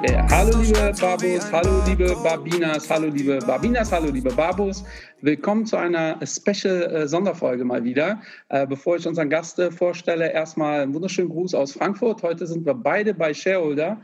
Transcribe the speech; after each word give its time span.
Hallo 0.00 0.60
liebe 0.62 0.92
Babos, 1.00 1.52
hallo 1.52 1.82
liebe 1.84 2.14
Babinas, 2.22 2.88
hallo 2.88 3.08
liebe 3.08 3.40
Babinas, 3.40 3.90
hallo 3.90 4.10
liebe 4.12 4.32
Babos. 4.32 4.84
Willkommen 5.22 5.66
zu 5.66 5.76
einer 5.76 6.24
Special-Sonderfolge 6.24 7.64
mal 7.64 7.82
wieder. 7.82 8.22
Äh, 8.48 8.64
bevor 8.68 8.94
ich 8.94 9.08
unseren 9.08 9.28
Gast 9.28 9.58
äh, 9.58 9.72
vorstelle, 9.72 10.30
erstmal 10.30 10.82
einen 10.82 10.94
wunderschönen 10.94 11.30
Gruß 11.30 11.52
aus 11.54 11.72
Frankfurt. 11.72 12.22
Heute 12.22 12.46
sind 12.46 12.64
wir 12.64 12.74
beide 12.74 13.12
bei 13.12 13.34
Shareholder, 13.34 14.00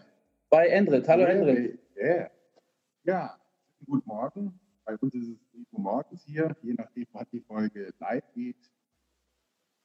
bei 0.51 0.67
Endrit. 0.67 1.07
Hallo 1.09 1.27
Endrit. 1.27 1.79
Yeah. 1.97 2.29
Ja, 3.05 3.39
guten 3.87 4.09
Morgen. 4.09 4.59
Bei 4.84 4.97
uns 4.97 5.15
ist 5.15 5.29
es 5.29 5.53
7 5.53 5.67
Uhr 5.70 5.81
morgens 5.81 6.25
hier, 6.25 6.56
je 6.62 6.75
nachdem, 6.75 7.06
wann 7.12 7.27
die 7.31 7.41
Folge 7.41 7.95
live 8.01 8.25
geht. 8.34 8.56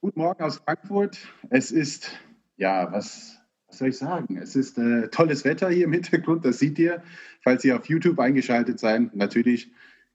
Guten 0.01 0.19
Morgen 0.19 0.41
aus 0.41 0.57
Frankfurt. 0.57 1.19
Es 1.51 1.71
ist, 1.71 2.09
ja, 2.57 2.91
was 2.91 3.38
was 3.69 3.77
soll 3.77 3.89
ich 3.89 3.97
sagen? 3.97 4.37
Es 4.37 4.55
ist 4.55 4.77
äh, 4.77 5.07
tolles 5.09 5.45
Wetter 5.45 5.69
hier 5.69 5.85
im 5.85 5.93
Hintergrund, 5.93 6.43
das 6.43 6.59
seht 6.59 6.79
ihr, 6.79 7.03
falls 7.41 7.63
ihr 7.63 7.75
auf 7.75 7.85
YouTube 7.85 8.19
eingeschaltet 8.19 8.79
seid. 8.79 9.15
Natürlich 9.15 9.71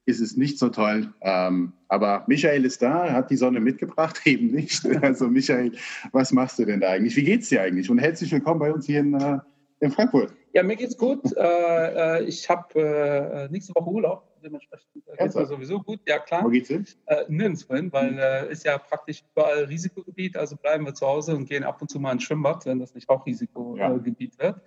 ist 0.06 0.20
es 0.20 0.36
nicht 0.36 0.58
so 0.58 0.69
toll, 0.69 1.14
ähm, 1.22 1.72
aber 1.88 2.25
Michael 2.27 2.64
ist 2.64 2.82
da, 2.82 3.12
hat 3.12 3.30
die 3.30 3.36
Sonne 3.36 3.60
mitgebracht, 3.60 4.20
eben 4.25 4.48
nicht. 4.48 4.84
Also 5.02 5.28
Michael, 5.28 5.72
was 6.12 6.32
machst 6.32 6.58
du 6.58 6.64
denn 6.64 6.80
da 6.80 6.91
eigentlich? 6.91 7.16
Wie 7.16 7.25
geht's 7.25 7.48
dir 7.48 7.62
eigentlich? 7.62 7.88
Und 7.88 7.98
herzlich 7.98 8.30
willkommen 8.32 8.60
bei 8.60 8.72
uns 8.72 8.86
hier 8.86 9.00
in, 9.00 9.14
äh, 9.14 9.38
in 9.80 9.91
Frankfurt. 9.91 10.34
Ja, 10.52 10.62
mir 10.62 10.77
geht's 10.77 10.97
gut. 10.97 11.20
Äh, 11.36 12.19
äh 12.19 12.25
ich 12.25 12.48
habe 12.48 12.80
äh, 12.80 13.48
nächste 13.50 13.75
Woche 13.75 13.91
Urlaub 13.91 14.34
dementsprechend 14.45 14.89
äh, 15.06 15.17
geht 15.17 15.34
es 15.34 15.48
sowieso 15.48 15.81
gut. 15.81 16.00
Ja, 16.06 16.19
klar. 16.19 16.45
Wo 16.45 16.48
geht's 16.48 16.69
hin? 16.69 16.87
Äh, 17.06 17.25
nirgendwo 17.28 17.75
hin, 17.75 17.92
weil 17.92 18.19
äh, 18.19 18.53
ist 18.53 18.64
ja 18.64 18.78
praktisch 18.78 19.25
überall 19.33 19.64
Risikogebiet, 19.64 20.37
also 20.37 20.56
bleiben 20.56 20.84
wir 20.84 20.95
zu 20.95 21.06
Hause 21.06 21.34
und 21.34 21.48
gehen 21.48 21.64
ab 21.64 21.81
und 21.81 21.91
zu 21.91 21.98
mal 21.98 22.12
ins 22.12 22.23
Schwimmbad, 22.23 22.67
wenn 22.67 22.78
das 22.78 22.95
nicht 22.95 23.09
auch 23.09 23.27
Risikogebiet 23.27 24.34
ja. 24.39 24.45
wird. 24.45 24.61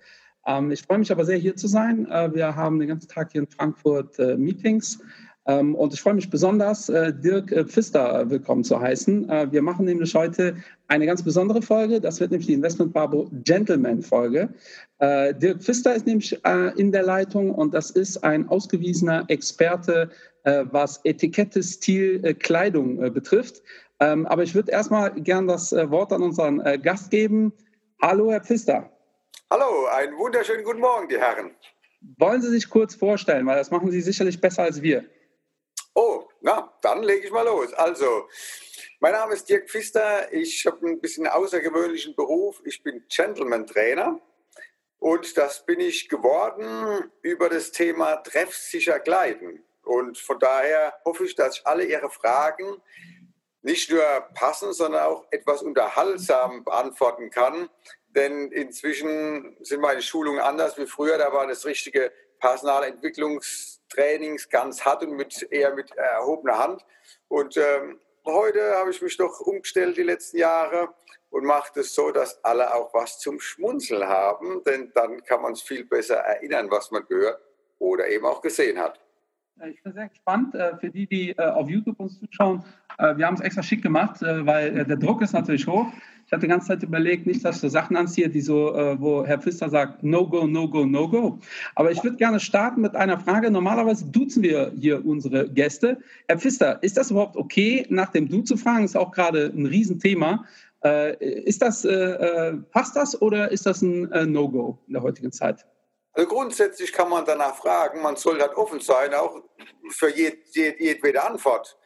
Ähm, 0.46 0.70
ich 0.70 0.82
freue 0.82 0.98
mich 0.98 1.12
aber 1.12 1.24
sehr, 1.24 1.38
hier 1.38 1.56
zu 1.56 1.68
sein. 1.68 2.10
Äh, 2.10 2.34
wir 2.34 2.56
haben 2.56 2.78
den 2.78 2.88
ganzen 2.88 3.08
Tag 3.08 3.32
hier 3.32 3.42
in 3.42 3.48
Frankfurt 3.48 4.18
äh, 4.18 4.36
Meetings. 4.36 5.00
Ähm, 5.48 5.74
und 5.74 5.94
ich 5.94 6.02
freue 6.02 6.14
mich 6.14 6.28
besonders, 6.28 6.90
äh, 6.90 7.12
Dirk 7.12 7.50
äh, 7.52 7.64
Pfister 7.64 8.28
willkommen 8.28 8.62
zu 8.64 8.78
heißen. 8.78 9.30
Äh, 9.30 9.50
wir 9.50 9.62
machen 9.62 9.86
nämlich 9.86 10.14
heute 10.14 10.54
eine 10.88 11.06
ganz 11.06 11.22
besondere 11.22 11.62
Folge. 11.62 12.02
Das 12.02 12.20
wird 12.20 12.30
nämlich 12.30 12.48
die 12.48 12.52
Investment 12.52 12.92
Babo 12.92 13.30
Gentleman 13.44 14.02
Folge. 14.02 14.48
Dirk 15.00 15.62
Pfister 15.62 15.94
ist 15.94 16.06
nämlich 16.06 16.36
in 16.76 16.90
der 16.90 17.02
Leitung 17.04 17.54
und 17.54 17.72
das 17.72 17.90
ist 17.90 18.24
ein 18.24 18.48
ausgewiesener 18.48 19.24
Experte, 19.28 20.10
was 20.42 21.00
Etikette, 21.04 21.62
Stil, 21.62 22.34
Kleidung 22.34 22.96
betrifft. 23.12 23.62
Ähm, 24.00 24.26
aber 24.26 24.42
ich 24.42 24.54
würde 24.54 24.72
erstmal 24.72 25.12
gern 25.12 25.46
das 25.46 25.72
Wort 25.72 26.12
an 26.12 26.22
unseren 26.22 26.62
Gast 26.82 27.10
geben. 27.10 27.52
Hallo, 28.02 28.32
Herr 28.32 28.42
Pfister. 28.42 28.90
Hallo, 29.52 29.86
einen 29.94 30.16
wunderschönen 30.16 30.64
guten 30.64 30.80
Morgen, 30.80 31.06
die 31.08 31.18
Herren. 31.18 31.50
Wollen 32.16 32.40
Sie 32.40 32.50
sich 32.50 32.68
kurz 32.68 32.94
vorstellen, 32.94 33.46
weil 33.46 33.56
das 33.56 33.70
machen 33.70 33.90
Sie 33.90 34.00
sicherlich 34.00 34.40
besser 34.40 34.62
als 34.62 34.82
wir. 34.82 35.04
Na, 36.40 36.72
dann 36.82 37.02
lege 37.02 37.26
ich 37.26 37.32
mal 37.32 37.44
los. 37.44 37.72
Also, 37.74 38.28
mein 39.00 39.12
Name 39.12 39.34
ist 39.34 39.48
Dirk 39.48 39.68
Pfister. 39.68 40.32
Ich 40.32 40.64
habe 40.66 40.86
ein 40.86 41.00
bisschen 41.00 41.26
außergewöhnlichen 41.26 42.14
Beruf. 42.14 42.60
Ich 42.64 42.82
bin 42.82 43.04
Gentleman-Trainer. 43.08 44.20
Und 45.00 45.36
das 45.36 45.64
bin 45.66 45.80
ich 45.80 46.08
geworden 46.08 47.10
über 47.22 47.48
das 47.48 47.72
Thema 47.72 48.16
treffsicher 48.16 49.00
Kleiden. 49.00 49.64
Und 49.82 50.18
von 50.18 50.38
daher 50.38 50.94
hoffe 51.04 51.24
ich, 51.24 51.34
dass 51.34 51.58
ich 51.58 51.66
alle 51.66 51.84
Ihre 51.84 52.10
Fragen 52.10 52.82
nicht 53.62 53.90
nur 53.90 54.02
passend, 54.34 54.74
sondern 54.74 55.04
auch 55.04 55.26
etwas 55.30 55.62
unterhaltsam 55.62 56.64
beantworten 56.64 57.30
kann. 57.30 57.68
Denn 58.08 58.52
inzwischen 58.52 59.56
sind 59.60 59.80
meine 59.80 60.02
Schulungen 60.02 60.40
anders 60.40 60.78
wie 60.78 60.86
früher. 60.86 61.18
Da 61.18 61.32
war 61.32 61.46
das 61.46 61.64
richtige 61.64 62.12
Personalentwicklungs- 62.40 63.77
Trainings 63.88 64.48
ganz 64.48 64.84
hart 64.84 65.02
und 65.02 65.12
mit, 65.12 65.46
eher 65.50 65.74
mit 65.74 65.90
erhobener 65.92 66.58
Hand. 66.58 66.84
Und 67.28 67.56
ähm, 67.56 68.00
heute 68.24 68.76
habe 68.76 68.90
ich 68.90 69.00
mich 69.02 69.16
doch 69.16 69.40
umgestellt 69.40 69.96
die 69.96 70.02
letzten 70.02 70.38
Jahre 70.38 70.94
und 71.30 71.44
mache 71.44 71.80
es 71.80 71.94
so, 71.94 72.10
dass 72.10 72.42
alle 72.44 72.74
auch 72.74 72.92
was 72.94 73.18
zum 73.18 73.40
Schmunzeln 73.40 74.08
haben, 74.08 74.62
denn 74.64 74.92
dann 74.94 75.22
kann 75.24 75.42
man 75.42 75.52
es 75.52 75.62
viel 75.62 75.84
besser 75.84 76.16
erinnern, 76.16 76.70
was 76.70 76.90
man 76.90 77.06
gehört 77.06 77.40
oder 77.78 78.08
eben 78.08 78.26
auch 78.26 78.40
gesehen 78.40 78.78
hat. 78.78 79.00
Ich 79.66 79.82
bin 79.82 79.92
sehr 79.92 80.08
gespannt 80.08 80.54
äh, 80.54 80.76
für 80.76 80.88
die, 80.88 81.06
die 81.06 81.30
äh, 81.30 81.42
auf 81.42 81.68
YouTube 81.68 81.98
uns 81.98 82.20
zuschauen. 82.20 82.62
Äh, 82.98 83.16
wir 83.16 83.26
haben 83.26 83.34
es 83.34 83.40
extra 83.40 83.62
schick 83.62 83.82
gemacht, 83.82 84.20
weil 84.20 84.84
der 84.84 84.96
Druck 84.96 85.20
ist 85.22 85.32
natürlich 85.32 85.66
hoch. 85.66 85.86
Ich 86.26 86.32
hatte 86.32 86.42
die 86.42 86.48
ganze 86.48 86.68
Zeit 86.68 86.82
überlegt, 86.82 87.26
nicht, 87.26 87.44
dass 87.44 87.56
ich 87.56 87.62
so 87.62 87.68
Sachen 87.68 87.96
anziehe, 87.96 88.28
die 88.28 88.42
so, 88.42 88.74
wo 88.98 89.24
Herr 89.24 89.40
Pfister 89.40 89.70
sagt, 89.70 90.02
no 90.02 90.28
go, 90.28 90.46
no 90.46 90.68
go, 90.68 90.84
no 90.84 91.08
go. 91.08 91.38
Aber 91.74 91.90
ich 91.90 92.04
würde 92.04 92.18
gerne 92.18 92.38
starten 92.38 92.82
mit 92.82 92.94
einer 92.94 93.18
Frage. 93.18 93.50
Normalerweise 93.50 94.04
duzen 94.04 94.42
wir 94.42 94.70
hier 94.78 95.06
unsere 95.06 95.48
Gäste. 95.48 95.96
Herr 96.26 96.38
Pfister, 96.38 96.82
ist 96.82 96.98
das 96.98 97.10
überhaupt 97.10 97.36
okay, 97.36 97.86
nach 97.88 98.10
dem 98.10 98.28
Du 98.28 98.42
zu 98.42 98.58
fragen? 98.58 98.84
Ist 98.84 98.94
auch 98.94 99.10
gerade 99.10 99.46
ein 99.56 99.64
Riesenthema. 99.64 100.44
Ist 101.18 101.62
das, 101.62 101.88
passt 102.72 102.94
das 102.94 103.22
oder 103.22 103.50
ist 103.50 103.64
das 103.64 103.80
ein 103.80 104.10
No-Go 104.30 104.78
in 104.86 104.92
der 104.92 105.02
heutigen 105.02 105.32
Zeit? 105.32 105.64
Also 106.18 106.30
grundsätzlich 106.30 106.92
kann 106.92 107.10
man 107.10 107.24
danach 107.24 107.54
fragen, 107.54 108.02
man 108.02 108.16
soll 108.16 108.40
halt 108.40 108.56
offen 108.56 108.80
sein, 108.80 109.14
auch 109.14 109.40
für 109.90 110.10
jed, 110.10 110.48
jed, 110.48 110.80
jedwede 110.80 111.22
Antwort. 111.22 111.78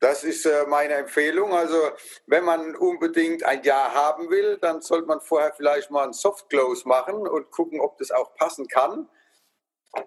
Das 0.00 0.22
ist 0.22 0.44
äh, 0.44 0.66
meine 0.68 0.92
Empfehlung. 0.92 1.54
Also 1.54 1.78
wenn 2.26 2.44
man 2.44 2.76
unbedingt 2.76 3.44
ein 3.44 3.62
Ja 3.62 3.94
haben 3.94 4.28
will, 4.28 4.58
dann 4.60 4.82
sollte 4.82 5.06
man 5.06 5.22
vorher 5.22 5.54
vielleicht 5.56 5.90
mal 5.90 6.04
ein 6.04 6.12
Soft 6.12 6.50
Close 6.50 6.86
machen 6.86 7.26
und 7.26 7.50
gucken, 7.50 7.80
ob 7.80 7.96
das 7.96 8.10
auch 8.10 8.34
passen 8.34 8.68
kann. 8.68 9.08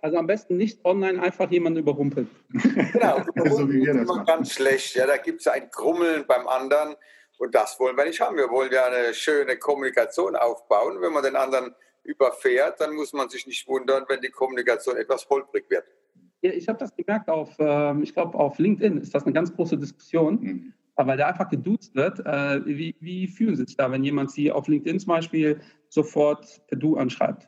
Also 0.03 0.17
am 0.17 0.27
besten 0.27 0.57
nicht 0.57 0.85
online 0.85 1.19
einfach 1.19 1.49
jemanden 1.49 1.79
überrumpeln. 1.79 2.29
Genau, 2.93 3.21
überrumpeln 3.35 3.81
ist 3.81 4.07
immer 4.07 4.23
ganz 4.23 4.51
schlecht. 4.51 4.93
Ja, 4.93 5.07
da 5.07 5.17
gibt 5.17 5.41
es 5.41 5.47
ein 5.47 5.67
Grummeln 5.71 6.27
beim 6.27 6.47
anderen 6.47 6.95
und 7.39 7.55
das 7.55 7.79
wollen 7.79 7.97
wir 7.97 8.05
nicht 8.05 8.21
haben. 8.21 8.37
Wir 8.37 8.51
wollen 8.51 8.71
ja 8.71 8.85
eine 8.85 9.15
schöne 9.15 9.57
Kommunikation 9.57 10.35
aufbauen. 10.35 11.01
Wenn 11.01 11.11
man 11.11 11.23
den 11.23 11.35
anderen 11.35 11.73
überfährt, 12.03 12.79
dann 12.81 12.95
muss 12.95 13.13
man 13.13 13.29
sich 13.29 13.47
nicht 13.47 13.67
wundern, 13.67 14.05
wenn 14.07 14.21
die 14.21 14.29
Kommunikation 14.29 14.97
etwas 14.97 15.29
holprig 15.29 15.69
wird. 15.69 15.85
Ja, 16.41 16.51
ich 16.51 16.67
habe 16.67 16.79
das 16.79 16.95
gemerkt 16.95 17.29
auf, 17.29 17.57
äh, 17.59 18.01
ich 18.01 18.13
glaube, 18.13 18.37
auf 18.37 18.57
LinkedIn 18.57 18.97
ist 18.97 19.13
das 19.13 19.23
eine 19.23 19.33
ganz 19.33 19.53
große 19.53 19.77
Diskussion, 19.77 20.39
mhm. 20.41 20.73
weil 20.95 21.17
da 21.17 21.27
einfach 21.27 21.49
geduzt 21.49 21.95
wird. 21.95 22.19
Äh, 22.19 22.65
wie, 22.65 22.95
wie, 22.99 23.27
fühlen 23.27 23.55
Sie 23.55 23.65
sich 23.65 23.77
da, 23.77 23.91
wenn 23.91 24.03
jemand 24.03 24.31
Sie 24.31 24.51
auf 24.51 24.67
LinkedIn 24.67 24.99
zum 24.99 25.09
Beispiel 25.09 25.61
sofort 25.89 26.65
per 26.67 26.77
Du 26.77 26.97
anschreibt? 26.97 27.47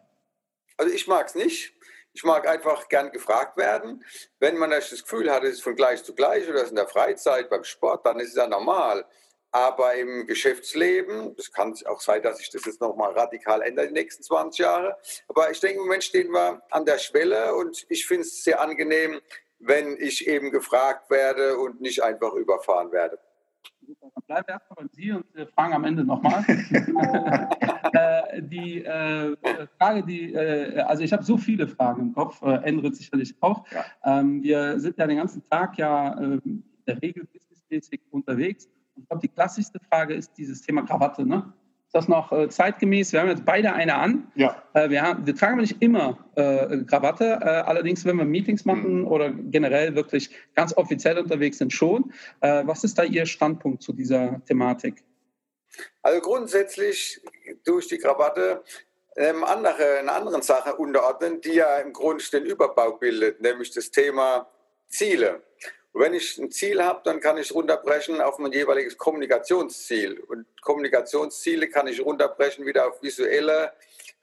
Also 0.78 0.94
ich 0.94 1.08
mag 1.08 1.28
es 1.28 1.36
nicht. 1.36 1.74
Ich 2.16 2.24
mag 2.24 2.48
einfach 2.48 2.88
gern 2.90 3.12
gefragt 3.12 3.58
werden. 3.58 4.04
Wenn 4.40 4.58
man 4.58 4.70
das 4.70 4.92
Gefühl 4.92 5.32
hat, 5.32 5.44
es 5.44 5.54
ist 5.54 5.64
von 5.64 5.76
gleich 5.76 6.04
zu 6.04 6.14
gleich 6.14 6.48
oder 6.48 6.58
es 6.58 6.66
ist 6.66 6.70
in 6.70 6.76
der 6.76 6.88
Freizeit, 6.88 7.50
beim 7.50 7.64
Sport, 7.64 8.06
dann 8.06 8.20
ist 8.20 8.30
es 8.30 8.36
ja 8.36 8.48
normal. 8.48 9.06
Aber 9.54 9.94
im 9.94 10.26
Geschäftsleben, 10.26 11.36
es 11.38 11.52
kann 11.52 11.76
auch 11.86 12.02
sein, 12.02 12.24
dass 12.24 12.40
sich 12.40 12.50
das 12.50 12.66
jetzt 12.66 12.82
nochmal 12.82 13.12
radikal 13.12 13.62
ändert 13.62 13.86
in 13.86 13.94
den 13.94 14.02
nächsten 14.02 14.24
20 14.24 14.66
Jahren. 14.66 14.94
Aber 15.28 15.52
ich 15.52 15.60
denke, 15.60 15.78
im 15.78 15.84
Moment 15.84 16.04
stehen 16.04 16.32
wir 16.32 16.64
an 16.72 16.86
der 16.86 16.98
Schwelle 16.98 17.54
und 17.54 17.86
ich 17.88 18.08
finde 18.08 18.24
es 18.24 18.44
sehr 18.44 18.60
angenehm, 18.60 19.22
wenn 19.60 19.96
ich 20.00 20.28
eben 20.28 20.50
gefragt 20.50 21.12
werde 21.12 21.58
und 21.58 21.82
nicht 21.82 22.02
einfach 22.02 22.34
überfahren 22.34 22.92
werde. 22.92 23.20
Dann 24.02 24.12
bleiben 24.26 24.48
wir 24.48 24.54
erstmal 24.56 24.88
bei 24.88 24.90
Sie 24.92 25.12
und 25.12 25.26
wir 25.36 25.48
fragen 25.48 25.74
am 25.74 25.84
Ende 25.84 26.04
nochmal. 26.04 26.44
äh, 27.94 28.42
die 28.42 28.84
äh, 28.84 29.38
Frage, 29.78 30.04
die, 30.04 30.34
äh, 30.34 30.80
also 30.80 31.04
ich 31.04 31.14
habe 31.14 31.22
so 31.22 31.38
viele 31.38 31.68
Fragen 31.68 32.02
im 32.02 32.14
Kopf, 32.14 32.42
äh, 32.42 32.56
Endrit 32.64 32.96
sicherlich 32.96 33.36
auch. 33.40 33.66
Ja. 33.70 33.86
Ähm, 34.04 34.42
wir 34.42 34.80
sind 34.80 34.98
ja 34.98 35.06
den 35.06 35.18
ganzen 35.18 35.44
Tag 35.44 35.78
ja 35.78 36.18
ähm, 36.20 36.42
in 36.44 36.64
der 36.88 37.00
Regel 37.04 37.26
businessmäßig 37.26 38.02
unterwegs 38.10 38.68
ich 38.96 39.08
glaube, 39.08 39.22
die 39.22 39.28
klassischste 39.28 39.80
Frage 39.90 40.14
ist 40.14 40.32
dieses 40.38 40.62
Thema 40.62 40.84
Krawatte. 40.84 41.26
Ne? 41.26 41.54
Ist 41.88 41.96
das 41.96 42.08
noch 42.08 42.32
äh, 42.32 42.50
zeitgemäß? 42.50 43.14
Wir 43.14 43.22
haben 43.22 43.30
jetzt 43.30 43.46
beide 43.46 43.74
eine 43.74 43.96
an. 43.96 44.32
Ja. 44.36 44.64
Äh, 44.74 44.90
wir, 44.90 45.02
haben, 45.02 45.26
wir, 45.26 45.36
tragen 45.36 45.60
nicht 45.60 45.82
immer 45.82 46.18
äh, 46.36 46.78
Krawatte. 46.86 47.40
Äh, 47.42 47.46
allerdings, 47.46 48.06
wenn 48.06 48.18
wir 48.18 48.26
Meetings 48.26 48.66
machen 48.66 49.02
mhm. 49.02 49.08
oder 49.08 49.30
generell 49.32 49.96
wirklich 49.96 50.30
ganz 50.56 50.76
offiziell 50.76 51.18
unterwegs 51.18 51.58
sind, 51.58 51.72
schon. 51.72 52.12
Äh, 52.42 52.66
was 52.66 52.84
ist 52.84 52.98
da 52.98 53.04
Ihr 53.04 53.26
Standpunkt 53.26 53.84
zu 53.84 53.94
dieser 53.94 54.44
Thematik? 54.46 55.04
Also 56.02 56.22
grundsätzlich 56.22 57.22
durch 57.64 57.88
die 57.88 57.98
Krawatte 57.98 58.64
ähm, 59.16 59.44
andere, 59.44 60.00
eine 60.00 60.12
andere 60.12 60.42
Sache 60.42 60.76
unterordnen, 60.76 61.42
die 61.42 61.54
ja 61.54 61.78
im 61.80 61.94
Grunde 61.94 62.24
den 62.32 62.46
Überbau 62.46 62.94
bildet, 62.94 63.42
nämlich 63.42 63.72
das 63.72 63.92
Thema 63.92 64.48
Ziele. 64.88 65.44
Wenn 65.96 66.16
ich 66.16 66.40
ein 66.40 66.50
Ziel 66.50 66.84
habe, 66.84 67.02
dann 67.04 67.20
kann 67.20 67.38
ich 67.38 67.54
runterbrechen 67.54 68.20
auf 68.20 68.40
mein 68.40 68.52
jeweiliges 68.52 68.98
Kommunikationsziel. 68.98 70.20
Und 70.22 70.48
Kommunikationsziele 70.62 71.70
kann 71.70 71.88
ich 71.88 72.04
runterbrechen 72.04 72.66
wieder 72.66 72.88
auf 72.88 73.02
visuelle, 73.04 73.74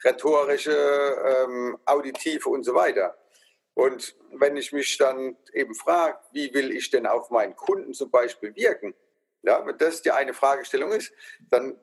rhetorische, 0.05 0.72
ähm, 0.72 1.78
auditive 1.84 2.49
und 2.49 2.64
so 2.64 2.75
weiter. 2.75 3.17
Und 3.75 4.17
wenn 4.32 4.56
ich 4.56 4.72
mich 4.72 4.99
dann 4.99 5.37
eben 5.52 5.75
frage, 5.75 6.19
wie 6.32 6.52
will 6.52 6.72
ich 6.72 6.90
denn 6.90 7.06
auf 7.06 7.31
meinen 7.31 7.55
Kunden 7.55 7.94
zum 7.94 8.11
Beispiel 8.11 8.55
wirken, 8.56 8.94
ja, 9.43 9.64
wenn 9.64 9.78
das 9.78 10.02
die 10.02 10.11
eine 10.11 10.34
Fragestellung 10.34 10.90
ist, 10.90 11.12
dann 11.50 11.78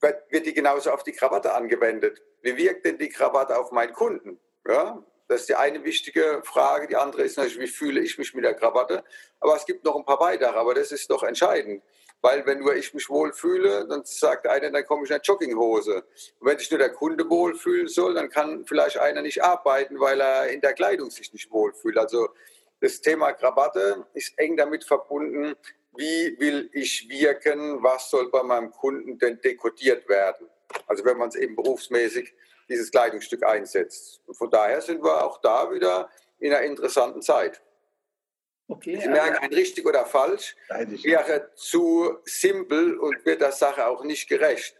wird 0.00 0.46
die 0.46 0.54
genauso 0.54 0.90
auf 0.90 1.02
die 1.02 1.12
Krawatte 1.12 1.54
angewendet. 1.54 2.22
Wie 2.42 2.56
wirkt 2.56 2.84
denn 2.84 2.98
die 2.98 3.08
Krawatte 3.08 3.58
auf 3.58 3.72
meinen 3.72 3.92
Kunden? 3.92 4.38
Ja, 4.66 5.02
das 5.30 5.42
ist 5.42 5.48
die 5.48 5.54
eine 5.54 5.84
wichtige 5.84 6.42
Frage. 6.42 6.88
Die 6.88 6.96
andere 6.96 7.22
ist 7.22 7.38
natürlich, 7.38 7.60
wie 7.60 7.66
fühle 7.68 8.00
ich 8.00 8.18
mich 8.18 8.34
mit 8.34 8.44
der 8.44 8.54
Krawatte? 8.54 9.04
Aber 9.38 9.54
es 9.54 9.64
gibt 9.64 9.84
noch 9.84 9.94
ein 9.94 10.04
paar 10.04 10.18
weitere, 10.18 10.58
aber 10.58 10.74
das 10.74 10.90
ist 10.90 11.08
doch 11.08 11.22
entscheidend. 11.22 11.84
Weil 12.20 12.44
wenn 12.46 12.58
nur 12.58 12.74
ich 12.74 12.92
mich 12.94 13.08
wohl 13.08 13.32
fühle, 13.32 13.86
dann 13.86 14.04
sagt 14.04 14.48
einer, 14.48 14.70
dann 14.70 14.84
komme 14.84 15.04
ich 15.04 15.10
in 15.10 15.14
eine 15.14 15.22
Jogginghose. 15.22 16.04
Und 16.40 16.48
wenn 16.48 16.58
sich 16.58 16.68
nur 16.72 16.78
der 16.78 16.90
Kunde 16.90 17.30
wohlfühlen 17.30 17.86
soll, 17.86 18.14
dann 18.14 18.28
kann 18.28 18.66
vielleicht 18.66 18.98
einer 18.98 19.22
nicht 19.22 19.42
arbeiten, 19.42 20.00
weil 20.00 20.20
er 20.20 20.48
in 20.48 20.60
der 20.62 20.74
Kleidung 20.74 21.12
sich 21.12 21.32
nicht 21.32 21.48
wohlfühlt. 21.52 21.96
Also 21.96 22.30
das 22.80 23.00
Thema 23.00 23.32
Krawatte 23.32 24.06
ist 24.14 24.36
eng 24.36 24.56
damit 24.56 24.82
verbunden, 24.82 25.54
wie 25.96 26.40
will 26.40 26.70
ich 26.72 27.08
wirken, 27.08 27.80
was 27.84 28.10
soll 28.10 28.30
bei 28.32 28.42
meinem 28.42 28.72
Kunden 28.72 29.16
denn 29.20 29.40
dekodiert 29.40 30.08
werden. 30.08 30.48
Also 30.88 31.04
wenn 31.04 31.18
man 31.18 31.28
es 31.28 31.36
eben 31.36 31.54
berufsmäßig 31.54 32.34
dieses 32.70 32.90
Kleidungsstück 32.90 33.44
einsetzt. 33.44 34.20
Und 34.26 34.34
von 34.34 34.50
daher 34.50 34.80
sind 34.80 35.02
wir 35.02 35.24
auch 35.24 35.40
da 35.40 35.70
wieder 35.70 36.08
in 36.38 36.52
einer 36.52 36.64
interessanten 36.64 37.20
Zeit. 37.20 37.60
Okay, 38.68 38.94
ich 38.94 39.06
merke, 39.06 39.42
ein 39.42 39.52
richtig 39.52 39.84
oder 39.84 40.06
falsch 40.06 40.56
wäre 41.02 41.50
zu 41.56 42.18
simpel 42.24 42.98
und 42.98 43.26
wird 43.26 43.40
der 43.40 43.50
Sache 43.50 43.86
auch 43.86 44.04
nicht 44.04 44.28
gerecht. 44.28 44.76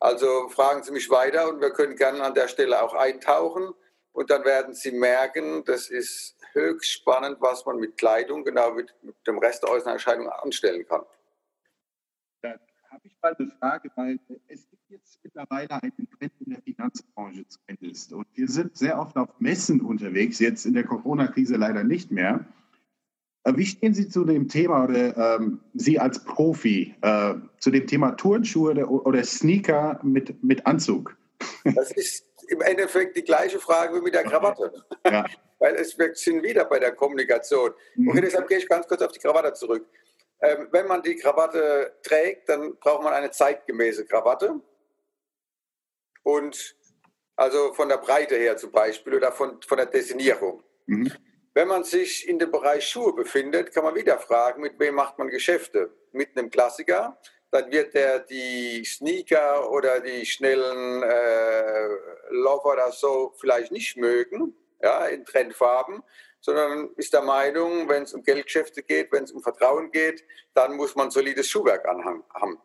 Also 0.00 0.48
fragen 0.48 0.82
Sie 0.82 0.92
mich 0.92 1.10
weiter 1.10 1.48
und 1.48 1.60
wir 1.60 1.70
können 1.70 1.96
gerne 1.96 2.22
an 2.22 2.34
der 2.34 2.48
Stelle 2.48 2.82
auch 2.82 2.94
eintauchen 2.94 3.74
und 4.12 4.30
dann 4.30 4.44
werden 4.44 4.74
Sie 4.74 4.92
merken, 4.92 5.62
das 5.64 5.90
ist 5.90 6.36
höchst 6.52 6.90
spannend, 6.90 7.36
was 7.40 7.66
man 7.66 7.76
mit 7.76 7.98
Kleidung, 7.98 8.44
genau 8.44 8.76
wie 8.78 8.86
mit 9.02 9.14
dem 9.26 9.38
Rest 9.38 9.62
der 9.62 9.70
äußeren 9.70 9.94
Erscheinung 9.94 10.28
anstellen 10.30 10.86
kann. 10.88 11.04
Habe 12.94 13.08
ich 13.08 13.16
mal 13.20 13.34
eine 13.36 13.50
Frage, 13.58 13.90
weil 13.96 14.20
es 14.46 14.70
gibt 14.70 14.88
jetzt 14.88 15.18
mittlerweile 15.24 15.82
einen 15.82 16.08
Trend 16.16 16.32
in 16.46 16.52
der 16.52 16.62
Finanzbranche 16.62 17.44
zumindest. 17.48 18.12
Und 18.12 18.28
wir 18.34 18.46
sind 18.46 18.76
sehr 18.76 19.00
oft 19.00 19.16
auf 19.16 19.28
Messen 19.40 19.80
unterwegs, 19.80 20.38
jetzt 20.38 20.64
in 20.64 20.74
der 20.74 20.84
Corona-Krise 20.84 21.56
leider 21.56 21.82
nicht 21.82 22.12
mehr. 22.12 22.46
Äh, 23.42 23.56
wie 23.56 23.66
stehen 23.66 23.94
Sie 23.94 24.08
zu 24.08 24.24
dem 24.24 24.48
Thema 24.48 24.84
oder 24.84 25.40
ähm, 25.40 25.58
Sie 25.74 25.98
als 25.98 26.22
Profi 26.22 26.94
äh, 27.02 27.34
zu 27.58 27.72
dem 27.72 27.88
Thema 27.88 28.12
Turnschuhe 28.12 28.70
oder, 28.70 28.88
oder 28.88 29.24
Sneaker 29.24 29.98
mit, 30.04 30.44
mit 30.44 30.64
Anzug? 30.64 31.16
Das 31.64 31.90
ist 31.90 32.24
im 32.46 32.60
Endeffekt 32.60 33.16
die 33.16 33.24
gleiche 33.24 33.58
Frage 33.58 33.96
wie 33.96 34.02
mit 34.02 34.14
der 34.14 34.22
Krawatte. 34.22 34.72
Ja. 35.04 35.26
Weil 35.58 35.74
es 35.74 35.98
wir 35.98 36.14
sind 36.14 36.44
wieder 36.44 36.64
bei 36.66 36.78
der 36.78 36.92
Kommunikation. 36.92 37.72
Mhm. 37.96 38.10
Okay, 38.10 38.20
deshalb 38.20 38.46
gehe 38.46 38.58
ich 38.58 38.68
ganz 38.68 38.86
kurz 38.86 39.02
auf 39.02 39.10
die 39.10 39.18
Krawatte 39.18 39.52
zurück. 39.54 39.84
Ähm, 40.44 40.68
wenn 40.72 40.86
man 40.86 41.02
die 41.02 41.16
Krawatte 41.16 41.96
trägt, 42.02 42.50
dann 42.50 42.76
braucht 42.76 43.02
man 43.02 43.14
eine 43.14 43.30
zeitgemäße 43.30 44.04
Krawatte. 44.04 44.60
Und 46.22 46.76
also 47.34 47.72
von 47.72 47.88
der 47.88 47.96
Breite 47.96 48.36
her 48.36 48.56
zum 48.58 48.70
Beispiel 48.70 49.14
oder 49.14 49.32
von, 49.32 49.60
von 49.62 49.78
der 49.78 49.86
Designierung. 49.86 50.62
Mhm. 50.86 51.10
Wenn 51.54 51.68
man 51.68 51.84
sich 51.84 52.28
in 52.28 52.38
dem 52.38 52.50
Bereich 52.50 52.86
Schuhe 52.86 53.14
befindet, 53.14 53.72
kann 53.72 53.84
man 53.84 53.94
wieder 53.94 54.18
fragen, 54.18 54.60
mit 54.60 54.78
wem 54.78 54.96
macht 54.96 55.18
man 55.18 55.28
Geschäfte? 55.28 55.94
Mit 56.12 56.36
einem 56.36 56.50
Klassiker, 56.50 57.18
dann 57.50 57.70
wird 57.70 57.94
er 57.94 58.18
die 58.20 58.84
Sneaker 58.84 59.70
oder 59.70 60.00
die 60.00 60.26
schnellen 60.26 61.02
äh, 61.02 61.88
Lover 62.30 62.72
oder 62.72 62.92
so 62.92 63.32
vielleicht 63.38 63.72
nicht 63.72 63.96
mögen, 63.96 64.54
ja, 64.82 65.06
in 65.06 65.24
Trendfarben, 65.24 66.02
sondern 66.44 66.90
ist 66.96 67.14
der 67.14 67.22
Meinung, 67.22 67.88
wenn 67.88 68.02
es 68.02 68.12
um 68.12 68.22
Geldgeschäfte 68.22 68.82
geht, 68.82 69.10
wenn 69.12 69.24
es 69.24 69.32
um 69.32 69.42
Vertrauen 69.42 69.90
geht, 69.90 70.22
dann 70.52 70.76
muss 70.76 70.94
man 70.94 71.10
solides 71.10 71.48
Schuhwerk 71.48 71.88
anhaben. 71.88 72.58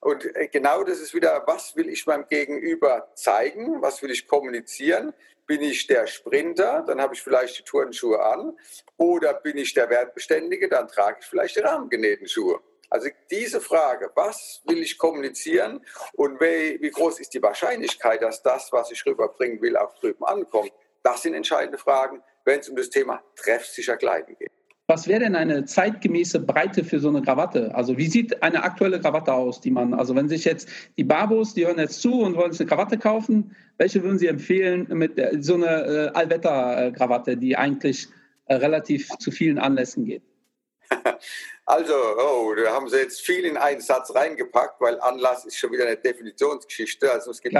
Und 0.00 0.24
äh, 0.36 0.46
genau 0.46 0.84
das 0.84 1.00
ist 1.00 1.14
wieder, 1.14 1.42
was 1.44 1.74
will 1.74 1.88
ich 1.88 2.06
meinem 2.06 2.28
Gegenüber 2.28 3.10
zeigen, 3.16 3.82
was 3.82 4.02
will 4.02 4.12
ich 4.12 4.28
kommunizieren? 4.28 5.12
Bin 5.46 5.62
ich 5.62 5.88
der 5.88 6.06
Sprinter, 6.06 6.84
dann 6.86 7.00
habe 7.00 7.14
ich 7.14 7.22
vielleicht 7.22 7.58
die 7.58 7.64
Turnschuhe 7.64 8.24
an. 8.24 8.56
Oder 8.98 9.34
bin 9.34 9.56
ich 9.56 9.74
der 9.74 9.90
Wertbeständige, 9.90 10.68
dann 10.68 10.86
trage 10.86 11.18
ich 11.20 11.26
vielleicht 11.26 11.56
die 11.56 11.60
rahmengenähten 11.60 12.28
Schuhe. 12.28 12.60
Also 12.88 13.08
diese 13.32 13.60
Frage, 13.60 14.12
was 14.14 14.62
will 14.66 14.80
ich 14.80 14.96
kommunizieren 14.96 15.84
und 16.12 16.40
wie 16.40 16.88
groß 16.88 17.18
ist 17.18 17.34
die 17.34 17.42
Wahrscheinlichkeit, 17.42 18.22
dass 18.22 18.42
das, 18.42 18.70
was 18.70 18.92
ich 18.92 19.04
rüberbringen 19.04 19.60
will, 19.60 19.76
auch 19.76 19.92
drüben 19.96 20.24
ankommt, 20.24 20.70
das 21.02 21.22
sind 21.22 21.34
entscheidende 21.34 21.78
Fragen, 21.78 22.22
wenn 22.44 22.60
es 22.60 22.68
um 22.68 22.76
das 22.76 22.90
Thema 22.90 23.22
treffsicher 23.36 23.96
Kleiden 23.96 24.36
geht. 24.38 24.50
Was 24.86 25.08
wäre 25.08 25.20
denn 25.20 25.34
eine 25.34 25.64
zeitgemäße 25.64 26.40
Breite 26.40 26.84
für 26.84 27.00
so 27.00 27.08
eine 27.08 27.22
Krawatte? 27.22 27.74
Also 27.74 27.96
wie 27.96 28.06
sieht 28.06 28.42
eine 28.42 28.62
aktuelle 28.62 29.00
Krawatte 29.00 29.32
aus, 29.32 29.62
die 29.62 29.70
man, 29.70 29.94
also 29.94 30.14
wenn 30.14 30.28
sich 30.28 30.44
jetzt 30.44 30.68
die 30.98 31.04
Babos, 31.04 31.54
die 31.54 31.66
hören 31.66 31.78
jetzt 31.78 32.02
zu 32.02 32.20
und 32.20 32.36
wollen 32.36 32.52
sich 32.52 32.60
eine 32.60 32.68
Krawatte 32.68 32.98
kaufen, 32.98 33.56
welche 33.78 34.02
würden 34.02 34.18
Sie 34.18 34.26
empfehlen 34.26 34.86
mit 34.90 35.18
so 35.42 35.54
einer 35.54 35.86
äh, 35.86 36.08
Allwetter-Krawatte, 36.08 37.38
die 37.38 37.56
eigentlich 37.56 38.08
äh, 38.44 38.56
relativ 38.56 39.08
zu 39.18 39.30
vielen 39.30 39.58
Anlässen 39.58 40.04
geht? 40.04 40.22
Also, 41.66 41.94
oh, 41.94 42.54
da 42.54 42.72
haben 42.72 42.90
Sie 42.90 42.98
jetzt 42.98 43.22
viel 43.22 43.46
in 43.46 43.56
einen 43.56 43.80
Satz 43.80 44.14
reingepackt, 44.14 44.80
weil 44.82 45.00
Anlass 45.00 45.46
ist 45.46 45.56
schon 45.56 45.72
wieder 45.72 45.86
eine 45.86 45.96
Definitionsgeschichte. 45.96 47.10
Also 47.10 47.30
es 47.30 47.40
gibt 47.40 47.56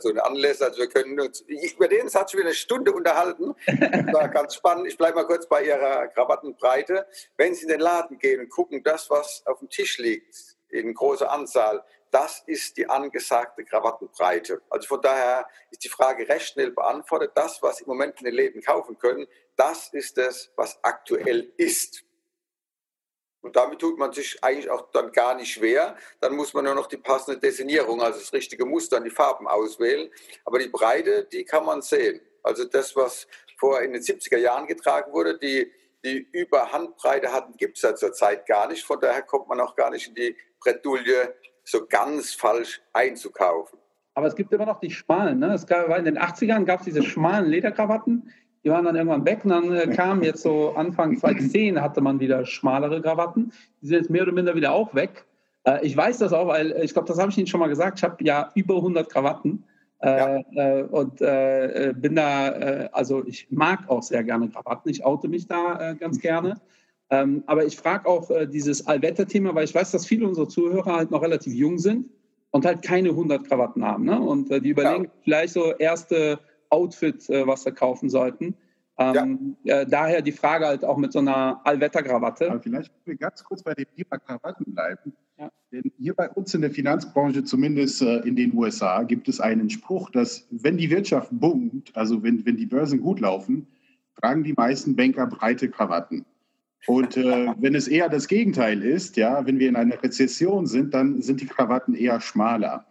so 0.00 0.08
einen 0.08 0.18
Anlass. 0.18 0.60
Also 0.60 0.80
wir 0.80 0.88
können 0.88 1.20
uns 1.20 1.40
über 1.40 1.86
den 1.86 2.08
Satz 2.08 2.32
schon 2.32 2.40
wieder 2.40 2.48
eine 2.48 2.56
Stunde 2.56 2.92
unterhalten. 2.92 3.54
Das 3.66 4.12
war 4.12 4.28
ganz 4.28 4.56
spannend. 4.56 4.88
Ich 4.88 4.98
bleibe 4.98 5.18
mal 5.18 5.26
kurz 5.26 5.46
bei 5.48 5.64
Ihrer 5.64 6.08
Krawattenbreite. 6.08 7.06
Wenn 7.36 7.54
Sie 7.54 7.62
in 7.62 7.68
den 7.68 7.78
Laden 7.78 8.18
gehen 8.18 8.40
und 8.40 8.48
gucken, 8.48 8.82
das, 8.82 9.08
was 9.08 9.44
auf 9.46 9.60
dem 9.60 9.70
Tisch 9.70 9.98
liegt, 9.98 10.34
in 10.70 10.92
großer 10.92 11.30
Anzahl, 11.30 11.84
das 12.10 12.42
ist 12.46 12.76
die 12.76 12.88
angesagte 12.88 13.64
Krawattenbreite. 13.64 14.62
Also 14.68 14.88
von 14.88 15.00
daher 15.00 15.46
ist 15.70 15.84
die 15.84 15.88
Frage 15.88 16.28
recht 16.28 16.48
schnell 16.48 16.72
beantwortet. 16.72 17.30
Das, 17.36 17.62
was 17.62 17.76
Sie 17.76 17.84
im 17.84 17.88
Moment 17.90 18.18
in 18.18 18.24
den 18.24 18.34
Läden 18.34 18.62
kaufen 18.62 18.98
können, 18.98 19.28
das 19.54 19.90
ist 19.92 20.18
es, 20.18 20.50
was 20.56 20.78
aktuell 20.82 21.52
ist. 21.56 22.04
Und 23.44 23.56
damit 23.56 23.78
tut 23.78 23.98
man 23.98 24.10
sich 24.10 24.42
eigentlich 24.42 24.70
auch 24.70 24.90
dann 24.92 25.12
gar 25.12 25.34
nicht 25.34 25.52
schwer. 25.52 25.96
Dann 26.20 26.34
muss 26.34 26.54
man 26.54 26.64
nur 26.64 26.74
noch 26.74 26.86
die 26.86 26.96
passende 26.96 27.38
Designierung, 27.38 28.00
also 28.00 28.18
das 28.18 28.32
richtige 28.32 28.64
Muster 28.64 28.96
und 28.96 29.04
die 29.04 29.10
Farben 29.10 29.46
auswählen. 29.46 30.10
Aber 30.46 30.58
die 30.58 30.68
Breite, 30.68 31.28
die 31.30 31.44
kann 31.44 31.66
man 31.66 31.82
sehen. 31.82 32.22
Also 32.42 32.64
das, 32.64 32.96
was 32.96 33.26
vor 33.58 33.82
in 33.82 33.92
den 33.92 34.00
70er 34.00 34.38
Jahren 34.38 34.66
getragen 34.66 35.12
wurde, 35.12 35.38
die, 35.38 35.70
die 36.02 36.26
Überhandbreite 36.32 37.32
hatten, 37.32 37.54
gibt 37.58 37.76
es 37.76 37.82
ja 37.82 37.94
zurzeit 37.94 38.46
gar 38.46 38.66
nicht. 38.66 38.82
Von 38.82 38.98
daher 38.98 39.22
kommt 39.22 39.46
man 39.46 39.60
auch 39.60 39.76
gar 39.76 39.90
nicht 39.90 40.08
in 40.08 40.14
die 40.14 40.34
Bretouille 40.58 41.34
so 41.64 41.86
ganz 41.86 42.32
falsch 42.32 42.80
einzukaufen. 42.94 43.78
Aber 44.14 44.26
es 44.26 44.36
gibt 44.36 44.52
immer 44.52 44.64
noch 44.64 44.80
die 44.80 44.90
schmalen. 44.90 45.40
Ne? 45.40 45.54
Gab, 45.66 45.98
in 45.98 46.06
den 46.06 46.18
80ern 46.18 46.64
gab 46.64 46.80
es 46.80 46.86
diese 46.86 47.02
schmalen 47.02 47.46
Lederkrawatten 47.46 48.32
die 48.64 48.70
waren 48.70 48.84
dann 48.84 48.96
irgendwann 48.96 49.26
weg 49.26 49.40
und 49.44 49.50
dann 49.50 49.72
äh, 49.72 49.86
kam 49.88 50.22
jetzt 50.22 50.42
so 50.42 50.72
Anfang 50.74 51.16
2010 51.16 51.80
hatte 51.80 52.00
man 52.00 52.18
wieder 52.18 52.46
schmalere 52.46 53.02
Krawatten. 53.02 53.52
Die 53.82 53.88
sind 53.88 53.98
jetzt 53.98 54.10
mehr 54.10 54.22
oder 54.22 54.32
minder 54.32 54.54
wieder 54.54 54.72
auch 54.72 54.94
weg. 54.94 55.26
Äh, 55.64 55.84
ich 55.86 55.94
weiß 55.94 56.18
das 56.18 56.32
auch, 56.32 56.48
weil 56.48 56.72
äh, 56.72 56.84
ich 56.84 56.94
glaube, 56.94 57.06
das 57.06 57.18
habe 57.18 57.30
ich 57.30 57.36
Ihnen 57.36 57.46
schon 57.46 57.60
mal 57.60 57.68
gesagt. 57.68 57.98
Ich 57.98 58.04
habe 58.04 58.24
ja 58.24 58.50
über 58.54 58.76
100 58.76 59.08
Krawatten. 59.10 59.64
Ja. 60.02 60.36
Äh, 60.54 60.82
und 60.82 61.22
äh, 61.22 61.94
bin 61.96 62.14
da, 62.16 62.48
äh, 62.50 62.88
also 62.92 63.24
ich 63.26 63.46
mag 63.50 63.88
auch 63.88 64.02
sehr 64.02 64.22
gerne 64.22 64.50
Krawatten. 64.50 64.90
Ich 64.90 65.04
oute 65.04 65.28
mich 65.28 65.46
da 65.46 65.94
ganz 65.94 66.20
gerne. 66.20 66.56
Ähm, 67.08 67.42
aber 67.46 67.64
ich 67.64 67.76
frage 67.76 68.06
auch 68.06 68.30
dieses 68.50 68.86
Allwetter-Thema, 68.86 69.54
weil 69.54 69.64
ich 69.64 69.74
weiß, 69.74 69.92
dass 69.92 70.06
viele 70.06 70.26
unserer 70.26 70.48
Zuhörer 70.48 70.96
halt 70.96 71.10
noch 71.10 71.22
relativ 71.22 71.54
jung 71.54 71.78
sind 71.78 72.10
und 72.50 72.66
halt 72.66 72.82
keine 72.82 73.10
100 73.10 73.46
Krawatten 73.46 73.84
haben. 73.84 74.04
Ne? 74.04 74.20
Und 74.20 74.50
die 74.50 74.68
überlegen 74.68 75.04
ja. 75.04 75.10
vielleicht 75.22 75.54
so 75.54 75.72
erste 75.72 76.38
Outfit, 76.74 77.28
äh, 77.30 77.46
was 77.46 77.62
sie 77.62 77.72
kaufen 77.72 78.10
sollten. 78.10 78.54
Ähm, 78.96 79.56
ja. 79.64 79.80
äh, 79.80 79.86
daher 79.86 80.22
die 80.22 80.32
Frage 80.32 80.66
halt 80.66 80.84
auch 80.84 80.96
mit 80.96 81.12
so 81.12 81.18
einer 81.18 81.60
Allwetterkrawatte. 81.64 82.50
Aber 82.50 82.60
vielleicht 82.60 82.88
können 82.88 83.06
wir 83.06 83.16
ganz 83.16 83.42
kurz 83.42 83.62
bei 83.62 83.74
dem 83.74 83.86
Thema 83.96 84.18
Krawatten 84.18 84.72
bleiben. 84.72 85.12
Ja. 85.38 85.50
Denn 85.72 85.90
hier 85.98 86.14
bei 86.14 86.28
uns 86.30 86.54
in 86.54 86.60
der 86.60 86.70
Finanzbranche, 86.70 87.42
zumindest 87.42 88.02
äh, 88.02 88.18
in 88.18 88.36
den 88.36 88.54
USA, 88.54 89.02
gibt 89.02 89.28
es 89.28 89.40
einen 89.40 89.68
Spruch, 89.68 90.10
dass 90.10 90.46
wenn 90.50 90.76
die 90.76 90.90
Wirtschaft 90.90 91.30
boomt, 91.32 91.90
also 91.94 92.22
wenn, 92.22 92.46
wenn 92.46 92.56
die 92.56 92.66
Börsen 92.66 93.00
gut 93.00 93.18
laufen, 93.18 93.66
tragen 94.20 94.44
die 94.44 94.52
meisten 94.52 94.94
Banker 94.94 95.26
breite 95.26 95.68
Krawatten. 95.68 96.24
Und 96.86 97.16
äh, 97.16 97.48
wenn 97.58 97.74
es 97.74 97.88
eher 97.88 98.08
das 98.08 98.28
Gegenteil 98.28 98.82
ist, 98.82 99.16
ja, 99.16 99.44
wenn 99.44 99.58
wir 99.58 99.68
in 99.68 99.76
einer 99.76 100.00
Rezession 100.00 100.66
sind, 100.66 100.94
dann 100.94 101.20
sind 101.20 101.40
die 101.40 101.46
Krawatten 101.46 101.94
eher 101.96 102.20
schmaler. 102.20 102.86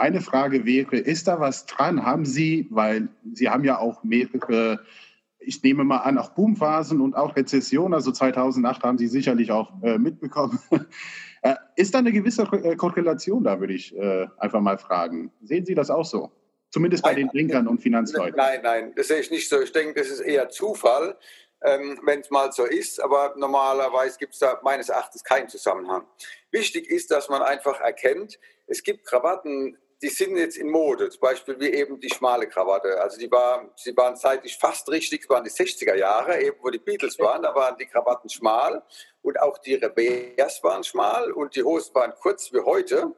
Meine 0.00 0.22
Frage 0.22 0.64
wäre, 0.64 0.96
ist 0.96 1.28
da 1.28 1.40
was 1.40 1.66
dran? 1.66 2.06
Haben 2.06 2.24
Sie, 2.24 2.66
weil 2.70 3.10
Sie 3.34 3.50
haben 3.50 3.64
ja 3.64 3.78
auch 3.78 4.02
mehrere 4.02 4.80
ich 5.40 5.62
nehme 5.62 5.84
mal 5.84 5.98
an, 5.98 6.16
auch 6.16 6.30
Boomphasen 6.30 7.00
und 7.00 7.14
auch 7.14 7.36
Rezession, 7.36 7.92
also 7.92 8.12
2008 8.12 8.82
haben 8.82 8.98
Sie 8.98 9.08
sicherlich 9.08 9.50
auch 9.52 9.72
äh, 9.82 9.98
mitbekommen. 9.98 10.58
Äh, 11.42 11.54
ist 11.74 11.94
da 11.94 12.00
eine 12.00 12.12
gewisse 12.12 12.42
äh, 12.42 12.76
Korrelation 12.76 13.42
da, 13.42 13.58
würde 13.60 13.72
ich 13.72 13.96
äh, 13.96 14.26
einfach 14.36 14.60
mal 14.60 14.76
fragen. 14.76 15.32
Sehen 15.40 15.64
Sie 15.64 15.74
das 15.74 15.88
auch 15.88 16.04
so? 16.04 16.30
Zumindest 16.68 17.02
bei 17.02 17.12
nein, 17.12 17.20
den 17.20 17.28
Blinkern 17.30 17.66
und 17.66 17.80
Finanzleuten. 17.80 18.36
Nein, 18.36 18.60
nein, 18.62 18.92
das 18.94 19.08
sehe 19.08 19.20
ich 19.20 19.30
nicht 19.30 19.48
so. 19.48 19.58
Ich 19.58 19.72
denke, 19.72 19.98
das 19.98 20.10
ist 20.10 20.20
eher 20.20 20.50
Zufall, 20.50 21.16
ähm, 21.62 21.98
wenn 22.04 22.20
es 22.20 22.30
mal 22.30 22.52
so 22.52 22.66
ist. 22.66 23.02
Aber 23.02 23.32
normalerweise 23.38 24.18
gibt 24.18 24.34
es 24.34 24.40
da 24.40 24.60
meines 24.62 24.90
Erachtens 24.90 25.24
keinen 25.24 25.48
Zusammenhang. 25.48 26.04
Wichtig 26.50 26.90
ist, 26.90 27.10
dass 27.10 27.30
man 27.30 27.40
einfach 27.40 27.80
erkennt, 27.80 28.38
es 28.66 28.82
gibt 28.82 29.06
Krawatten, 29.06 29.78
die 30.02 30.08
sind 30.08 30.36
jetzt 30.36 30.56
in 30.56 30.70
Mode, 30.70 31.10
zum 31.10 31.20
Beispiel 31.20 31.60
wie 31.60 31.70
eben 31.70 32.00
die 32.00 32.08
schmale 32.08 32.48
Krawatte. 32.48 33.00
Also 33.00 33.18
die, 33.18 33.30
war, 33.30 33.70
sie 33.76 33.94
waren 33.96 34.16
zeitlich 34.16 34.56
fast 34.56 34.88
richtig, 34.88 35.22
es 35.22 35.28
waren 35.28 35.44
die 35.44 35.50
60er 35.50 35.94
Jahre, 35.94 36.40
eben 36.40 36.56
wo 36.62 36.70
die 36.70 36.78
Beatles 36.78 37.18
waren, 37.18 37.42
da 37.42 37.54
waren 37.54 37.76
die 37.76 37.86
Krawatten 37.86 38.30
schmal 38.30 38.82
und 39.22 39.38
auch 39.40 39.58
die 39.58 39.74
Revers 39.74 40.62
waren 40.62 40.84
schmal 40.84 41.32
und 41.32 41.54
die 41.54 41.62
Hosen 41.62 41.94
waren 41.94 42.14
kurz 42.18 42.52
wie 42.52 42.60
heute 42.60 43.14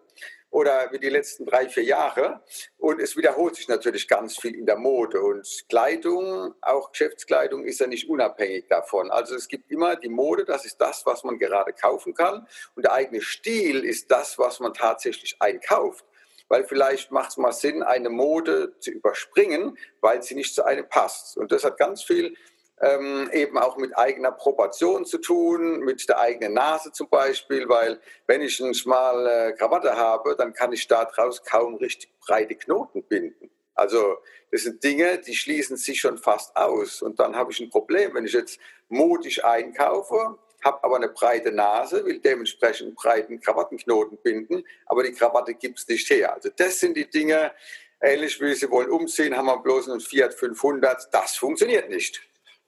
oder 0.50 0.90
wie 0.92 0.98
die 0.98 1.08
letzten 1.08 1.46
drei, 1.46 1.68
vier 1.68 1.84
Jahre. 1.84 2.42
Und 2.76 3.00
es 3.00 3.16
wiederholt 3.16 3.56
sich 3.56 3.68
natürlich 3.68 4.06
ganz 4.06 4.38
viel 4.38 4.54
in 4.54 4.66
der 4.66 4.76
Mode. 4.76 5.22
Und 5.22 5.48
Kleidung, 5.70 6.54
auch 6.60 6.92
Geschäftskleidung, 6.92 7.64
ist 7.64 7.80
ja 7.80 7.86
nicht 7.86 8.08
unabhängig 8.10 8.66
davon. 8.68 9.10
Also 9.10 9.34
es 9.34 9.48
gibt 9.48 9.70
immer 9.70 9.96
die 9.96 10.10
Mode, 10.10 10.44
das 10.44 10.66
ist 10.66 10.78
das, 10.78 11.06
was 11.06 11.24
man 11.24 11.38
gerade 11.38 11.72
kaufen 11.72 12.12
kann. 12.12 12.46
Und 12.74 12.84
der 12.84 12.92
eigene 12.92 13.22
Stil 13.22 13.82
ist 13.82 14.10
das, 14.10 14.38
was 14.38 14.60
man 14.60 14.74
tatsächlich 14.74 15.36
einkauft 15.40 16.04
weil 16.52 16.64
vielleicht 16.64 17.10
macht 17.10 17.30
es 17.30 17.38
mal 17.38 17.50
Sinn, 17.52 17.82
eine 17.82 18.10
Mode 18.10 18.78
zu 18.78 18.90
überspringen, 18.90 19.78
weil 20.02 20.22
sie 20.22 20.34
nicht 20.34 20.54
zu 20.54 20.62
einem 20.64 20.86
passt. 20.86 21.38
Und 21.38 21.50
das 21.50 21.64
hat 21.64 21.78
ganz 21.78 22.02
viel 22.02 22.36
ähm, 22.82 23.30
eben 23.32 23.56
auch 23.56 23.78
mit 23.78 23.96
eigener 23.96 24.32
Proportion 24.32 25.06
zu 25.06 25.16
tun, 25.16 25.80
mit 25.80 26.06
der 26.10 26.18
eigenen 26.18 26.52
Nase 26.52 26.92
zum 26.92 27.08
Beispiel, 27.08 27.70
weil 27.70 27.98
wenn 28.26 28.42
ich 28.42 28.62
eine 28.62 28.74
schmale 28.74 29.54
Krawatte 29.54 29.96
habe, 29.96 30.36
dann 30.36 30.52
kann 30.52 30.74
ich 30.74 30.86
daraus 30.86 31.42
kaum 31.42 31.76
richtig 31.76 32.10
breite 32.20 32.54
Knoten 32.54 33.02
binden. 33.02 33.50
Also 33.74 34.18
das 34.50 34.64
sind 34.64 34.84
Dinge, 34.84 35.20
die 35.20 35.34
schließen 35.34 35.78
sich 35.78 36.00
schon 36.00 36.18
fast 36.18 36.54
aus. 36.54 37.00
Und 37.00 37.18
dann 37.18 37.34
habe 37.34 37.50
ich 37.50 37.60
ein 37.60 37.70
Problem, 37.70 38.12
wenn 38.12 38.26
ich 38.26 38.34
jetzt 38.34 38.60
modisch 38.90 39.42
einkaufe, 39.42 40.38
habe 40.64 40.82
aber 40.82 40.96
eine 40.96 41.08
breite 41.08 41.52
Nase, 41.52 42.04
will 42.04 42.20
dementsprechend 42.20 42.86
einen 42.86 42.94
breiten 42.94 43.40
Krawattenknoten 43.40 44.18
binden, 44.22 44.64
aber 44.86 45.02
die 45.02 45.12
Krawatte 45.12 45.54
gibt 45.54 45.78
es 45.78 45.88
nicht 45.88 46.08
her. 46.10 46.34
Also 46.34 46.50
das 46.54 46.80
sind 46.80 46.96
die 46.96 47.08
Dinge, 47.08 47.52
ähnlich 48.00 48.40
wie 48.40 48.54
Sie 48.54 48.70
wollen 48.70 48.90
umziehen, 48.90 49.36
haben 49.36 49.46
wir 49.46 49.58
bloß 49.58 49.90
einen 49.90 50.00
Fiat 50.00 50.34
500, 50.34 51.08
das 51.12 51.36
funktioniert 51.36 51.88
nicht. 51.88 52.22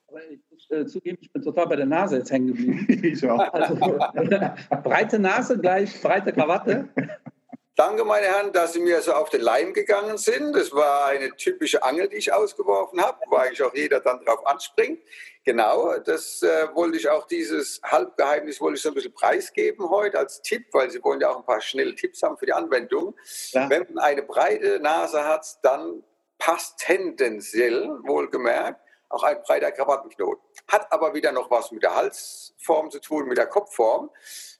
Aber 0.07 0.21
ich 0.29 0.39
muss 0.49 0.69
äh, 0.69 0.85
zugeben, 0.85 1.17
ich 1.19 1.31
bin 1.31 1.41
total 1.41 1.67
bei 1.67 1.75
der 1.75 1.85
Nase 1.85 2.17
jetzt 2.17 2.31
hängen 2.31 2.47
geblieben. 2.47 2.85
ich 3.03 3.27
auch. 3.27 3.39
Also, 3.53 3.75
breite 4.83 5.19
Nase 5.19 5.57
gleich 5.57 6.01
breite 6.01 6.31
Krawatte. 6.31 6.87
Danke, 7.77 8.05
meine 8.05 8.27
Herren, 8.27 8.53
dass 8.53 8.71
Sie 8.71 8.79
mir 8.79 9.01
so 9.01 9.11
auf 9.11 9.29
den 9.29 9.41
Leim 9.41 9.73
gegangen 9.73 10.17
sind. 10.17 10.55
Das 10.55 10.71
war 10.71 11.07
eine 11.07 11.35
typische 11.35 11.83
Angel, 11.83 12.07
die 12.07 12.15
ich 12.15 12.31
ausgeworfen 12.31 13.01
habe, 13.01 13.19
wo 13.29 13.35
eigentlich 13.35 13.61
auch 13.63 13.73
jeder 13.73 13.99
dann 13.99 14.23
drauf 14.23 14.47
anspringt. 14.47 15.01
Genau, 15.43 15.97
das 15.99 16.41
äh, 16.41 16.73
wollte 16.73 16.97
ich 16.97 17.09
auch, 17.09 17.27
dieses 17.27 17.81
Halbgeheimnis 17.83 18.61
wollte 18.61 18.77
ich 18.77 18.81
so 18.81 18.89
ein 18.89 18.95
bisschen 18.95 19.13
preisgeben 19.13 19.89
heute 19.89 20.17
als 20.17 20.41
Tipp, 20.41 20.67
weil 20.71 20.89
Sie 20.89 21.03
wollen 21.03 21.19
ja 21.19 21.29
auch 21.29 21.37
ein 21.37 21.45
paar 21.45 21.59
schnelle 21.59 21.93
Tipps 21.95 22.23
haben 22.23 22.37
für 22.37 22.45
die 22.45 22.53
Anwendung. 22.53 23.13
Ja. 23.51 23.69
Wenn 23.69 23.85
man 23.89 24.01
eine 24.01 24.23
breite 24.23 24.79
Nase 24.79 25.25
hat, 25.25 25.45
dann 25.61 26.01
passt 26.37 26.79
tendenziell, 26.79 27.89
wohlgemerkt, 28.03 28.79
auch 29.09 29.23
ein 29.23 29.41
breiter 29.43 29.73
Krawattenknoten. 29.73 30.41
Hat 30.69 30.89
aber 30.93 31.13
wieder 31.13 31.33
noch 31.33 31.51
was 31.51 31.71
mit 31.71 31.83
der 31.83 31.93
Halsform 31.93 32.89
zu 32.89 32.99
tun, 32.99 33.27
mit 33.27 33.37
der 33.37 33.47
Kopfform. 33.47 34.09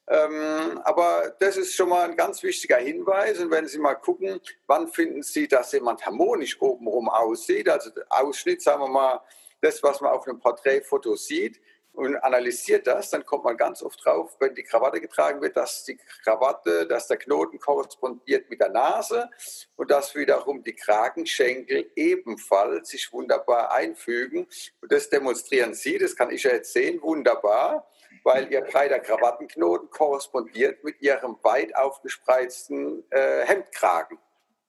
Ähm, 0.08 0.80
aber 0.84 1.36
das 1.40 1.58
ist 1.58 1.76
schon 1.76 1.90
mal 1.90 2.10
ein 2.10 2.16
ganz 2.16 2.44
wichtiger 2.44 2.78
Hinweis. 2.78 3.40
Und 3.40 3.52
wenn 3.52 3.68
Sie 3.68 3.80
mal 3.80 3.96
gucken, 3.96 4.40
wann 4.68 4.88
finden 4.88 5.24
Sie, 5.24 5.48
dass 5.48 5.72
jemand 5.72 6.06
harmonisch 6.06 6.62
obenrum 6.62 7.10
aussieht, 7.10 7.70
also 7.70 7.90
Ausschnitt, 8.10 8.62
sagen 8.62 8.82
wir 8.82 8.90
mal, 8.90 9.22
das, 9.62 9.82
was 9.82 10.02
man 10.02 10.12
auf 10.12 10.28
einem 10.28 10.40
Porträtfoto 10.40 11.16
sieht, 11.16 11.60
und 11.96 12.18
analysiert 12.18 12.88
das, 12.88 13.10
dann 13.10 13.26
kommt 13.26 13.46
man 13.46 13.58
ganz 13.58 13.82
oft 13.82 14.04
drauf, 14.04 14.36
wenn 14.40 14.54
die 14.54 14.64
Krawatte 14.64 15.00
getragen 15.00 15.42
wird, 15.42 15.56
dass 15.56 15.86
die 15.86 15.98
Krawatte, 16.24 16.86
dass 16.88 17.08
der 17.08 17.18
Knoten 17.18 17.60
korrespondiert 17.60 18.50
mit 18.50 18.60
der 18.60 18.70
Nase 18.70 19.30
und 19.76 19.90
dass 19.90 20.16
wiederum 20.16 20.64
die 20.64 20.76
Kragenschenkel 20.76 21.92
ebenfalls 21.96 22.90
sich 22.90 23.12
wunderbar 23.14 23.72
einfügen. 23.72 24.48
Und 24.82 24.92
das 24.92 25.10
demonstrieren 25.10 25.74
Sie, 25.74 25.98
das 25.98 26.16
kann 26.16 26.32
ich 26.32 26.44
ja 26.44 26.52
jetzt 26.52 26.74
sehen, 26.74 27.02
wunderbar 27.02 27.88
weil 28.26 28.52
ihr 28.52 28.62
breiter 28.62 29.00
Krawattenknoten 29.00 29.90
korrespondiert 29.92 30.84
mit 30.84 31.02
ihrem 31.02 31.38
weit 31.44 31.76
aufgespreizten 31.76 33.04
äh, 33.12 33.46
Hemdkragen. 33.46 34.18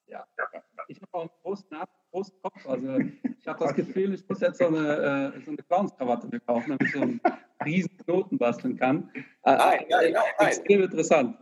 Ja, 0.06 0.24
ich 0.88 1.00
habe 1.02 1.08
auch 1.12 1.20
einen 1.22 1.30
großen, 1.42 1.66
großen 2.12 2.34
Kopf. 2.42 2.66
Also 2.68 2.98
ich 2.98 3.48
habe 3.48 3.64
das 3.64 3.74
Gefühl, 3.74 4.14
ich 4.14 4.28
muss 4.28 4.40
jetzt 4.40 4.58
so 4.58 4.66
eine, 4.66 5.32
äh, 5.34 5.40
so 5.40 5.50
eine 5.50 5.62
Clownskrawatte 5.68 6.28
mir 6.28 6.40
kaufen, 6.40 6.76
damit 6.78 6.82
ich 6.82 6.92
so 6.92 7.00
einen 7.00 7.20
riesen 7.64 7.96
Knoten 7.98 8.38
basteln 8.38 8.76
kann. 8.76 9.10
Äh, 9.14 9.56
nein, 9.56 9.86
nein, 9.88 10.12
nein, 10.12 10.12
nein. 10.12 10.48
Extrem 10.48 10.82
interessant. 10.82 11.38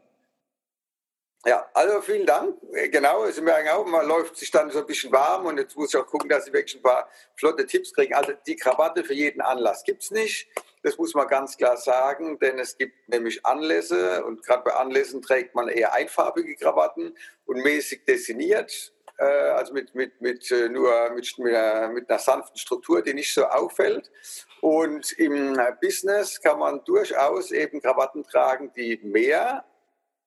Ja, 1.47 1.69
also 1.75 2.01
vielen 2.01 2.25
Dank. 2.25 2.57
Äh, 2.73 2.89
genau, 2.89 3.27
Sie 3.27 3.43
merken 3.43 3.69
auch, 3.69 3.85
man 3.85 4.07
läuft 4.07 4.37
sich 4.37 4.51
dann 4.51 4.71
so 4.71 4.79
ein 4.79 4.87
bisschen 4.87 5.13
warm 5.13 5.45
und 5.45 5.59
jetzt 5.59 5.77
muss 5.77 5.93
ich 5.93 6.01
auch 6.01 6.07
gucken, 6.07 6.31
dass 6.31 6.47
Sie 6.47 6.53
wirklich 6.55 6.77
ein 6.77 6.83
paar 6.83 7.09
flotte 7.37 7.67
Tipps 7.67 7.93
kriegen. 7.93 8.15
Also 8.15 8.33
die 8.47 8.57
Krawatte 8.57 9.05
für 9.05 9.13
jeden 9.13 9.43
Anlass 9.43 9.85
gibt 9.85 10.03
es 10.03 10.11
nicht. 10.11 10.49
Das 10.83 10.97
muss 10.97 11.15
man 11.15 11.29
ganz 11.29 11.59
klar 11.59 11.77
sagen, 11.77 12.39
denn 12.39 12.59
es 12.59 12.79
gibt 12.79 12.95
nämlich 13.09 13.45
Anlässe 13.45 14.25
und 14.25 14.43
gerade 14.43 14.65
bei 14.65 14.73
Anlässen 14.73 15.21
trägt 15.21 15.55
man 15.55 15.69
eher 15.69 15.93
einfarbige 15.93 16.57
Krawatten 16.57 17.15
und 17.45 17.63
mäßig 17.63 18.07
dessiniert, 18.07 18.95
äh, 19.19 19.25
also 19.25 19.75
mit, 19.75 19.95
mit, 19.95 20.21
mit, 20.23 20.51
äh, 20.51 20.71
nur 20.71 21.11
mit, 21.11 21.39
mit, 21.39 21.55
einer, 21.55 21.89
mit 21.89 22.09
einer 22.09 22.19
sanften 22.19 22.57
Struktur, 22.57 23.03
die 23.03 23.13
nicht 23.13 23.35
so 23.35 23.45
auffällt. 23.45 24.11
Und 24.63 25.13
im 25.19 25.59
Business 25.83 26.41
kann 26.41 26.59
man 26.59 26.83
durchaus 26.85 27.51
eben 27.51 27.83
Krawatten 27.83 28.25
tragen, 28.25 28.73
die 28.75 28.99
mehr 29.03 29.65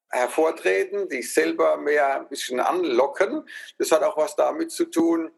hervortreten, 0.09 1.09
die 1.09 1.21
selber 1.21 1.77
mehr 1.77 2.21
ein 2.21 2.29
bisschen 2.29 2.59
anlocken. 2.59 3.47
Das 3.77 3.91
hat 3.91 4.03
auch 4.03 4.17
was 4.17 4.35
damit 4.35 4.71
zu 4.71 4.85
tun, 4.85 5.31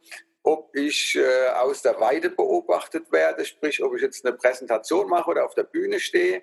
ob 0.44 0.76
ich 0.76 1.16
äh, 1.16 1.50
aus 1.50 1.82
der 1.82 2.00
Weide 2.00 2.30
beobachtet 2.30 3.12
werde, 3.12 3.46
sprich, 3.46 3.84
ob 3.84 3.96
ich 3.96 4.02
jetzt 4.02 4.26
eine 4.26 4.36
Präsentation 4.36 5.10
mache 5.10 5.30
oder 5.30 5.46
auf 5.46 5.56
der 5.56 5.64
Bühne 5.64 6.00
stehe 6.00 6.42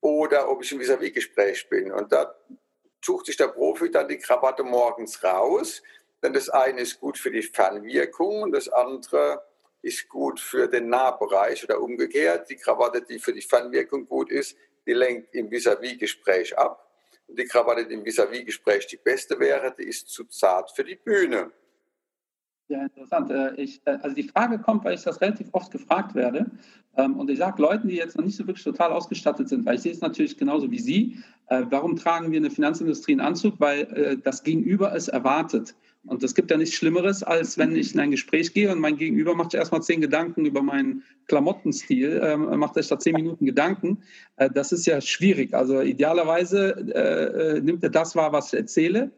oder 0.00 0.50
ob 0.50 0.62
ich 0.62 0.72
im 0.72 0.80
Vis-à-vis-Gespräch 0.80 1.68
bin. 1.68 1.92
Und 1.92 2.12
da 2.12 2.34
sucht 3.04 3.26
sich 3.26 3.36
der 3.36 3.48
Profi 3.48 3.90
dann 3.90 4.08
die 4.08 4.18
Krawatte 4.18 4.62
morgens 4.62 5.22
raus, 5.24 5.82
denn 6.22 6.32
das 6.32 6.48
eine 6.48 6.80
ist 6.80 7.00
gut 7.00 7.18
für 7.18 7.30
die 7.30 7.42
Fernwirkung 7.42 8.42
und 8.42 8.52
das 8.52 8.68
andere 8.68 9.44
ist 9.80 10.08
gut 10.08 10.38
für 10.38 10.68
den 10.68 10.88
Nahbereich 10.88 11.64
oder 11.64 11.80
umgekehrt. 11.80 12.48
Die 12.48 12.56
Krawatte, 12.56 13.02
die 13.02 13.18
für 13.18 13.32
die 13.32 13.42
Fernwirkung 13.42 14.06
gut 14.06 14.30
ist, 14.30 14.56
die 14.86 14.92
lenkt 14.92 15.34
im 15.34 15.50
Vis-à-vis-Gespräch 15.50 16.56
ab. 16.56 16.91
Und 17.32 17.38
die 17.38 17.46
Krawatte, 17.46 17.86
die 17.86 17.94
im 17.94 18.04
Vis-à-vis-Gespräch 18.04 18.86
die 18.88 18.98
beste 18.98 19.40
wäre, 19.40 19.74
die 19.74 19.84
ist 19.84 20.06
zu 20.10 20.24
zart 20.24 20.70
für 20.70 20.84
die 20.84 20.96
Bühne. 20.96 21.50
Ja, 22.68 22.82
interessant. 22.82 23.30
Äh, 23.30 23.54
ich, 23.54 23.80
äh, 23.86 23.96
also 24.02 24.14
die 24.14 24.24
Frage 24.24 24.58
kommt, 24.58 24.84
weil 24.84 24.96
ich 24.96 25.02
das 25.02 25.18
relativ 25.22 25.48
oft 25.52 25.72
gefragt 25.72 26.14
werde. 26.14 26.50
Ähm, 26.98 27.18
und 27.18 27.30
ich 27.30 27.38
sage 27.38 27.62
Leuten, 27.62 27.88
die 27.88 27.96
jetzt 27.96 28.18
noch 28.18 28.24
nicht 28.26 28.36
so 28.36 28.46
wirklich 28.46 28.64
total 28.64 28.92
ausgestattet 28.92 29.48
sind, 29.48 29.64
weil 29.64 29.76
ich 29.76 29.80
sehe 29.80 29.92
es 29.92 30.02
natürlich 30.02 30.36
genauso 30.36 30.70
wie 30.70 30.78
Sie. 30.78 31.22
Äh, 31.46 31.62
warum 31.70 31.96
tragen 31.96 32.30
wir 32.30 32.36
in 32.36 32.42
der 32.42 32.52
Finanzindustrie 32.52 33.12
einen 33.12 33.22
Anzug? 33.22 33.54
Weil 33.58 34.20
das 34.22 34.42
Gegenüber 34.42 34.94
es 34.94 35.08
erwartet. 35.08 35.74
Und 36.04 36.22
es 36.24 36.34
gibt 36.34 36.50
ja 36.50 36.56
nichts 36.56 36.74
Schlimmeres, 36.74 37.22
als 37.22 37.56
wenn 37.58 37.76
ich 37.76 37.94
in 37.94 38.00
ein 38.00 38.10
Gespräch 38.10 38.52
gehe 38.52 38.72
und 38.72 38.80
mein 38.80 38.96
Gegenüber 38.96 39.34
macht 39.34 39.54
erstmal 39.54 39.82
zehn 39.82 40.00
Gedanken 40.00 40.44
über 40.44 40.60
meinen 40.60 41.04
Klamottenstil, 41.28 42.20
ähm, 42.24 42.58
macht 42.58 42.74
sich 42.74 42.88
da 42.88 42.98
zehn 42.98 43.14
Minuten 43.14 43.46
Gedanken. 43.46 44.02
das 44.54 44.72
ist 44.72 44.86
ja 44.86 45.00
schwierig. 45.00 45.54
Also 45.54 45.80
idealerweise 45.80 47.60
nimmt 47.62 47.84
er 47.84 47.90
das 47.90 48.16
wahr, 48.16 48.32
was 48.32 48.52
ich 48.52 48.58
erzähle 48.58 49.12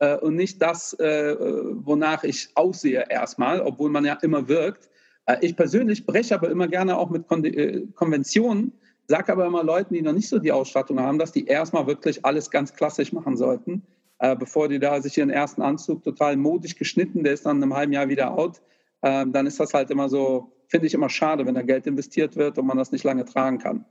äh, 0.00 0.16
und 0.16 0.34
nicht 0.34 0.60
das, 0.60 0.94
äh, 0.94 1.36
wonach 1.38 2.24
ich 2.24 2.48
aussehe 2.54 3.04
erstmal, 3.08 3.60
obwohl 3.60 3.90
man 3.90 4.04
ja 4.04 4.14
immer 4.22 4.48
wirkt. 4.48 4.90
Äh, 5.26 5.36
ich 5.42 5.54
persönlich 5.54 6.04
breche 6.04 6.34
aber 6.34 6.50
immer 6.50 6.66
gerne 6.66 6.98
auch 6.98 7.10
mit 7.10 7.28
Kon 7.28 7.44
äh, 7.44 7.82
Konventionen, 7.94 8.72
sage 9.06 9.32
aber 9.32 9.46
immer 9.46 9.62
Leuten, 9.62 9.94
die 9.94 10.02
noch 10.02 10.12
nicht 10.12 10.28
so 10.28 10.38
die 10.38 10.52
Ausstattung 10.52 10.98
haben, 10.98 11.18
dass 11.18 11.32
die 11.32 11.46
erstmal 11.46 11.86
wirklich 11.86 12.24
alles 12.24 12.50
ganz 12.50 12.74
klassisch 12.74 13.12
machen 13.12 13.36
sollten, 13.36 13.82
äh, 14.20 14.36
bevor 14.36 14.68
die 14.68 14.78
da 14.78 15.00
sich 15.00 15.16
ihren 15.18 15.30
ersten 15.30 15.62
Anzug 15.62 16.04
total 16.04 16.36
modisch 16.36 16.76
geschnitten, 16.76 17.24
der 17.24 17.32
ist 17.32 17.46
dann 17.46 17.56
in 17.56 17.62
einem 17.62 17.74
halben 17.74 17.92
Jahr 17.92 18.08
wieder 18.08 18.30
out. 18.32 18.60
Ähm, 19.02 19.32
dann 19.32 19.46
ist 19.46 19.58
das 19.58 19.72
halt 19.72 19.90
immer 19.90 20.08
so, 20.08 20.52
finde 20.68 20.86
ich 20.86 20.94
immer 20.94 21.08
schade, 21.08 21.46
wenn 21.46 21.54
da 21.54 21.62
Geld 21.62 21.86
investiert 21.86 22.36
wird 22.36 22.58
und 22.58 22.66
man 22.66 22.76
das 22.76 22.92
nicht 22.92 23.02
lange 23.02 23.24
tragen 23.24 23.58
kann. 23.58 23.86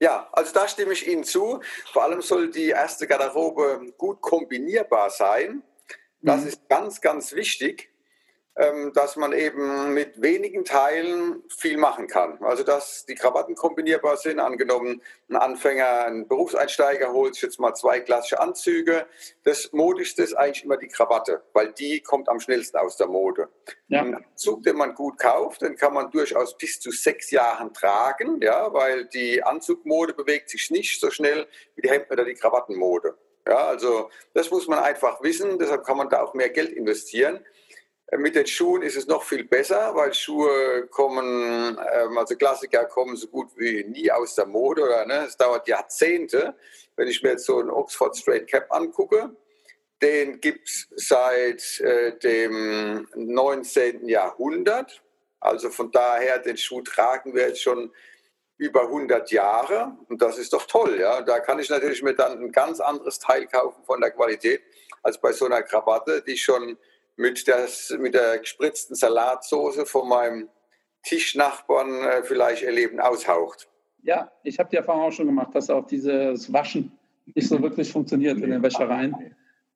Ja, 0.00 0.28
also 0.32 0.52
da 0.52 0.66
stimme 0.66 0.92
ich 0.92 1.06
Ihnen 1.06 1.22
zu. 1.22 1.60
Vor 1.92 2.02
allem 2.02 2.20
soll 2.20 2.50
die 2.50 2.70
erste 2.70 3.06
Garderobe 3.06 3.92
gut 3.96 4.20
kombinierbar 4.20 5.10
sein. 5.10 5.62
Das 6.20 6.42
mhm. 6.42 6.48
ist 6.48 6.68
ganz, 6.68 7.00
ganz 7.00 7.32
wichtig. 7.32 7.91
Ähm, 8.54 8.92
dass 8.92 9.16
man 9.16 9.32
eben 9.32 9.94
mit 9.94 10.20
wenigen 10.20 10.64
Teilen 10.64 11.42
viel 11.48 11.78
machen 11.78 12.06
kann. 12.06 12.42
Also 12.42 12.64
dass 12.64 13.06
die 13.06 13.14
Krawatten 13.14 13.54
kombinierbar 13.54 14.18
sind. 14.18 14.40
Angenommen, 14.40 15.00
ein 15.30 15.36
Anfänger, 15.36 16.04
ein 16.04 16.28
Berufseinsteiger 16.28 17.12
holt 17.12 17.34
sich 17.34 17.44
jetzt 17.44 17.60
mal 17.60 17.74
zwei 17.74 18.00
klassische 18.00 18.40
Anzüge. 18.40 19.06
Das 19.44 19.72
Modischste 19.72 20.22
ist 20.22 20.34
eigentlich 20.34 20.64
immer 20.64 20.76
die 20.76 20.88
Krawatte, 20.88 21.42
weil 21.54 21.72
die 21.72 22.00
kommt 22.00 22.28
am 22.28 22.40
schnellsten 22.40 22.76
aus 22.76 22.98
der 22.98 23.06
Mode. 23.06 23.48
Ja. 23.88 24.02
Ein 24.02 24.16
Anzug, 24.16 24.62
den 24.64 24.76
man 24.76 24.94
gut 24.94 25.18
kauft, 25.18 25.62
den 25.62 25.76
kann 25.76 25.94
man 25.94 26.10
durchaus 26.10 26.56
bis 26.58 26.78
zu 26.78 26.90
sechs 26.90 27.30
Jahren 27.30 27.72
tragen, 27.72 28.40
ja, 28.42 28.72
weil 28.74 29.06
die 29.06 29.42
Anzugmode 29.42 30.12
bewegt 30.12 30.50
sich 30.50 30.70
nicht 30.70 31.00
so 31.00 31.10
schnell 31.10 31.46
wie 31.74 31.82
die 31.82 31.90
Hemden- 31.90 32.12
oder 32.12 32.24
die 32.24 32.34
Krawattenmode. 32.34 33.16
Ja, 33.46 33.66
also 33.66 34.10
das 34.34 34.50
muss 34.50 34.68
man 34.68 34.78
einfach 34.78 35.22
wissen, 35.22 35.58
deshalb 35.58 35.84
kann 35.84 35.96
man 35.96 36.08
da 36.08 36.22
auch 36.22 36.34
mehr 36.34 36.50
Geld 36.50 36.70
investieren. 36.72 37.44
Mit 38.18 38.34
den 38.34 38.46
Schuhen 38.46 38.82
ist 38.82 38.96
es 38.96 39.06
noch 39.06 39.22
viel 39.22 39.44
besser, 39.44 39.94
weil 39.94 40.12
Schuhe 40.12 40.86
kommen, 40.88 41.78
ähm, 41.94 42.18
also 42.18 42.36
Klassiker 42.36 42.84
kommen 42.84 43.16
so 43.16 43.26
gut 43.26 43.48
wie 43.56 43.84
nie 43.84 44.10
aus 44.10 44.34
der 44.34 44.44
Mode. 44.44 44.82
Oder, 44.82 45.06
ne? 45.06 45.24
Es 45.26 45.36
dauert 45.38 45.66
Jahrzehnte. 45.66 46.54
Wenn 46.94 47.08
ich 47.08 47.22
mir 47.22 47.30
jetzt 47.30 47.46
so 47.46 47.58
einen 47.58 47.70
Oxford 47.70 48.14
Straight 48.14 48.46
Cap 48.46 48.66
angucke, 48.68 49.34
den 50.02 50.40
gibt 50.40 50.68
es 50.68 50.88
seit 50.96 51.80
äh, 51.80 52.18
dem 52.18 53.08
19. 53.14 54.06
Jahrhundert. 54.06 55.02
Also 55.40 55.70
von 55.70 55.90
daher, 55.90 56.38
den 56.38 56.58
Schuh 56.58 56.82
tragen 56.82 57.34
wir 57.34 57.48
jetzt 57.48 57.62
schon 57.62 57.92
über 58.58 58.82
100 58.82 59.30
Jahre. 59.30 59.96
Und 60.08 60.20
das 60.20 60.36
ist 60.36 60.52
doch 60.52 60.66
toll. 60.66 61.00
Ja? 61.00 61.22
Da 61.22 61.40
kann 61.40 61.58
ich 61.58 61.70
natürlich 61.70 62.02
mir 62.02 62.14
dann 62.14 62.38
ein 62.38 62.52
ganz 62.52 62.78
anderes 62.78 63.18
Teil 63.18 63.46
kaufen 63.46 63.82
von 63.84 64.02
der 64.02 64.10
Qualität 64.10 64.60
als 65.02 65.18
bei 65.18 65.32
so 65.32 65.46
einer 65.46 65.62
Krawatte, 65.62 66.22
die 66.22 66.36
schon 66.36 66.76
mit, 67.16 67.46
das, 67.48 67.94
mit 67.98 68.14
der 68.14 68.38
gespritzten 68.38 68.94
Salatsoße 68.94 69.86
von 69.86 70.08
meinem 70.08 70.48
Tischnachbarn 71.02 72.04
äh, 72.04 72.22
vielleicht 72.22 72.62
ihr 72.62 72.72
Leben 72.72 73.00
aushaucht. 73.00 73.68
Ja, 74.02 74.30
ich 74.42 74.58
habe 74.58 74.70
die 74.70 74.76
Erfahrung 74.76 75.02
auch 75.02 75.12
schon 75.12 75.26
gemacht, 75.26 75.54
dass 75.54 75.70
auch 75.70 75.86
dieses 75.86 76.52
Waschen 76.52 76.92
nicht 77.34 77.48
so 77.48 77.60
wirklich 77.62 77.92
funktioniert 77.92 78.38
in 78.38 78.50
den 78.50 78.62
Wäschereien. 78.62 79.14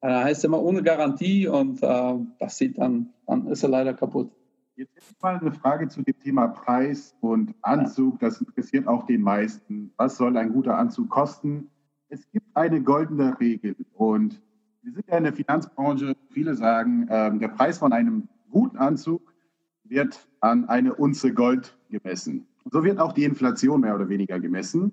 Äh, 0.00 0.08
heißt 0.08 0.44
immer 0.44 0.62
ohne 0.62 0.82
Garantie 0.82 1.48
und 1.48 1.82
äh, 1.82 2.14
das 2.38 2.58
sieht 2.58 2.78
dann, 2.78 3.12
dann 3.26 3.46
ist 3.48 3.62
er 3.62 3.68
leider 3.68 3.94
kaputt. 3.94 4.30
Jetzt 4.76 5.22
mal 5.22 5.38
eine 5.38 5.52
Frage 5.52 5.88
zu 5.88 6.02
dem 6.02 6.18
Thema 6.20 6.48
Preis 6.48 7.16
und 7.20 7.54
Anzug. 7.62 8.20
Das 8.20 8.40
interessiert 8.40 8.86
auch 8.86 9.06
den 9.06 9.22
meisten. 9.22 9.90
Was 9.96 10.18
soll 10.18 10.36
ein 10.36 10.52
guter 10.52 10.76
Anzug 10.76 11.08
kosten? 11.08 11.70
Es 12.08 12.30
gibt 12.30 12.46
eine 12.54 12.82
goldene 12.82 13.40
Regel 13.40 13.74
und 13.94 14.42
wir 14.86 14.92
sind 14.92 15.08
ja 15.08 15.18
in 15.18 15.24
der 15.24 15.32
Finanzbranche. 15.32 16.16
Viele 16.30 16.54
sagen, 16.54 17.08
äh, 17.08 17.36
der 17.38 17.48
Preis 17.48 17.78
von 17.78 17.92
einem 17.92 18.28
guten 18.50 18.76
Anzug 18.76 19.34
wird 19.82 20.28
an 20.40 20.68
eine 20.68 20.94
Unze 20.94 21.34
Gold 21.34 21.76
gemessen. 21.90 22.46
So 22.70 22.84
wird 22.84 23.00
auch 23.00 23.12
die 23.12 23.24
Inflation 23.24 23.80
mehr 23.80 23.96
oder 23.96 24.08
weniger 24.08 24.38
gemessen. 24.38 24.92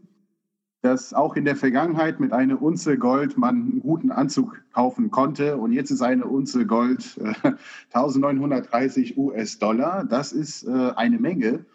Dass 0.81 1.13
auch 1.13 1.35
in 1.35 1.45
der 1.45 1.55
Vergangenheit 1.55 2.19
mit 2.19 2.33
einer 2.33 2.59
Unze 2.61 2.97
Gold 2.97 3.37
man 3.37 3.55
einen 3.55 3.79
guten 3.81 4.11
Anzug 4.11 4.63
kaufen 4.73 5.11
konnte 5.11 5.57
und 5.57 5.71
jetzt 5.71 5.91
ist 5.91 6.01
eine 6.01 6.25
Unze 6.25 6.65
Gold 6.65 7.19
äh, 7.19 7.51
1930 7.93 9.15
US-Dollar. 9.15 10.05
Das 10.05 10.33
ist 10.33 10.63
äh, 10.63 10.91
eine 10.95 11.19
Menge. 11.19 11.65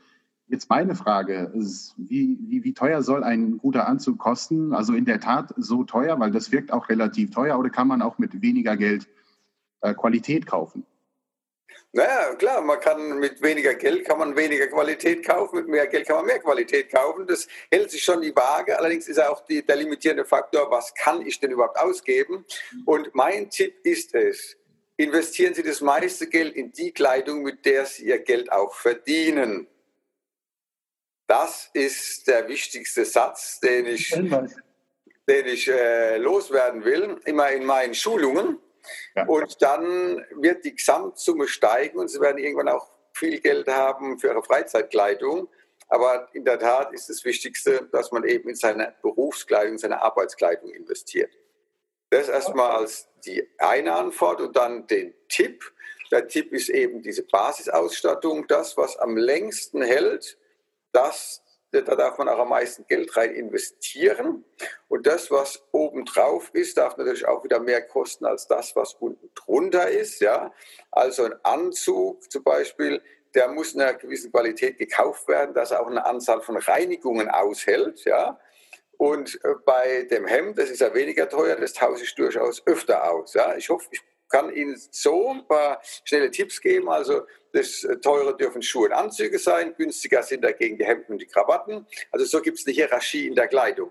Jetzt 0.48 0.70
meine 0.70 0.94
Frage 0.94 1.52
wie, 1.98 2.38
wie, 2.40 2.64
wie 2.64 2.72
teuer 2.72 3.02
soll 3.02 3.22
ein 3.22 3.58
guter 3.58 3.86
Anzug 3.86 4.18
kosten? 4.18 4.72
Also 4.72 4.94
in 4.94 5.04
der 5.04 5.20
Tat 5.20 5.52
so 5.58 5.84
teuer, 5.84 6.18
weil 6.18 6.30
das 6.30 6.50
wirkt 6.52 6.72
auch 6.72 6.88
relativ 6.88 7.30
teuer, 7.30 7.58
oder 7.58 7.68
kann 7.68 7.86
man 7.86 8.00
auch 8.00 8.18
mit 8.18 8.40
weniger 8.40 8.76
Geld 8.76 9.08
äh, 9.82 9.92
Qualität 9.92 10.46
kaufen? 10.46 10.86
Naja, 11.92 12.34
klar, 12.34 12.60
man 12.60 12.80
kann 12.80 13.18
mit 13.18 13.42
weniger 13.42 13.74
Geld 13.74 14.06
kann 14.06 14.18
man 14.18 14.36
weniger 14.36 14.66
Qualität 14.66 15.26
kaufen, 15.26 15.56
mit 15.56 15.68
mehr 15.68 15.86
Geld 15.86 16.06
kann 16.06 16.16
man 16.16 16.26
mehr 16.26 16.38
Qualität 16.38 16.90
kaufen. 16.90 17.26
Das 17.26 17.46
hält 17.70 17.90
sich 17.90 18.02
schon 18.02 18.20
die 18.20 18.34
Waage. 18.34 18.78
Allerdings 18.78 19.08
ist 19.08 19.20
auch 19.20 19.44
die, 19.46 19.64
der 19.64 19.76
limitierende 19.76 20.24
Faktor, 20.24 20.70
was 20.70 20.94
kann 20.94 21.26
ich 21.26 21.40
denn 21.40 21.50
überhaupt 21.50 21.78
ausgeben? 21.78 22.44
Und 22.84 23.14
mein 23.14 23.48
Tipp 23.48 23.74
ist 23.84 24.14
es, 24.14 24.56
investieren 24.96 25.54
Sie 25.54 25.62
das 25.62 25.80
meiste 25.80 26.26
Geld 26.26 26.54
in 26.56 26.72
die 26.72 26.92
Kleidung, 26.92 27.42
mit 27.42 27.64
der 27.64 27.86
Sie 27.86 28.06
Ihr 28.06 28.18
Geld 28.18 28.52
auch 28.52 28.74
verdienen. 28.74 29.66
Das 31.28 31.68
ist 31.74 32.26
der 32.26 32.48
wichtigste 32.48 33.04
Satz, 33.04 33.60
den 33.60 33.84
ich, 33.84 34.10
den 34.10 35.46
ich 35.46 35.68
äh, 35.68 36.16
loswerden 36.16 36.84
will, 36.84 37.20
immer 37.26 37.50
in 37.50 37.66
meinen 37.66 37.94
Schulungen. 37.94 38.58
Ja. 39.14 39.26
Und 39.26 39.60
dann 39.60 40.24
wird 40.36 40.64
die 40.64 40.74
Gesamtsumme 40.74 41.46
steigen 41.46 41.98
und 41.98 42.08
Sie 42.08 42.18
werden 42.18 42.38
irgendwann 42.38 42.70
auch 42.70 42.90
viel 43.12 43.40
Geld 43.40 43.68
haben 43.68 44.18
für 44.18 44.28
Ihre 44.28 44.42
Freizeitkleidung. 44.42 45.48
Aber 45.88 46.28
in 46.32 46.46
der 46.46 46.58
Tat 46.58 46.94
ist 46.94 47.10
das 47.10 47.22
Wichtigste, 47.26 47.86
dass 47.92 48.10
man 48.10 48.24
eben 48.24 48.48
in 48.48 48.56
seine 48.56 48.94
Berufskleidung, 49.02 49.76
seine 49.76 50.00
Arbeitskleidung 50.00 50.70
investiert. 50.70 51.32
Das 52.08 52.30
erstmal 52.30 52.70
als 52.70 53.06
die 53.26 53.46
eine 53.58 53.92
Antwort 53.92 54.40
und 54.40 54.56
dann 54.56 54.86
den 54.86 55.12
Tipp. 55.28 55.62
Der 56.10 56.26
Tipp 56.26 56.52
ist 56.52 56.70
eben 56.70 57.02
diese 57.02 57.22
Basisausstattung, 57.22 58.46
das, 58.46 58.78
was 58.78 58.96
am 58.96 59.18
längsten 59.18 59.82
hält, 59.82 60.38
das, 60.92 61.42
da 61.70 61.80
darf 61.82 62.16
man 62.16 62.28
auch 62.28 62.38
am 62.38 62.48
meisten 62.48 62.86
Geld 62.86 63.14
rein 63.16 63.34
investieren. 63.34 64.44
Und 64.88 65.06
das, 65.06 65.30
was 65.30 65.62
oben 65.72 66.04
drauf 66.06 66.50
ist, 66.54 66.78
darf 66.78 66.96
natürlich 66.96 67.26
auch 67.26 67.44
wieder 67.44 67.60
mehr 67.60 67.82
kosten 67.82 68.24
als 68.24 68.46
das, 68.46 68.74
was 68.74 68.94
unten 68.94 69.30
drunter 69.34 69.90
ist. 69.90 70.20
Ja? 70.20 70.52
Also 70.90 71.24
ein 71.24 71.34
Anzug 71.42 72.30
zum 72.30 72.42
Beispiel, 72.42 73.02
der 73.34 73.48
muss 73.48 73.74
in 73.74 73.82
einer 73.82 73.94
gewissen 73.94 74.32
Qualität 74.32 74.78
gekauft 74.78 75.28
werden, 75.28 75.54
dass 75.54 75.70
er 75.70 75.82
auch 75.82 75.86
eine 75.88 76.06
Anzahl 76.06 76.40
von 76.40 76.56
Reinigungen 76.56 77.28
aushält. 77.28 78.04
Ja? 78.06 78.40
Und 78.96 79.38
äh, 79.44 79.54
bei 79.66 80.04
dem 80.10 80.26
Hemd, 80.26 80.58
das 80.58 80.70
ist 80.70 80.80
ja 80.80 80.94
weniger 80.94 81.28
teuer, 81.28 81.56
das 81.56 81.74
tausche 81.74 82.04
ich 82.04 82.14
durchaus 82.14 82.66
öfter 82.66 83.12
aus. 83.12 83.34
Ja? 83.34 83.54
Ich 83.56 83.68
hoffe, 83.68 83.88
ich 83.90 84.00
kann 84.28 84.54
Ihnen 84.54 84.76
so 84.90 85.30
ein 85.30 85.46
paar 85.46 85.80
schnelle 86.04 86.30
Tipps 86.30 86.60
geben. 86.60 86.88
Also 86.88 87.22
das 87.52 87.84
äh, 87.84 87.98
teure 87.98 88.36
dürfen 88.36 88.62
Schuhe 88.62 88.86
und 88.86 88.92
Anzüge 88.92 89.38
sein, 89.38 89.74
günstiger 89.76 90.22
sind 90.22 90.44
dagegen 90.44 90.78
die 90.78 90.84
Hemden 90.84 91.12
und 91.12 91.22
die 91.22 91.26
Krawatten. 91.26 91.86
Also 92.12 92.26
so 92.26 92.40
gibt 92.40 92.58
es 92.58 92.66
eine 92.66 92.74
Hierarchie 92.74 93.26
in 93.26 93.34
der 93.34 93.48
Kleidung. 93.48 93.90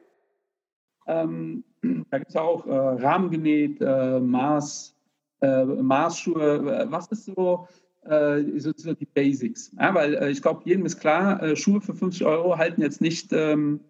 Ähm, 1.07 1.63
da 2.11 2.17
gibt 2.19 2.29
es 2.29 2.35
auch 2.35 2.65
äh, 2.65 2.71
Rahmengenäht, 2.71 3.81
äh, 3.81 4.19
Maß, 4.19 4.95
äh, 5.41 5.63
Maßschuhe. 5.65 6.87
Was 6.89 7.07
ist 7.07 7.25
so, 7.25 7.67
äh, 8.05 8.43
so, 8.57 8.71
so 8.75 8.93
die 8.93 9.05
Basics? 9.05 9.71
Ja, 9.79 9.93
weil 9.93 10.15
äh, 10.15 10.29
ich 10.29 10.41
glaube, 10.41 10.61
jedem 10.65 10.85
ist 10.85 10.99
klar, 10.99 11.55
Schuhe 11.55 11.81
für 11.81 11.95
50 11.95 12.25
Euro 12.25 12.57
halten 12.57 12.81
jetzt 12.81 13.01
nicht 13.01 13.31
ähm, 13.33 13.81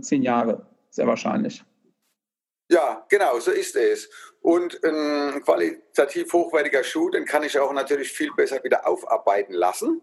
zehn 0.00 0.22
Jahre, 0.22 0.66
sehr 0.88 1.06
wahrscheinlich. 1.06 1.62
Ja, 2.68 3.06
genau, 3.08 3.38
so 3.40 3.50
ist 3.50 3.76
es. 3.76 4.10
Und 4.42 4.82
ein 4.84 5.42
qualitativ 5.42 6.32
hochwertiger 6.32 6.84
Schuh, 6.84 7.08
den 7.08 7.24
kann 7.24 7.42
ich 7.42 7.58
auch 7.58 7.72
natürlich 7.72 8.12
viel 8.12 8.30
besser 8.34 8.62
wieder 8.62 8.86
aufarbeiten 8.86 9.54
lassen, 9.54 10.02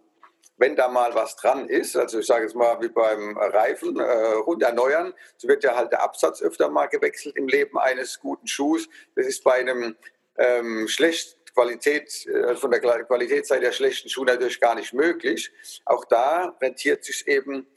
wenn 0.58 0.75
da 0.75 0.88
mal 0.88 1.13
was 1.13 1.36
dran 1.36 1.69
ist. 1.69 1.95
Also 1.95 2.19
ich 2.19 2.25
sage 2.25 2.45
jetzt 2.45 2.56
mal 2.56 2.82
wie 2.82 2.89
beim 2.89 3.38
Reifen 3.38 3.99
äh, 3.99 4.04
rund 4.04 4.63
erneuern, 4.63 5.13
so 5.38 5.47
wird 5.47 5.63
ja 5.63 5.75
halt 5.75 5.91
der 5.91 6.01
Absatz 6.01 6.41
öfter 6.41 6.69
mal 6.69 6.88
gewechselt 6.88 7.38
im 7.38 7.47
Leben 7.47 7.78
eines 7.78 8.19
guten 8.19 8.47
Schuhs. 8.47 8.89
Das 9.15 9.28
ist 9.28 9.43
bei 9.43 9.54
einem 9.54 9.95
ähm, 10.38 10.88
schlecht 10.88 11.38
Qualität, 11.54 12.25
äh, 12.25 12.56
von 12.56 12.71
der 12.71 12.82
Qualitätsseite 12.82 13.62
der 13.62 13.71
schlechten 13.73 14.10
Schuhe 14.10 14.25
natürlich 14.25 14.60
gar 14.60 14.75
nicht 14.75 14.91
möglich. 14.91 15.51
Auch 15.86 16.04
da 16.06 16.58
rentiert 16.60 17.04
sich 17.04 17.28
eben 17.28 17.67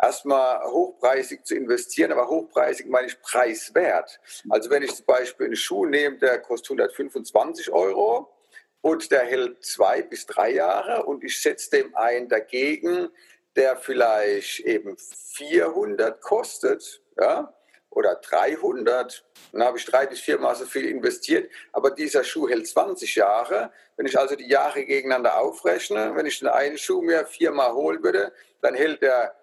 erstmal 0.00 0.64
hochpreisig 0.64 1.44
zu 1.44 1.54
investieren, 1.54 2.12
aber 2.12 2.28
hochpreisig 2.28 2.86
meine 2.86 3.08
ich 3.08 3.20
preiswert. 3.20 4.20
Also 4.48 4.70
wenn 4.70 4.82
ich 4.82 4.94
zum 4.94 5.06
Beispiel 5.06 5.46
einen 5.46 5.56
Schuh 5.56 5.86
nehme, 5.86 6.18
der 6.18 6.38
kostet 6.40 6.70
125 6.70 7.70
Euro 7.70 8.32
und 8.80 9.10
der 9.10 9.22
hält 9.22 9.64
zwei 9.64 10.02
bis 10.02 10.26
drei 10.26 10.50
Jahre 10.50 11.04
und 11.04 11.24
ich 11.24 11.40
setze 11.40 11.70
dem 11.70 11.96
einen 11.96 12.28
dagegen, 12.28 13.08
der 13.56 13.76
vielleicht 13.76 14.60
eben 14.60 14.96
400 14.98 16.20
kostet, 16.20 17.02
ja, 17.18 17.52
oder 17.90 18.16
300, 18.16 19.24
dann 19.52 19.64
habe 19.64 19.78
ich 19.78 19.84
drei 19.84 20.06
bis 20.06 20.20
viermal 20.20 20.54
so 20.54 20.66
viel 20.66 20.86
investiert, 20.86 21.50
aber 21.72 21.90
dieser 21.90 22.22
Schuh 22.22 22.48
hält 22.48 22.68
20 22.68 23.16
Jahre. 23.16 23.72
Wenn 23.96 24.06
ich 24.06 24.16
also 24.16 24.36
die 24.36 24.46
Jahre 24.46 24.84
gegeneinander 24.84 25.38
aufrechne, 25.38 26.14
wenn 26.14 26.26
ich 26.26 26.38
den 26.38 26.48
einen 26.48 26.78
Schuh 26.78 27.00
mir 27.00 27.26
viermal 27.26 27.72
holen 27.72 28.02
würde, 28.02 28.32
dann 28.60 28.74
hält 28.74 29.02
der 29.02 29.34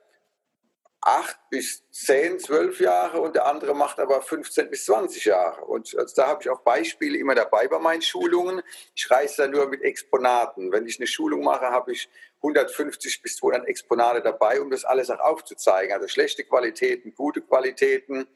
acht 1.06 1.38
bis 1.52 1.84
zehn, 1.92 2.40
zwölf 2.40 2.80
Jahre 2.80 3.22
und 3.22 3.36
der 3.36 3.46
andere 3.46 3.76
macht 3.76 4.00
aber 4.00 4.24
15 4.24 4.72
bis 4.72 4.86
20 4.86 5.26
Jahre. 5.26 5.64
Und 5.64 5.96
also 5.96 6.16
da 6.16 6.28
habe 6.28 6.42
ich 6.42 6.50
auch 6.50 6.62
Beispiele 6.62 7.18
immer 7.20 7.36
dabei 7.36 7.68
bei 7.68 7.78
meinen 7.78 8.02
Schulungen. 8.02 8.64
Ich 8.96 9.10
reise 9.12 9.44
da 9.44 9.48
nur 9.48 9.68
mit 9.70 9.84
Exponaten. 9.84 10.72
Wenn 10.72 10.88
ich 10.88 11.00
eine 11.00 11.06
Schulung 11.06 11.44
mache, 11.44 11.68
habe 11.68 11.92
ich 11.92 12.10
150 12.38 13.22
bis 13.22 13.38
200 13.38 13.68
Exponate 13.68 14.22
dabei, 14.22 14.60
um 14.60 14.72
das 14.72 14.84
alles 14.84 15.12
auch 15.12 15.20
aufzuzeigen. 15.20 15.94
Also 15.94 16.08
schlechte 16.08 16.44
Qualitäten, 16.44 17.14
gute 17.14 17.42
Qualitäten. 17.42 18.28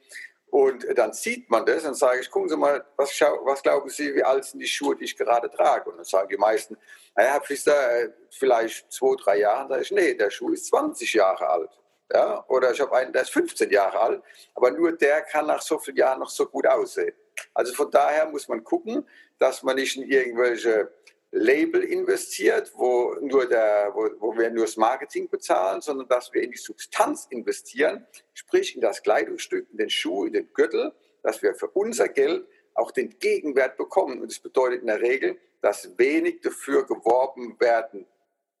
Und 0.46 0.86
dann 0.96 1.12
sieht 1.12 1.50
man 1.50 1.66
das 1.66 1.84
und 1.84 1.94
sage 1.94 2.20
ich, 2.20 2.30
gucken 2.30 2.50
Sie 2.50 2.56
mal, 2.56 2.84
was, 2.96 3.20
was, 3.20 3.62
glauben 3.62 3.88
Sie, 3.88 4.14
wie 4.14 4.22
alt 4.22 4.44
sind 4.44 4.60
die 4.60 4.66
Schuhe, 4.66 4.94
die 4.94 5.04
ich 5.04 5.16
gerade 5.16 5.50
trage? 5.50 5.90
Und 5.90 5.96
dann 5.96 6.04
sagen 6.04 6.28
die 6.28 6.36
meisten, 6.36 6.76
naja, 7.16 7.36
äh, 7.36 8.08
vielleicht 8.30 8.92
zwei, 8.92 9.16
drei 9.20 9.38
Jahre. 9.38 9.68
Da 9.68 9.80
ich, 9.80 9.90
nee, 9.90 10.14
der 10.14 10.30
Schuh 10.30 10.52
ist 10.52 10.66
20 10.66 11.14
Jahre 11.14 11.48
alt. 11.48 11.79
Ja? 12.12 12.44
Oder 12.48 12.72
ich 12.72 12.80
habe 12.80 12.96
einen, 12.96 13.12
der 13.12 13.22
ist 13.22 13.30
15 13.30 13.70
Jahre 13.70 13.98
alt, 13.98 14.22
aber 14.54 14.70
nur 14.70 14.92
der 14.92 15.22
kann 15.22 15.46
nach 15.46 15.62
so 15.62 15.78
vielen 15.78 15.96
Jahren 15.96 16.20
noch 16.20 16.30
so 16.30 16.46
gut 16.46 16.66
aussehen. 16.66 17.14
Also 17.54 17.72
von 17.74 17.90
daher 17.90 18.26
muss 18.26 18.48
man 18.48 18.62
gucken, 18.64 19.06
dass 19.38 19.62
man 19.62 19.76
nicht 19.76 19.96
in 19.96 20.10
irgendwelche 20.10 20.90
Label 21.32 21.82
investiert, 21.84 22.72
wo, 22.74 23.14
nur 23.20 23.48
der, 23.48 23.92
wo, 23.94 24.10
wo 24.18 24.36
wir 24.36 24.50
nur 24.50 24.64
das 24.64 24.76
Marketing 24.76 25.28
bezahlen, 25.28 25.80
sondern 25.80 26.08
dass 26.08 26.32
wir 26.32 26.42
in 26.42 26.50
die 26.50 26.58
Substanz 26.58 27.26
investieren, 27.30 28.06
sprich 28.34 28.74
in 28.74 28.80
das 28.80 29.02
Kleidungsstück, 29.02 29.68
in 29.70 29.78
den 29.78 29.90
Schuh, 29.90 30.26
in 30.26 30.32
den 30.32 30.52
Gürtel, 30.52 30.92
dass 31.22 31.40
wir 31.42 31.54
für 31.54 31.68
unser 31.68 32.08
Geld 32.08 32.46
auch 32.74 32.90
den 32.90 33.16
Gegenwert 33.18 33.76
bekommen. 33.76 34.20
Und 34.20 34.30
das 34.30 34.40
bedeutet 34.40 34.80
in 34.80 34.88
der 34.88 35.00
Regel, 35.00 35.38
dass 35.60 35.96
wenig 35.98 36.40
dafür 36.40 36.84
geworben 36.84 37.60
werden 37.60 38.06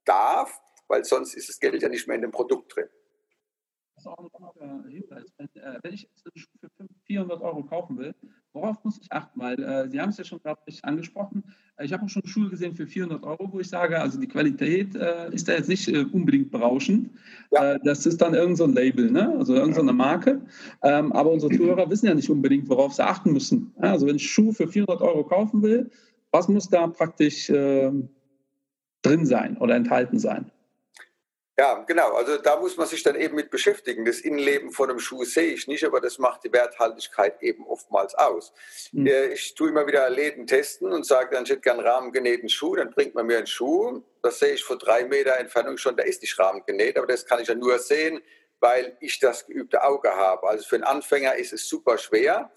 darf, 0.04 0.60
weil 0.86 1.04
sonst 1.04 1.34
ist 1.34 1.48
das 1.48 1.58
Geld 1.58 1.82
ja 1.82 1.88
nicht 1.88 2.06
mehr 2.06 2.16
in 2.16 2.22
dem 2.22 2.30
Produkt 2.30 2.76
drin. 2.76 2.88
Das 4.02 4.06
ist 4.06 4.18
auch 4.18 4.24
ein 4.24 4.30
guter 4.32 4.88
Hinweis. 4.88 5.26
Wenn, 5.36 5.62
äh, 5.62 5.78
wenn 5.82 5.92
ich 5.92 6.02
jetzt 6.02 6.24
einen 6.24 6.32
Schuh 6.34 6.48
für 6.62 6.88
400 7.04 7.42
Euro 7.42 7.62
kaufen 7.64 7.98
will, 7.98 8.14
worauf 8.54 8.82
muss 8.82 8.98
ich 8.98 9.12
achten? 9.12 9.38
Weil 9.38 9.62
äh, 9.62 9.90
Sie 9.90 10.00
haben 10.00 10.08
es 10.08 10.16
ja 10.16 10.24
schon, 10.24 10.40
glaube 10.40 10.62
ich, 10.64 10.82
angesprochen. 10.86 11.44
Äh, 11.76 11.84
ich 11.84 11.92
habe 11.92 12.06
auch 12.06 12.08
schon 12.08 12.24
Schuhe 12.24 12.48
gesehen 12.48 12.74
für 12.74 12.86
400 12.86 13.22
Euro, 13.24 13.52
wo 13.52 13.60
ich 13.60 13.68
sage, 13.68 14.00
also 14.00 14.18
die 14.18 14.26
Qualität 14.26 14.96
äh, 14.96 15.30
ist 15.34 15.48
da 15.48 15.52
jetzt 15.52 15.68
nicht 15.68 15.86
äh, 15.88 16.06
unbedingt 16.12 16.50
berauschend. 16.50 17.10
Ja. 17.50 17.74
Äh, 17.74 17.80
das 17.84 18.06
ist 18.06 18.22
dann 18.22 18.32
irgendein 18.32 18.56
so 18.56 18.66
Label, 18.66 19.10
ne? 19.10 19.36
also 19.36 19.54
irgendeine 19.54 19.88
so 19.88 19.94
Marke. 19.94 20.40
Ähm, 20.82 21.12
aber 21.12 21.30
unsere 21.30 21.54
Zuhörer 21.54 21.90
wissen 21.90 22.06
ja 22.06 22.14
nicht 22.14 22.30
unbedingt, 22.30 22.70
worauf 22.70 22.94
sie 22.94 23.04
achten 23.04 23.34
müssen. 23.34 23.74
Ja, 23.82 23.92
also 23.92 24.06
wenn 24.06 24.16
ich 24.16 24.30
Schuh 24.30 24.52
für 24.52 24.66
400 24.66 25.02
Euro 25.02 25.24
kaufen 25.24 25.60
will, 25.62 25.90
was 26.30 26.48
muss 26.48 26.70
da 26.70 26.86
praktisch 26.86 27.50
ähm, 27.50 28.08
drin 29.02 29.26
sein 29.26 29.58
oder 29.58 29.76
enthalten 29.76 30.18
sein? 30.18 30.50
Ja, 31.60 31.74
genau. 31.86 32.14
Also 32.14 32.38
da 32.38 32.56
muss 32.56 32.78
man 32.78 32.86
sich 32.86 33.02
dann 33.02 33.16
eben 33.16 33.36
mit 33.36 33.50
beschäftigen. 33.50 34.06
Das 34.06 34.20
Innenleben 34.20 34.72
von 34.72 34.88
einem 34.88 34.98
Schuh 34.98 35.24
sehe 35.24 35.52
ich 35.52 35.68
nicht, 35.68 35.84
aber 35.84 36.00
das 36.00 36.18
macht 36.18 36.42
die 36.42 36.52
Werthaltigkeit 36.54 37.42
eben 37.42 37.66
oftmals 37.66 38.14
aus. 38.14 38.54
Mhm. 38.92 39.06
Ich 39.34 39.54
tue 39.54 39.68
immer 39.68 39.86
wieder 39.86 40.08
Läden 40.08 40.46
testen 40.46 40.90
und 40.90 41.04
sage 41.04 41.34
dann, 41.34 41.44
ich 41.44 41.50
hätte 41.50 41.60
gern 41.60 41.78
rahmengenähten 41.78 42.48
Schuh. 42.48 42.76
Dann 42.76 42.92
bringt 42.92 43.14
man 43.14 43.26
mir 43.26 43.36
einen 43.36 43.46
Schuh. 43.46 44.02
Das 44.22 44.38
sehe 44.38 44.54
ich 44.54 44.64
vor 44.64 44.78
drei 44.78 45.04
Meter 45.04 45.36
Entfernung 45.36 45.76
schon, 45.76 45.96
der 45.96 46.06
ist 46.06 46.22
nicht 46.22 46.38
rahmengenäht, 46.38 46.96
aber 46.96 47.06
das 47.06 47.26
kann 47.26 47.42
ich 47.42 47.48
ja 47.48 47.54
nur 47.54 47.78
sehen, 47.78 48.22
weil 48.60 48.96
ich 49.00 49.18
das 49.18 49.44
geübte 49.44 49.84
Auge 49.84 50.16
habe. 50.16 50.48
Also 50.48 50.66
für 50.66 50.76
einen 50.76 50.84
Anfänger 50.84 51.34
ist 51.34 51.52
es 51.52 51.68
super 51.68 51.98
schwer, 51.98 52.50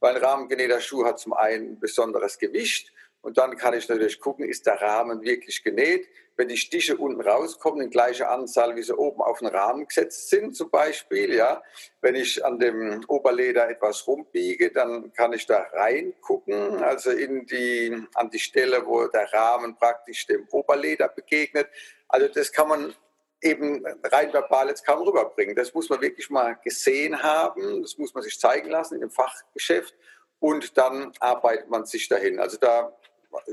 weil 0.00 0.16
ein 0.16 0.22
rahmengenähter 0.22 0.82
Schuh 0.82 1.06
hat 1.06 1.18
zum 1.18 1.32
einen 1.32 1.72
ein 1.72 1.80
besonderes 1.80 2.36
Gewicht 2.36 2.92
und 3.22 3.36
dann 3.36 3.56
kann 3.56 3.74
ich 3.74 3.88
natürlich 3.88 4.18
gucken, 4.20 4.48
ist 4.48 4.66
der 4.66 4.80
Rahmen 4.80 5.22
wirklich 5.22 5.62
genäht. 5.62 6.08
Wenn 6.36 6.48
die 6.48 6.56
Stiche 6.56 6.96
unten 6.96 7.20
rauskommen, 7.20 7.82
in 7.82 7.90
gleicher 7.90 8.30
Anzahl, 8.30 8.74
wie 8.76 8.82
sie 8.82 8.96
oben 8.96 9.20
auf 9.20 9.40
den 9.40 9.48
Rahmen 9.48 9.86
gesetzt 9.86 10.30
sind, 10.30 10.56
zum 10.56 10.70
Beispiel, 10.70 11.34
ja. 11.34 11.62
Wenn 12.00 12.14
ich 12.14 12.42
an 12.42 12.58
dem 12.58 13.04
Oberleder 13.08 13.68
etwas 13.68 14.06
rumbiege, 14.06 14.70
dann 14.70 15.12
kann 15.12 15.34
ich 15.34 15.44
da 15.44 15.66
reingucken, 15.72 16.82
also 16.82 17.10
in 17.10 17.44
die, 17.44 17.94
an 18.14 18.30
die 18.30 18.38
Stelle, 18.38 18.86
wo 18.86 19.06
der 19.06 19.30
Rahmen 19.32 19.76
praktisch 19.76 20.26
dem 20.26 20.48
Oberleder 20.48 21.08
begegnet. 21.08 21.68
Also 22.08 22.28
das 22.28 22.50
kann 22.50 22.68
man 22.68 22.94
eben 23.42 23.84
rein 24.04 24.32
verbal 24.32 24.68
jetzt 24.68 24.86
kaum 24.86 25.06
rüberbringen. 25.06 25.54
Das 25.54 25.74
muss 25.74 25.90
man 25.90 26.00
wirklich 26.00 26.30
mal 26.30 26.58
gesehen 26.64 27.22
haben, 27.22 27.82
das 27.82 27.98
muss 27.98 28.14
man 28.14 28.22
sich 28.22 28.38
zeigen 28.40 28.70
lassen 28.70 28.94
in 28.94 29.00
dem 29.02 29.10
Fachgeschäft 29.10 29.94
und 30.38 30.76
dann 30.78 31.12
arbeitet 31.20 31.68
man 31.68 31.84
sich 31.84 32.08
dahin. 32.08 32.40
Also 32.40 32.56
da 32.58 32.96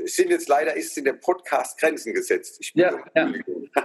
sind 0.05 0.29
jetzt 0.29 0.47
leider 0.47 0.75
ist 0.75 0.97
in 0.97 1.05
dem 1.05 1.19
Podcast 1.19 1.79
Grenzen 1.79 2.13
gesetzt. 2.13 2.59
ja, 2.73 2.97
ja. 3.15 3.31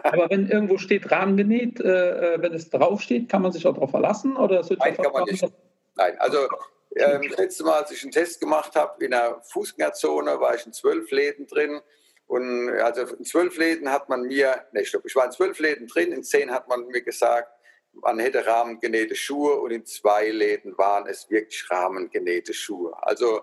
Aber 0.03 0.31
wenn 0.31 0.49
irgendwo 0.49 0.79
steht 0.79 1.11
Rahmen 1.11 1.37
genäht, 1.37 1.81
äh, 1.81 2.35
äh, 2.35 2.43
wenn 2.43 2.55
es 2.55 2.71
draufsteht, 2.71 3.29
kann 3.29 3.43
man 3.43 3.53
sich 3.53 3.67
auch 3.67 3.75
darauf 3.75 3.91
verlassen? 3.91 4.37
Oder 4.37 4.65
Nein, 4.79 4.97
kann 4.97 5.13
man 5.13 5.25
nicht. 5.25 5.45
Nein, 5.97 6.17
also 6.19 6.39
ähm, 6.97 7.23
das 7.29 7.39
letzte 7.39 7.65
Mal, 7.65 7.83
als 7.83 7.91
ich 7.91 8.03
einen 8.03 8.13
Test 8.13 8.41
gemacht 8.41 8.75
habe 8.77 9.05
in 9.05 9.11
der 9.11 9.41
Fußgängerzone, 9.43 10.41
war 10.41 10.55
ich 10.55 10.67
in 10.67 10.73
zwölf 10.73 11.11
Läden 11.11 11.47
drin. 11.47 11.81
Und 12.27 12.71
also 12.71 13.03
in 13.15 13.25
zwölf 13.25 13.57
Läden 13.59 13.91
hat 13.91 14.09
man 14.09 14.23
mir, 14.23 14.65
ne, 14.73 14.85
stopp, 14.85 15.05
ich 15.05 15.15
war 15.15 15.27
in 15.27 15.33
zwölf 15.33 15.59
Läden 15.59 15.87
drin, 15.87 16.13
in 16.13 16.23
zehn 16.23 16.51
hat 16.51 16.69
man 16.69 16.87
mir 16.87 17.03
gesagt, 17.03 17.51
man 17.93 18.19
hätte 18.19 18.47
rahmengenähte 18.47 19.15
Schuhe 19.15 19.57
und 19.61 19.71
in 19.71 19.85
zwei 19.85 20.31
Läden 20.31 20.77
waren 20.79 21.07
es 21.07 21.29
wirklich 21.29 21.71
rahmengenähte 21.71 22.55
Schuhe. 22.55 22.95
Also 23.03 23.43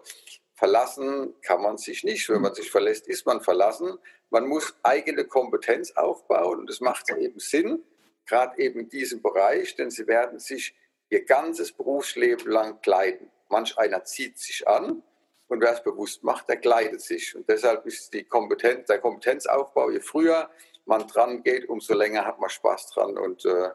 verlassen 0.59 1.33
kann 1.41 1.61
man 1.61 1.77
sich 1.77 2.03
nicht. 2.03 2.29
Wenn 2.29 2.41
man 2.41 2.53
sich 2.53 2.69
verlässt, 2.69 3.07
ist 3.07 3.25
man 3.25 3.41
verlassen. 3.41 3.97
Man 4.29 4.45
muss 4.45 4.75
eigene 4.83 5.25
Kompetenz 5.25 5.91
aufbauen 5.93 6.59
und 6.59 6.69
das 6.69 6.81
macht 6.81 7.09
eben 7.09 7.39
Sinn, 7.39 7.83
gerade 8.27 8.59
eben 8.59 8.81
in 8.81 8.89
diesem 8.89 9.21
Bereich, 9.21 9.75
denn 9.75 9.89
sie 9.89 10.05
werden 10.05 10.37
sich 10.37 10.75
ihr 11.09 11.23
ganzes 11.25 11.71
Berufsleben 11.71 12.51
lang 12.51 12.81
kleiden. 12.81 13.31
Manch 13.47 13.77
einer 13.77 14.03
zieht 14.03 14.37
sich 14.37 14.67
an 14.67 15.01
und 15.47 15.61
wer 15.61 15.73
es 15.73 15.81
bewusst 15.81 16.23
macht, 16.23 16.49
der 16.49 16.57
kleidet 16.57 17.01
sich. 17.01 17.35
Und 17.35 17.49
deshalb 17.49 17.85
ist 17.85 18.13
die 18.13 18.25
Kompetenz, 18.25 18.87
der 18.87 18.99
Kompetenzaufbau, 18.99 19.89
je 19.89 20.01
früher 20.01 20.49
man 20.85 21.07
dran 21.07 21.41
geht, 21.41 21.69
umso 21.69 21.93
länger 21.93 22.25
hat 22.25 22.39
man 22.39 22.49
Spaß 22.49 22.91
dran 22.91 23.17
und 23.17 23.45
äh, 23.45 23.69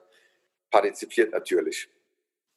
partizipiert 0.71 1.33
natürlich. 1.33 1.89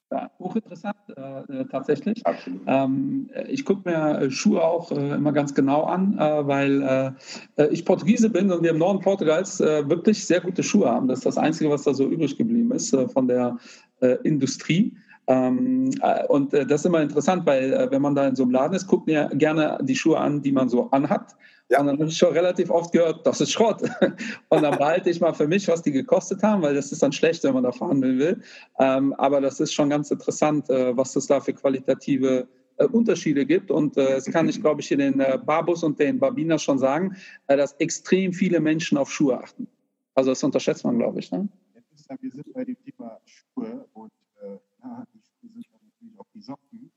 Ja, 0.09 0.31
hochinteressant 0.39 0.95
äh, 1.17 1.65
tatsächlich. 1.65 2.23
Ähm, 2.65 3.29
ich 3.49 3.65
gucke 3.65 3.89
mir 3.89 4.21
äh, 4.21 4.31
Schuhe 4.31 4.63
auch 4.63 4.89
äh, 4.91 5.15
immer 5.15 5.33
ganz 5.33 5.53
genau 5.53 5.83
an, 5.83 6.17
äh, 6.17 6.47
weil 6.47 6.81
äh, 6.81 7.11
äh, 7.61 7.67
ich 7.73 7.83
Portugiese 7.83 8.29
bin 8.29 8.49
und 8.49 8.63
wir 8.63 8.71
im 8.71 8.77
Norden 8.77 9.01
Portugals 9.01 9.59
wirklich 9.59 10.25
sehr 10.25 10.39
gute 10.39 10.63
Schuhe 10.63 10.89
haben. 10.89 11.09
Das 11.09 11.19
ist 11.19 11.25
das 11.25 11.37
Einzige, 11.37 11.69
was 11.69 11.83
da 11.83 11.93
so 11.93 12.07
übrig 12.07 12.37
geblieben 12.37 12.71
ist 12.71 12.95
von 13.13 13.27
der 13.27 13.57
Industrie. 14.23 14.95
Ähm, 15.27 15.89
und 16.29 16.53
das 16.53 16.81
ist 16.81 16.85
immer 16.85 17.01
interessant, 17.01 17.45
weil 17.45 17.87
wenn 17.91 18.01
man 18.01 18.15
da 18.15 18.27
in 18.27 18.35
so 18.35 18.43
einem 18.43 18.51
Laden 18.51 18.75
ist, 18.75 18.87
guckt 18.87 19.07
mir 19.07 19.29
gerne 19.33 19.79
die 19.81 19.95
Schuhe 19.95 20.19
an, 20.19 20.41
die 20.41 20.51
man 20.51 20.69
so 20.69 20.89
anhat. 20.91 21.35
Ja. 21.69 21.81
Und 21.81 21.87
dann 21.87 21.99
habe 21.99 22.09
ich 22.09 22.17
schon 22.17 22.33
relativ 22.33 22.69
oft 22.69 22.93
gehört, 22.93 23.25
das 23.25 23.41
ist 23.41 23.51
Schrott. 23.51 23.81
Und 24.49 24.61
dann 24.61 24.77
behalte 24.77 25.09
ich 25.09 25.19
mal 25.19 25.33
für 25.33 25.47
mich, 25.47 25.67
was 25.67 25.81
die 25.81 25.91
gekostet 25.91 26.41
haben, 26.41 26.61
weil 26.61 26.73
das 26.73 26.91
ist 26.91 27.03
dann 27.03 27.11
schlecht, 27.11 27.43
wenn 27.43 27.53
man 27.53 27.63
da 27.63 27.71
verhandeln 27.71 28.19
will. 28.19 28.41
Ähm, 28.79 29.13
aber 29.15 29.41
das 29.41 29.59
ist 29.59 29.73
schon 29.73 29.89
ganz 29.89 30.09
interessant, 30.09 30.69
äh, 30.69 30.95
was 30.95 31.15
es 31.15 31.27
da 31.27 31.41
für 31.41 31.53
qualitative 31.53 32.47
äh, 32.77 32.85
Unterschiede 32.85 33.45
gibt. 33.45 33.69
Und 33.69 33.97
äh, 33.97 34.13
es 34.13 34.25
kann 34.25 34.47
ich, 34.47 34.61
glaube 34.61 34.79
ich, 34.79 34.91
in 34.91 34.99
den 34.99 35.19
äh, 35.19 35.37
Babus 35.43 35.83
und 35.83 35.99
den 35.99 36.19
Babinas 36.19 36.63
schon 36.63 36.79
sagen, 36.79 37.17
äh, 37.47 37.57
dass 37.57 37.73
extrem 37.73 38.31
viele 38.31 38.61
Menschen 38.61 38.97
auf 38.97 39.11
Schuhe 39.11 39.37
achten. 39.37 39.67
Also 40.15 40.31
das 40.31 40.43
unterschätzt 40.43 40.85
man, 40.85 40.97
glaube 40.97 41.19
ich. 41.19 41.31
Ne? 41.31 41.49
Wir 42.21 42.31
sind 42.31 42.53
bei 42.53 42.63
dem 42.63 42.77
Thema 42.83 43.19
Schuhe 43.25 43.85
und 43.93 44.11
äh, 44.41 44.57
ja, 44.81 45.03
die 45.13 45.21
Schuhe 45.21 45.49
sind 45.51 45.83
natürlich 45.83 46.19
auch 46.19 46.27
die 46.33 46.41
Socken. 46.41 46.91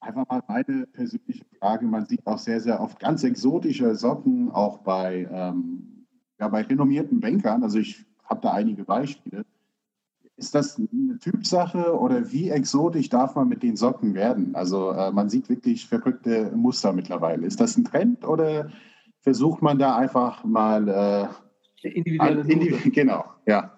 Einfach 0.00 0.28
mal 0.28 0.42
meine 0.46 0.86
persönliche 0.86 1.44
Frage. 1.58 1.86
Man 1.86 2.06
sieht 2.06 2.26
auch 2.26 2.38
sehr, 2.38 2.60
sehr 2.60 2.80
oft 2.80 2.98
ganz 3.00 3.24
exotische 3.24 3.94
Socken, 3.94 4.50
auch 4.50 4.78
bei, 4.78 5.28
ähm, 5.30 6.06
ja, 6.38 6.48
bei 6.48 6.62
renommierten 6.62 7.20
Bankern. 7.20 7.62
Also 7.62 7.78
ich 7.78 8.04
habe 8.24 8.40
da 8.42 8.52
einige 8.52 8.84
Beispiele. 8.84 9.44
Ist 10.36 10.54
das 10.54 10.78
eine 10.78 11.18
Typsache 11.18 11.98
oder 11.98 12.30
wie 12.30 12.50
exotisch 12.50 13.08
darf 13.08 13.34
man 13.36 13.48
mit 13.48 13.62
den 13.62 13.76
Socken 13.76 14.14
werden? 14.14 14.54
Also 14.54 14.90
äh, 14.90 15.10
man 15.10 15.30
sieht 15.30 15.48
wirklich 15.48 15.86
verrückte 15.86 16.52
Muster 16.54 16.92
mittlerweile. 16.92 17.46
Ist 17.46 17.58
das 17.58 17.76
ein 17.78 17.84
Trend 17.84 18.26
oder 18.26 18.70
versucht 19.20 19.62
man 19.62 19.78
da 19.78 19.96
einfach 19.96 20.44
mal 20.44 20.88
äh, 21.82 21.88
individuelle 21.88 22.42
Individu 22.42 22.90
Genau, 22.90 23.24
ja. 23.46 23.75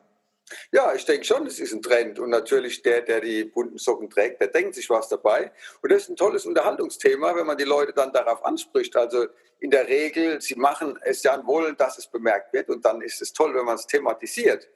Ja, 0.72 0.94
ich 0.94 1.04
denke 1.04 1.24
schon, 1.24 1.46
es 1.46 1.60
ist 1.60 1.72
ein 1.72 1.82
Trend. 1.82 2.18
Und 2.18 2.30
natürlich 2.30 2.82
der, 2.82 3.02
der 3.02 3.20
die 3.20 3.44
bunten 3.44 3.78
Socken 3.78 4.10
trägt, 4.10 4.40
der 4.40 4.48
denkt 4.48 4.74
sich 4.74 4.88
was 4.90 5.08
dabei. 5.08 5.52
Und 5.82 5.92
das 5.92 6.02
ist 6.02 6.10
ein 6.10 6.16
tolles 6.16 6.46
Unterhaltungsthema, 6.46 7.34
wenn 7.36 7.46
man 7.46 7.56
die 7.56 7.64
Leute 7.64 7.92
dann 7.92 8.12
darauf 8.12 8.44
anspricht. 8.44 8.96
Also 8.96 9.26
in 9.60 9.70
der 9.70 9.88
Regel, 9.88 10.40
sie 10.40 10.54
machen 10.54 10.98
es 11.02 11.22
ja 11.22 11.34
und 11.34 11.46
wollen, 11.46 11.76
dass 11.76 11.98
es 11.98 12.06
bemerkt 12.06 12.52
wird. 12.52 12.68
Und 12.68 12.84
dann 12.84 13.00
ist 13.00 13.20
es 13.20 13.32
toll, 13.32 13.54
wenn 13.54 13.64
man 13.64 13.76
es 13.76 13.86
thematisiert. 13.86 14.68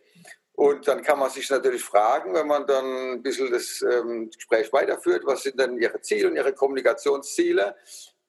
Und 0.55 0.87
dann 0.87 1.03
kann 1.03 1.19
man 1.19 1.31
sich 1.31 1.49
natürlich 1.49 1.83
fragen, 1.83 2.35
wenn 2.35 2.47
man 2.47 2.67
dann 2.67 3.15
ein 3.15 3.23
bisschen 3.23 3.51
das 3.51 3.83
ähm, 3.83 4.31
Gespräch 4.31 4.73
weiterführt, 4.73 5.23
was 5.25 5.43
sind 5.43 5.59
denn 5.59 5.79
Ihre 5.79 6.01
Ziele 6.03 6.29
und 6.29 6.37
Ihre 6.37 6.53
Kommunikationsziele? 6.53 7.75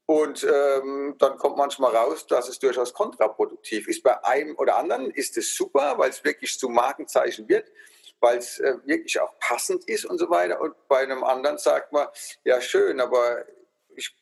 Und 0.06 0.44
ähm, 0.44 1.16
dann 1.18 1.38
kommt 1.38 1.58
manchmal 1.58 1.96
raus, 1.96 2.28
dass 2.28 2.50
es 2.50 2.60
durchaus 2.60 2.94
kontraproduktiv 2.94 3.88
ist. 3.88 4.04
Bei 4.04 4.24
einem 4.26 4.58
oder 4.58 4.78
anderen 4.78 5.10
ist 5.12 5.38
es 5.38 5.56
super, 5.56 5.98
weil 5.98 6.10
es 6.10 6.24
wirklich 6.26 6.60
zu 6.60 6.68
Markenzeichen 6.68 7.48
wird, 7.48 7.72
weil 8.20 8.38
es 8.38 8.60
äh, 8.60 8.76
wirklich 8.86 9.20
auch 9.22 9.40
passend 9.40 9.88
ist 9.88 10.06
und 10.06 10.18
so 10.18 10.30
weiter. 10.30 10.60
Und 10.60 10.76
bei 10.90 11.00
einem 11.00 11.24
anderen 11.24 11.58
sagt 11.58 11.94
man, 11.94 12.08
ja 12.44 12.60
schön, 12.60 13.00
aber 13.00 13.46
ich 13.96 14.14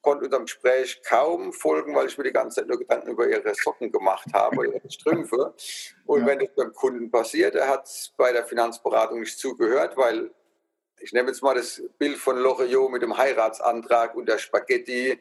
konnte 0.00 0.26
unserem 0.26 0.44
Gespräch 0.44 1.02
kaum 1.02 1.52
folgen, 1.52 1.94
weil 1.96 2.06
ich 2.06 2.16
mir 2.16 2.24
die 2.24 2.32
ganze 2.32 2.60
Zeit 2.60 2.68
nur 2.68 2.78
Gedanken 2.78 3.10
über 3.10 3.28
ihre 3.28 3.52
Socken 3.54 3.90
gemacht 3.90 4.28
habe 4.32 4.66
ihre 4.66 4.90
Strümpfe. 4.90 5.54
Und 6.04 6.20
ja. 6.20 6.26
wenn 6.26 6.38
das 6.38 6.50
beim 6.54 6.72
Kunden 6.72 7.10
passiert, 7.10 7.56
er 7.56 7.68
hat 7.68 8.12
bei 8.16 8.30
der 8.30 8.44
Finanzberatung 8.44 9.20
nicht 9.20 9.38
zugehört, 9.38 9.96
weil 9.96 10.30
ich 11.00 11.12
nehme 11.12 11.28
jetzt 11.28 11.42
mal 11.42 11.54
das 11.54 11.82
Bild 11.98 12.16
von 12.18 12.38
Loriot 12.38 12.90
mit 12.90 13.02
dem 13.02 13.16
Heiratsantrag 13.16 14.14
und 14.14 14.28
der 14.28 14.38
Spaghetti 14.38 15.18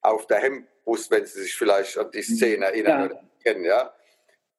auf 0.00 0.26
der 0.26 0.38
Hemdbrust, 0.38 1.10
wenn 1.10 1.26
Sie 1.26 1.42
sich 1.42 1.54
vielleicht 1.56 1.96
an 1.98 2.10
die 2.10 2.22
Szene 2.22 2.66
erinnern 2.66 3.00
ja. 3.00 3.06
oder 3.06 3.20
kennen, 3.42 3.64
ja. 3.64 3.94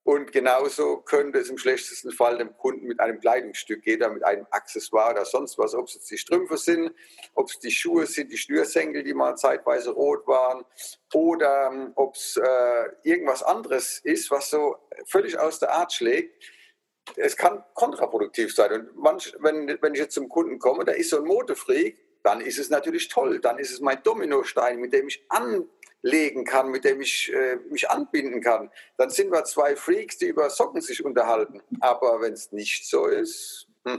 Und 0.06 0.32
genauso 0.32 0.98
könnte 0.98 1.39
es 1.39 1.50
im 1.50 1.58
schlechtesten 1.58 2.12
Fall 2.12 2.38
dem 2.38 2.56
Kunden 2.58 2.86
mit 2.86 3.00
einem 3.00 3.20
Kleidungsstück 3.20 3.82
gehen, 3.82 4.04
oder 4.04 4.13
mit 4.13 4.24
einem 4.24 4.46
Accessoire 4.52 5.13
oder 5.13 5.26
sonst 5.26 5.58
was, 5.58 5.74
ob 5.74 5.88
es 5.88 5.96
jetzt 5.96 6.12
die 6.12 6.20
Strümpfe 6.20 6.58
sind, 6.58 6.91
ob 7.34 7.50
es 7.50 7.58
die 7.58 7.72
Schuhe 7.72 8.06
sind, 8.06 8.32
die 8.32 8.38
Schnürsenkel, 8.38 9.02
die 9.02 9.15
mal 9.15 9.36
zeitweise 9.36 9.89
rot 9.89 10.28
waren, 10.28 10.63
oder 11.12 11.72
ähm, 11.72 11.91
ob 11.96 12.13
es 12.13 12.38
äh, 12.38 12.89
irgendwas 13.02 13.41
anderes 13.41 13.98
ist, 14.04 14.30
was 14.30 14.52
so 14.52 14.76
völlig 15.08 15.39
aus 15.39 15.58
der 15.58 15.74
Art 15.74 15.91
schlägt. 15.91 16.36
Es 17.15 17.38
kann 17.38 17.63
kontraproduktiv 17.74 18.54
sein. 18.54 18.72
Und 18.72 18.96
manch, 18.98 19.34
wenn, 19.39 19.78
wenn 19.82 19.94
ich 19.94 20.00
jetzt 20.00 20.15
zum 20.15 20.30
Kunden 20.30 20.60
komme, 20.60 20.86
der 20.86 20.98
ist 20.98 21.10
so 21.10 21.18
ein 21.18 21.26
Modefreak, 21.26 21.98
dann 22.24 22.41
ist 22.41 22.58
es 22.58 22.70
natürlich 22.70 23.08
toll. 23.08 23.39
Dann 23.39 23.60
ist 23.60 23.72
es 23.72 23.80
mein 23.80 24.02
Dominostein, 24.04 24.80
mit 24.80 24.94
dem 24.94 25.08
ich 25.08 25.24
an 25.30 25.70
legen 26.02 26.46
kann, 26.46 26.70
mit 26.70 26.84
dem 26.84 27.02
ich 27.02 27.34
äh, 27.34 27.58
mich 27.70 27.89
anbinden 27.89 28.41
kann. 28.41 28.72
Dann 28.98 29.10
sind 29.10 29.32
wir 29.32 29.44
zwei 29.44 29.76
Freaks, 29.76 30.18
die 30.18 30.28
über 30.28 30.50
Socken 30.50 30.82
sich 30.82 31.04
unterhalten. 31.04 31.62
Aber 31.80 32.22
wenn 32.22 32.34
es 32.34 32.52
nicht 32.52 32.88
so 32.88 33.08
ist. 33.08 33.68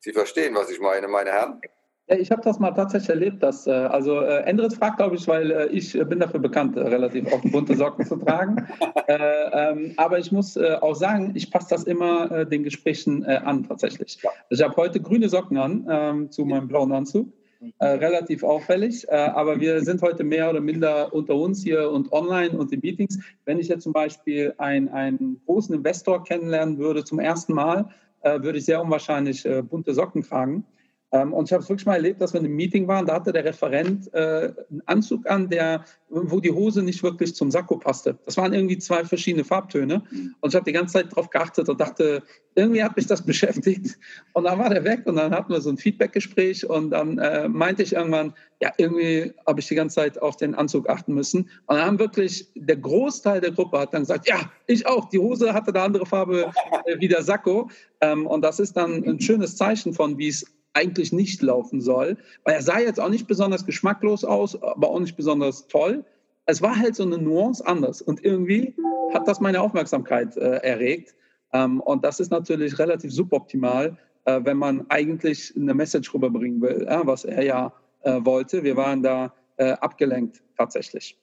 Sie 0.00 0.12
verstehen, 0.12 0.54
was 0.54 0.70
ich 0.70 0.80
meine, 0.80 1.08
meine 1.08 1.32
Herren. 1.32 1.60
Ich 2.08 2.30
habe 2.30 2.40
das 2.42 2.58
mal 2.58 2.70
tatsächlich 2.70 3.10
erlebt, 3.10 3.42
dass, 3.42 3.66
äh, 3.66 3.70
also 3.70 4.20
äh, 4.20 4.42
Endres 4.44 4.74
fragt, 4.74 4.96
glaube 4.96 5.16
ich, 5.16 5.28
weil 5.28 5.50
äh, 5.50 5.66
ich 5.66 5.92
bin 5.92 6.20
dafür 6.20 6.40
bekannt, 6.40 6.76
äh, 6.76 6.80
relativ 6.80 7.30
oft 7.32 7.50
bunte 7.52 7.76
Socken 7.76 8.04
zu 8.06 8.16
tragen. 8.16 8.66
Äh, 9.08 9.70
ähm, 9.70 9.94
aber 9.96 10.18
ich 10.18 10.30
muss 10.32 10.54
äh, 10.58 10.76
auch 10.82 10.94
sagen, 10.94 11.32
ich 11.34 11.50
passe 11.50 11.68
das 11.70 11.84
immer 11.84 12.44
den 12.44 12.62
Gesprächen 12.62 13.24
an, 13.24 13.66
tatsächlich. 13.66 14.18
Ich 14.50 14.62
habe 14.62 14.76
heute 14.76 15.00
grüne 15.00 15.30
Socken 15.30 15.56
an 15.56 15.86
ähm, 15.88 16.30
zu 16.30 16.44
meinem 16.44 16.68
blauen 16.68 16.92
Anzug. 16.92 17.32
Äh, 17.78 17.86
relativ 17.86 18.44
auffällig. 18.44 19.08
Äh, 19.08 19.16
aber 19.16 19.60
wir 19.60 19.82
sind 19.82 20.00
heute 20.02 20.22
mehr 20.22 20.48
oder 20.50 20.60
minder 20.60 21.12
unter 21.12 21.34
uns 21.34 21.62
hier 21.62 21.90
und 21.90 22.12
online 22.12 22.56
und 22.56 22.72
in 22.72 22.80
Meetings. 22.80 23.18
Wenn 23.46 23.58
ich 23.58 23.68
jetzt 23.68 23.82
zum 23.82 23.92
Beispiel 23.92 24.54
ein, 24.58 24.88
einen 24.90 25.40
großen 25.46 25.74
Investor 25.74 26.22
kennenlernen 26.22 26.78
würde 26.78 27.02
zum 27.02 27.18
ersten 27.18 27.54
Mal, 27.54 27.88
äh, 28.20 28.42
würde 28.42 28.58
ich 28.58 28.64
sehr 28.64 28.80
unwahrscheinlich 28.80 29.44
äh, 29.44 29.62
bunte 29.62 29.92
Socken 29.92 30.22
tragen. 30.22 30.64
Ähm, 31.10 31.32
und 31.32 31.48
ich 31.48 31.52
habe 31.52 31.62
es 31.62 31.68
wirklich 31.68 31.86
mal 31.86 31.94
erlebt, 31.94 32.20
dass 32.20 32.34
wir 32.34 32.40
in 32.40 32.46
einem 32.46 32.56
Meeting 32.56 32.86
waren, 32.86 33.06
da 33.06 33.14
hatte 33.14 33.32
der 33.32 33.44
Referent 33.44 34.12
äh, 34.12 34.52
einen 34.70 34.82
Anzug 34.84 35.26
an, 35.26 35.48
der, 35.48 35.84
wo 36.10 36.38
die 36.38 36.50
Hose 36.50 36.82
nicht 36.82 37.02
wirklich 37.02 37.34
zum 37.34 37.50
Sakko 37.50 37.78
passte. 37.78 38.18
Das 38.26 38.36
waren 38.36 38.52
irgendwie 38.52 38.78
zwei 38.78 39.04
verschiedene 39.04 39.44
Farbtöne. 39.44 40.02
Und 40.40 40.50
ich 40.50 40.54
habe 40.54 40.66
die 40.66 40.72
ganze 40.72 40.94
Zeit 40.94 41.10
darauf 41.10 41.30
geachtet 41.30 41.68
und 41.68 41.80
dachte, 41.80 42.22
irgendwie 42.54 42.82
hat 42.82 42.96
mich 42.96 43.06
das 43.06 43.22
beschäftigt. 43.26 43.98
Und 44.34 44.44
dann 44.44 44.58
war 44.58 44.68
der 44.68 44.84
weg 44.84 45.02
und 45.06 45.16
dann 45.16 45.34
hatten 45.34 45.50
wir 45.50 45.62
so 45.62 45.70
ein 45.70 45.78
Feedbackgespräch 45.78 46.68
und 46.68 46.90
dann 46.90 47.16
äh, 47.18 47.48
meinte 47.48 47.82
ich 47.82 47.94
irgendwann, 47.94 48.34
ja, 48.60 48.72
irgendwie 48.76 49.32
habe 49.46 49.60
ich 49.60 49.68
die 49.68 49.76
ganze 49.76 49.96
Zeit 49.96 50.20
auf 50.20 50.36
den 50.36 50.54
Anzug 50.54 50.90
achten 50.90 51.14
müssen. 51.14 51.48
Und 51.66 51.76
dann 51.76 51.86
haben 51.86 51.98
wirklich, 51.98 52.50
der 52.54 52.76
Großteil 52.76 53.40
der 53.40 53.52
Gruppe 53.52 53.78
hat 53.78 53.94
dann 53.94 54.02
gesagt, 54.02 54.28
ja, 54.28 54.50
ich 54.66 54.86
auch. 54.86 55.08
Die 55.08 55.18
Hose 55.18 55.54
hatte 55.54 55.70
eine 55.70 55.82
andere 55.82 56.04
Farbe 56.04 56.50
äh, 56.84 57.00
wie 57.00 57.08
der 57.08 57.22
Sakko. 57.22 57.70
Ähm, 58.02 58.26
und 58.26 58.42
das 58.42 58.60
ist 58.60 58.76
dann 58.76 59.04
ein 59.04 59.20
schönes 59.20 59.56
Zeichen 59.56 59.94
von, 59.94 60.18
wie 60.18 60.28
es 60.28 60.44
eigentlich 60.78 61.12
nicht 61.12 61.42
laufen 61.42 61.80
soll. 61.80 62.16
Weil 62.44 62.54
er 62.54 62.62
sah 62.62 62.78
jetzt 62.78 63.00
auch 63.00 63.08
nicht 63.08 63.26
besonders 63.26 63.66
geschmacklos 63.66 64.24
aus, 64.24 64.60
aber 64.62 64.88
auch 64.90 65.00
nicht 65.00 65.16
besonders 65.16 65.66
toll. 65.66 66.04
Es 66.46 66.62
war 66.62 66.76
halt 66.76 66.94
so 66.94 67.02
eine 67.02 67.18
Nuance 67.18 67.66
anders. 67.66 68.00
Und 68.00 68.24
irgendwie 68.24 68.74
hat 69.12 69.26
das 69.26 69.40
meine 69.40 69.60
Aufmerksamkeit 69.60 70.36
äh, 70.36 70.58
erregt. 70.58 71.14
Ähm, 71.52 71.80
und 71.80 72.04
das 72.04 72.20
ist 72.20 72.30
natürlich 72.30 72.78
relativ 72.78 73.12
suboptimal, 73.12 73.96
äh, 74.24 74.40
wenn 74.44 74.56
man 74.56 74.86
eigentlich 74.88 75.52
eine 75.56 75.74
Message 75.74 76.12
rüberbringen 76.14 76.60
will, 76.60 76.86
äh, 76.88 77.00
was 77.04 77.24
er 77.24 77.44
ja 77.44 77.72
äh, 78.02 78.20
wollte. 78.22 78.62
Wir 78.62 78.76
waren 78.76 79.02
da 79.02 79.32
äh, 79.56 79.72
abgelenkt 79.72 80.42
tatsächlich. 80.56 81.18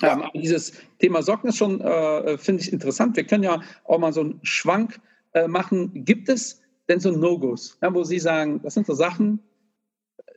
Ja. 0.00 0.14
Ähm, 0.14 0.42
dieses 0.42 0.72
Thema 1.00 1.22
Socken 1.22 1.50
ist 1.50 1.56
schon, 1.56 1.80
äh, 1.80 2.38
finde 2.38 2.62
ich, 2.62 2.72
interessant. 2.72 3.16
Wir 3.16 3.24
können 3.24 3.44
ja 3.44 3.60
auch 3.84 3.98
mal 3.98 4.12
so 4.12 4.20
einen 4.22 4.40
Schwank 4.42 5.00
machen. 5.46 6.04
Gibt 6.06 6.30
es 6.30 6.62
denn 6.88 7.00
so 7.00 7.10
No-Gos, 7.10 7.78
ja, 7.82 7.94
wo 7.94 8.04
Sie 8.04 8.18
sagen, 8.18 8.60
das 8.62 8.74
sind 8.74 8.86
so 8.86 8.94
Sachen, 8.94 9.42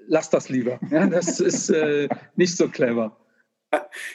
lass 0.07 0.29
das 0.29 0.49
lieber. 0.49 0.79
Ja, 0.89 1.07
das 1.07 1.39
ist 1.39 1.69
äh, 1.69 2.09
nicht 2.35 2.55
so 2.57 2.67
clever. 2.69 3.17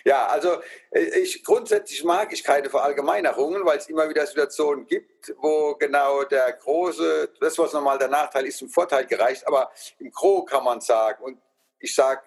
Ja, 0.05 0.27
also 0.27 0.61
äh, 0.91 1.21
ich 1.21 1.43
grundsätzlich 1.43 2.05
mag 2.05 2.33
ich 2.33 2.45
keine 2.45 2.69
Verallgemeinerungen, 2.69 3.65
weil 3.65 3.79
es 3.79 3.89
immer 3.89 4.09
wieder 4.09 4.27
Situationen 4.27 4.87
gibt, 4.87 5.35
wo 5.39 5.75
genau 5.77 6.25
der 6.25 6.53
große, 6.53 7.31
das 7.41 7.59
was 7.59 7.73
normal 7.73 7.99
der 7.99 8.09
Nachteil 8.09 8.47
ist, 8.47 8.59
zum 8.59 8.69
Vorteil 8.69 9.07
gereicht, 9.07 9.47
aber 9.47 9.71
im 9.99 10.11
Gro 10.11 10.45
kann 10.45 10.63
man 10.63 10.81
sagen 10.81 11.25
und 11.25 11.39
ich 11.79 11.95
sage, 11.95 12.21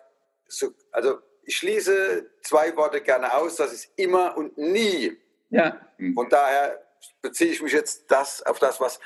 so, 0.48 0.72
also 0.92 1.20
ich 1.44 1.58
schließe 1.58 2.30
zwei 2.42 2.76
Worte 2.76 3.02
gerne 3.02 3.34
aus, 3.36 3.56
das 3.58 3.74
ist 3.74 3.92
immer 3.96 4.36
und 4.36 4.58
nie. 4.58 5.16
Ja. 5.50 5.80
Von 6.16 6.30
daher 6.30 6.82
beziehe 7.22 7.52
ich 7.52 7.62
mich 7.62 7.74
jetzt 7.74 8.10
das, 8.10 8.42
auf 8.44 8.60
das, 8.60 8.80
was 8.80 9.00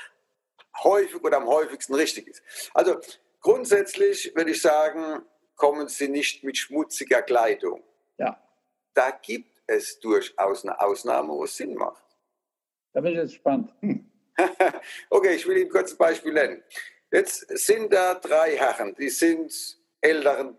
häufig 0.82 1.22
oder 1.22 1.36
am 1.36 1.46
häufigsten 1.46 1.94
richtig 1.94 2.28
ist. 2.28 2.42
Also 2.72 2.96
grundsätzlich 3.40 4.34
würde 4.34 4.50
ich 4.50 4.60
sagen, 4.60 5.22
kommen 5.56 5.88
Sie 5.88 6.08
nicht 6.08 6.42
mit 6.44 6.56
schmutziger 6.56 7.22
Kleidung. 7.22 7.82
Ja. 8.18 8.40
Da 8.94 9.10
gibt 9.10 9.62
es 9.66 10.00
durchaus 10.00 10.64
eine 10.64 10.80
Ausnahme, 10.80 11.32
wo 11.32 11.44
es 11.44 11.56
Sinn 11.56 11.74
macht. 11.74 12.04
Da 12.92 13.00
bin 13.00 13.12
ich 13.12 13.18
jetzt 13.18 13.32
gespannt. 13.32 13.72
Hm. 13.80 14.10
okay, 15.10 15.34
ich 15.34 15.46
will 15.46 15.58
Ihnen 15.58 15.70
kurz 15.70 15.92
ein 15.92 15.98
Beispiel 15.98 16.32
nennen. 16.32 16.62
Jetzt 17.10 17.46
sind 17.58 17.92
da 17.92 18.14
drei 18.14 18.56
Herren, 18.56 18.94
die 18.96 19.08
sind 19.08 19.78
älteren 20.00 20.58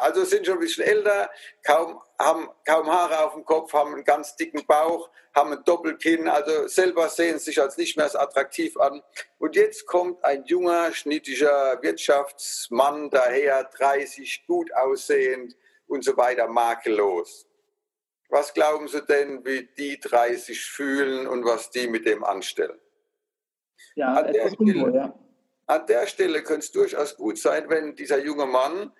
also 0.00 0.24
sind 0.24 0.46
schon 0.46 0.56
ein 0.56 0.60
bisschen 0.60 0.84
älter, 0.84 1.30
kaum, 1.62 2.00
haben 2.18 2.48
kaum 2.64 2.90
Haare 2.90 3.24
auf 3.24 3.34
dem 3.34 3.44
Kopf, 3.44 3.72
haben 3.72 3.94
einen 3.94 4.04
ganz 4.04 4.36
dicken 4.36 4.66
Bauch, 4.66 5.10
haben 5.34 5.52
ein 5.52 5.62
Doppelkinn, 5.64 6.28
also 6.28 6.66
selber 6.68 7.08
sehen 7.08 7.38
sich 7.38 7.60
als 7.60 7.76
nicht 7.76 7.96
mehr 7.96 8.06
als 8.06 8.16
attraktiv 8.16 8.76
an. 8.78 9.02
Und 9.38 9.56
jetzt 9.56 9.86
kommt 9.86 10.24
ein 10.24 10.44
junger, 10.44 10.92
schnittiger 10.92 11.78
Wirtschaftsmann 11.82 13.10
daher, 13.10 13.64
30, 13.64 14.46
gut 14.46 14.72
aussehend 14.74 15.54
und 15.86 16.02
so 16.02 16.16
weiter, 16.16 16.48
makellos. 16.48 17.46
Was 18.30 18.52
glauben 18.52 18.88
Sie 18.88 19.02
denn, 19.02 19.44
wie 19.44 19.68
die 19.76 19.98
30 20.00 20.60
fühlen 20.62 21.26
und 21.26 21.44
was 21.44 21.70
die 21.70 21.88
mit 21.88 22.06
dem 22.06 22.24
anstellen? 22.24 22.78
Ja, 23.94 24.14
an 24.14 24.32
der, 24.32 24.50
Stelle, 24.50 24.94
ja. 24.94 25.18
an 25.66 25.86
der 25.86 26.06
Stelle 26.06 26.42
könnte 26.42 26.66
es 26.66 26.72
durchaus 26.72 27.16
gut 27.16 27.38
sein, 27.38 27.70
wenn 27.70 27.96
dieser 27.96 28.18
junge 28.18 28.46
Mann 28.46 28.92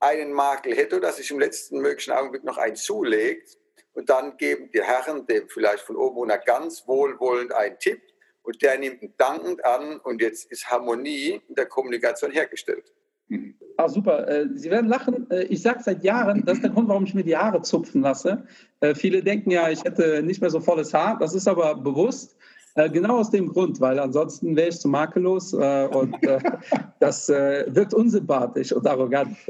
einen 0.00 0.32
Makel 0.32 0.74
hätte 0.74 0.96
oder 0.96 1.12
sich 1.12 1.30
im 1.30 1.38
letzten 1.38 1.80
möglichen 1.80 2.12
Augenblick 2.12 2.44
noch 2.44 2.58
einen 2.58 2.76
zulegt. 2.76 3.58
Und 3.92 4.08
dann 4.08 4.36
geben 4.36 4.70
die 4.72 4.82
Herren 4.82 5.26
dem 5.26 5.48
vielleicht 5.48 5.84
von 5.84 5.96
oben 5.96 6.16
runter 6.16 6.38
ganz 6.38 6.86
wohlwollend 6.86 7.52
einen 7.52 7.78
Tipp 7.78 8.00
und 8.42 8.62
der 8.62 8.78
nimmt 8.78 9.02
ihn 9.02 9.14
dankend 9.16 9.64
an 9.64 9.98
und 10.00 10.20
jetzt 10.20 10.50
ist 10.50 10.70
Harmonie 10.70 11.40
in 11.48 11.54
der 11.54 11.66
Kommunikation 11.66 12.30
hergestellt. 12.30 12.92
Ah, 13.76 13.88
super. 13.88 14.28
Äh, 14.28 14.48
Sie 14.54 14.70
werden 14.70 14.88
lachen. 14.88 15.30
Äh, 15.30 15.44
ich 15.44 15.62
sage 15.62 15.82
seit 15.82 16.04
Jahren, 16.04 16.44
das 16.44 16.56
ist 16.56 16.64
der 16.64 16.70
Grund, 16.70 16.88
warum 16.88 17.04
ich 17.04 17.14
mir 17.14 17.22
die 17.22 17.36
Haare 17.36 17.62
zupfen 17.62 18.02
lasse. 18.02 18.44
Äh, 18.80 18.94
viele 18.94 19.22
denken 19.22 19.50
ja, 19.50 19.70
ich 19.70 19.84
hätte 19.84 20.22
nicht 20.22 20.40
mehr 20.40 20.50
so 20.50 20.60
volles 20.60 20.92
Haar. 20.92 21.18
Das 21.18 21.34
ist 21.34 21.48
aber 21.48 21.76
bewusst. 21.76 22.36
Äh, 22.76 22.88
genau 22.90 23.18
aus 23.18 23.30
dem 23.30 23.48
Grund, 23.48 23.80
weil 23.80 23.98
ansonsten 23.98 24.54
wäre 24.54 24.68
ich 24.68 24.78
zu 24.78 24.88
makellos 24.88 25.52
äh, 25.52 25.88
und 25.92 26.22
äh, 26.22 26.38
das 27.00 27.28
äh, 27.28 27.64
wirkt 27.68 27.94
unsympathisch 27.94 28.72
und 28.72 28.86
arrogant. 28.86 29.36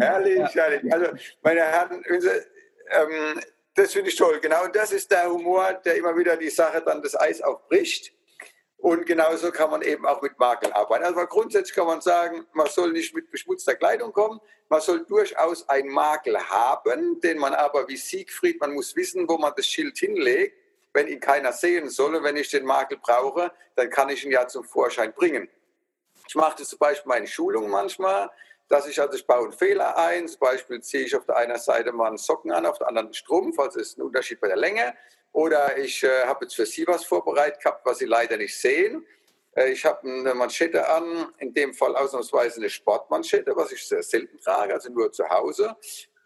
herrlich, 0.00 0.54
herrlich. 0.54 0.92
Also, 0.92 1.06
meine 1.42 1.60
Herren, 1.60 2.02
ähm, 2.10 3.40
das 3.74 3.92
finde 3.92 4.10
ich 4.10 4.16
toll. 4.16 4.38
Genau 4.40 4.66
das 4.68 4.92
ist 4.92 5.10
der 5.10 5.30
Humor, 5.30 5.72
der 5.84 5.96
immer 5.96 6.16
wieder 6.16 6.36
die 6.36 6.50
Sache 6.50 6.82
dann 6.84 7.00
das 7.02 7.18
Eis 7.18 7.40
aufbricht. 7.40 8.12
Und 8.76 9.06
genauso 9.06 9.50
kann 9.50 9.70
man 9.70 9.82
eben 9.82 10.06
auch 10.06 10.22
mit 10.22 10.38
Makeln 10.38 10.72
arbeiten. 10.72 11.04
Also 11.04 11.26
grundsätzlich 11.26 11.74
kann 11.74 11.86
man 11.86 12.00
sagen, 12.00 12.46
man 12.52 12.68
soll 12.68 12.92
nicht 12.92 13.12
mit 13.12 13.28
beschmutzter 13.30 13.74
Kleidung 13.74 14.12
kommen. 14.12 14.40
Man 14.68 14.80
soll 14.80 15.04
durchaus 15.04 15.68
einen 15.68 15.88
Makel 15.88 16.38
haben, 16.38 17.20
den 17.20 17.38
man 17.38 17.54
aber 17.54 17.88
wie 17.88 17.96
Siegfried, 17.96 18.60
man 18.60 18.74
muss 18.74 18.94
wissen, 18.94 19.28
wo 19.28 19.36
man 19.36 19.52
das 19.56 19.66
Schild 19.66 19.98
hinlegt 19.98 20.57
wenn 20.98 21.06
ihn 21.06 21.20
keiner 21.20 21.52
sehen 21.52 21.88
soll 21.88 22.20
wenn 22.24 22.36
ich 22.36 22.50
den 22.50 22.64
Makel 22.64 22.98
brauche, 22.98 23.52
dann 23.76 23.88
kann 23.88 24.08
ich 24.08 24.24
ihn 24.24 24.32
ja 24.32 24.48
zum 24.48 24.64
Vorschein 24.64 25.12
bringen. 25.12 25.48
Ich 26.26 26.34
mache 26.34 26.56
das 26.58 26.68
zum 26.70 26.80
Beispiel 26.80 27.08
meine 27.08 27.28
Schulung 27.28 27.70
manchmal, 27.70 28.28
dass 28.68 28.88
ich 28.88 29.00
also 29.00 29.14
ich 29.16 29.24
baue 29.24 29.44
einen 29.44 29.52
Fehler 29.52 29.96
ein, 29.96 30.26
zum 30.26 30.40
Beispiel 30.40 30.80
ziehe 30.80 31.04
ich 31.04 31.14
auf 31.14 31.24
der 31.24 31.36
einen 31.36 31.56
Seite 31.56 31.92
mal 31.92 32.08
einen 32.08 32.18
Socken 32.18 32.50
an, 32.50 32.66
auf 32.66 32.78
der 32.78 32.88
anderen 32.88 33.06
einen 33.06 33.14
Strumpf, 33.14 33.60
also 33.60 33.78
ist 33.78 33.96
ein 33.96 34.02
Unterschied 34.02 34.40
bei 34.40 34.48
der 34.48 34.56
Länge. 34.56 34.92
Oder 35.32 35.78
ich 35.78 36.02
äh, 36.02 36.24
habe 36.24 36.46
jetzt 36.46 36.56
für 36.56 36.66
Sie 36.66 36.84
was 36.86 37.04
vorbereitet 37.04 37.62
gehabt, 37.62 37.86
was 37.86 37.98
Sie 37.98 38.06
leider 38.06 38.36
nicht 38.36 38.58
sehen. 38.58 39.06
Äh, 39.54 39.70
ich 39.70 39.84
habe 39.84 40.08
eine 40.08 40.34
Manschette 40.34 40.88
an, 40.88 41.32
in 41.38 41.54
dem 41.54 41.74
Fall 41.74 41.94
ausnahmsweise 41.94 42.56
eine 42.56 42.70
Sportmanschette, 42.70 43.54
was 43.54 43.70
ich 43.70 43.86
sehr 43.86 44.02
selten 44.02 44.40
trage, 44.40 44.74
also 44.74 44.90
nur 44.90 45.12
zu 45.12 45.28
Hause. 45.28 45.76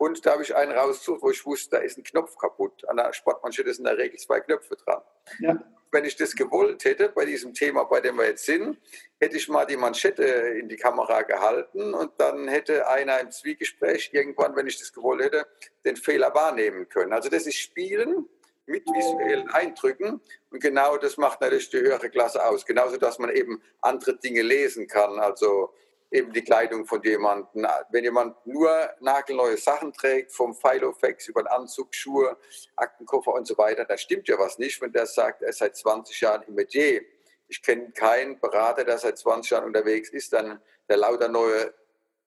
Und 0.03 0.27
da 0.27 0.33
habe 0.33 0.43
ich 0.43 0.57
einen 0.57 0.73
rausgesucht, 0.73 1.23
wo 1.23 1.31
ich 1.31 1.47
wusste, 1.47 1.77
da 1.77 1.83
ist 1.83 1.97
ein 1.97 2.03
Knopf 2.03 2.37
kaputt. 2.37 2.85
An 2.89 2.97
der 2.97 3.13
Sportmanschette 3.13 3.73
sind 3.73 3.87
in 3.87 3.95
der 3.95 4.03
Regel 4.03 4.19
zwei 4.19 4.41
Knöpfe 4.41 4.75
dran. 4.75 5.01
Ja. 5.39 5.65
wenn 5.93 6.05
ich 6.05 6.17
das 6.17 6.35
gewollt 6.35 6.85
hätte, 6.85 7.11
bei 7.11 7.25
diesem 7.25 7.55
Thema, 7.55 7.85
bei 7.85 8.01
dem 8.01 8.17
wir 8.17 8.27
jetzt 8.27 8.45
sind, 8.45 8.79
hätte 9.21 9.37
ich 9.37 9.49
mal 9.49 9.65
die 9.65 9.77
Manschette 9.77 10.25
in 10.25 10.69
die 10.69 10.77
Kamera 10.77 11.23
gehalten 11.23 11.95
und 11.95 12.11
dann 12.19 12.49
hätte 12.49 12.89
einer 12.89 13.21
im 13.21 13.31
Zwiegespräch 13.31 14.11
irgendwann, 14.13 14.57
wenn 14.57 14.67
ich 14.67 14.77
das 14.77 14.93
gewollt 14.93 15.23
hätte, 15.23 15.47
den 15.85 15.95
Fehler 15.95 16.35
wahrnehmen 16.35 16.89
können. 16.89 17.13
Also 17.13 17.29
das 17.29 17.47
ist 17.47 17.59
Spielen 17.59 18.29
mit 18.67 18.85
visuellen 18.87 19.51
Eindrücken 19.51 20.21
und 20.51 20.61
genau 20.61 20.97
das 20.97 21.17
macht 21.17 21.41
natürlich 21.43 21.71
die 21.71 21.79
höhere 21.79 22.11
Klasse 22.11 22.45
aus. 22.45 22.67
Genauso, 22.67 22.97
dass 22.97 23.21
man 23.21 23.31
eben 23.31 23.63
andere 23.81 24.17
Dinge 24.17 24.43
lesen 24.43 24.89
kann, 24.89 25.21
also 25.21 25.73
eben 26.13 26.33
die 26.33 26.45
Kleidung 26.45 26.85
von 26.85 27.03
jemandem. 27.03 27.67
Wenn 27.91 28.05
jemand 28.05 28.37
nur 28.47 28.91
nagelneue 29.01 29.57
Sachen 29.57 29.93
trägt, 29.93 30.33
vom 30.33 30.55
Filofax 30.55 31.29
über 31.29 31.43
den 31.43 31.49
Anzug, 31.49 31.95
Schuhe, 31.95 32.37
Aktenkoffer 32.77 33.33
und 33.33 33.47
so 33.47 33.57
weiter, 33.57 33.85
da 33.85 33.97
stimmt 33.97 34.29
ja 34.29 34.39
was 34.39 34.59
nicht, 34.59 34.81
wenn 34.83 34.93
der 34.93 35.07
sagt, 35.07 35.43
er 35.43 35.49
ist 35.49 35.59
seit 35.59 35.77
20 35.77 36.21
Jahren 36.21 36.43
im 36.47 36.55
Metier. 36.55 37.03
Ich 37.49 37.63
kenne 37.63 37.91
keinen 37.93 38.39
Berater, 38.39 38.85
der 38.85 38.99
seit 38.99 39.19
20 39.19 39.51
Jahren 39.51 39.65
unterwegs 39.65 40.11
ist, 40.11 40.33
dann 40.33 40.61
der 40.89 40.99
lauter 40.99 41.29
neue 41.29 41.73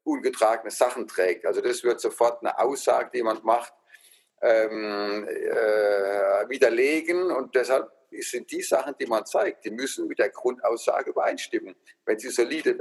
ungetragene 0.03 0.71
Sachen 0.71 1.07
trägt. 1.07 1.45
Also 1.45 1.61
das 1.61 1.83
wird 1.83 1.99
sofort 1.99 2.41
eine 2.41 2.57
Aussage, 2.59 3.09
die 3.13 3.17
jemand 3.17 3.43
macht, 3.43 3.73
ähm, 4.41 5.27
äh, 5.27 6.49
widerlegen 6.49 7.31
und 7.31 7.55
deshalb 7.55 7.91
sind 8.21 8.51
die 8.51 8.61
Sachen, 8.61 8.95
die 8.99 9.05
man 9.05 9.25
zeigt, 9.25 9.65
die 9.65 9.71
müssen 9.71 10.07
mit 10.07 10.19
der 10.19 10.29
Grundaussage 10.29 11.11
übereinstimmen. 11.11 11.75
Wenn 12.05 12.19
sie 12.19 12.29
solide 12.29 12.77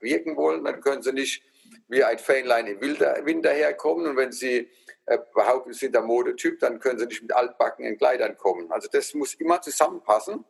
wirken 0.00 0.36
wollen, 0.36 0.64
dann 0.64 0.80
können 0.80 1.02
sie 1.02 1.12
nicht 1.12 1.42
wie 1.88 2.02
ein 2.04 2.18
Fähnlein 2.18 2.66
im 2.66 2.80
Wind 2.80 3.44
daherkommen 3.44 4.06
und 4.06 4.16
wenn 4.16 4.32
sie 4.32 4.70
äh, 5.06 5.18
behaupten, 5.34 5.72
sie 5.72 5.80
sind 5.80 5.94
der 5.94 6.02
Modetyp, 6.02 6.58
dann 6.60 6.80
können 6.80 6.98
sie 6.98 7.06
nicht 7.06 7.22
mit 7.22 7.32
altbackenen 7.32 7.96
Kleidern 7.96 8.36
kommen. 8.36 8.70
Also 8.70 8.88
das 8.90 9.14
muss 9.14 9.34
immer 9.34 9.60
zusammenpassen 9.60 10.44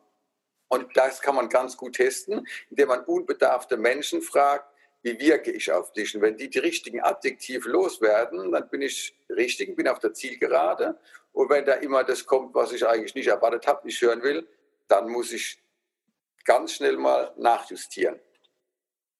und 0.67 0.95
das 0.95 1.21
kann 1.21 1.35
man 1.35 1.49
ganz 1.49 1.77
gut 1.77 1.95
testen, 1.95 2.45
indem 2.69 2.89
man 2.89 3.03
unbedarfte 3.03 3.77
Menschen 3.77 4.21
fragt, 4.21 4.65
wie 5.01 5.19
wirke 5.19 5.51
ich 5.51 5.71
auf 5.71 5.93
dich? 5.93 6.15
Und 6.15 6.21
wenn 6.21 6.37
die 6.37 6.49
die 6.49 6.59
richtigen 6.59 7.01
Adjektive 7.01 7.69
loswerden, 7.69 8.51
dann 8.51 8.69
bin 8.69 8.81
ich 8.81 9.17
richtig, 9.29 9.75
bin 9.75 9.87
auf 9.87 9.99
der 9.99 10.13
Zielgerade. 10.13 10.99
Und 11.31 11.49
wenn 11.49 11.65
da 11.65 11.73
immer 11.73 12.03
das 12.03 12.25
kommt, 12.25 12.53
was 12.55 12.71
ich 12.71 12.85
eigentlich 12.85 13.15
nicht 13.15 13.27
erwartet 13.27 13.67
habe, 13.67 13.85
nicht 13.85 14.01
hören 14.01 14.21
will, 14.23 14.47
dann 14.87 15.09
muss 15.09 15.31
ich 15.31 15.61
ganz 16.45 16.73
schnell 16.73 16.97
mal 16.97 17.31
nachjustieren. 17.37 18.19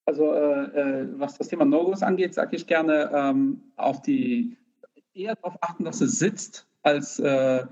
Also 0.04 0.32
äh, 0.32 0.64
äh 0.64 1.08
was 1.18 1.38
das 1.38 1.48
Thema 1.48 1.64
No-Gos 1.64 2.02
angeht, 2.02 2.34
sage 2.34 2.56
ich 2.56 2.66
gerne 2.66 3.10
ähm, 3.14 3.72
auf 3.76 4.02
die 4.02 4.56
eher 5.14 5.36
darauf 5.36 5.56
achten, 5.60 5.84
dass 5.84 6.00
es 6.00 6.18
sitzt, 6.18 6.66
als 6.82 7.18
äh, 7.18 7.64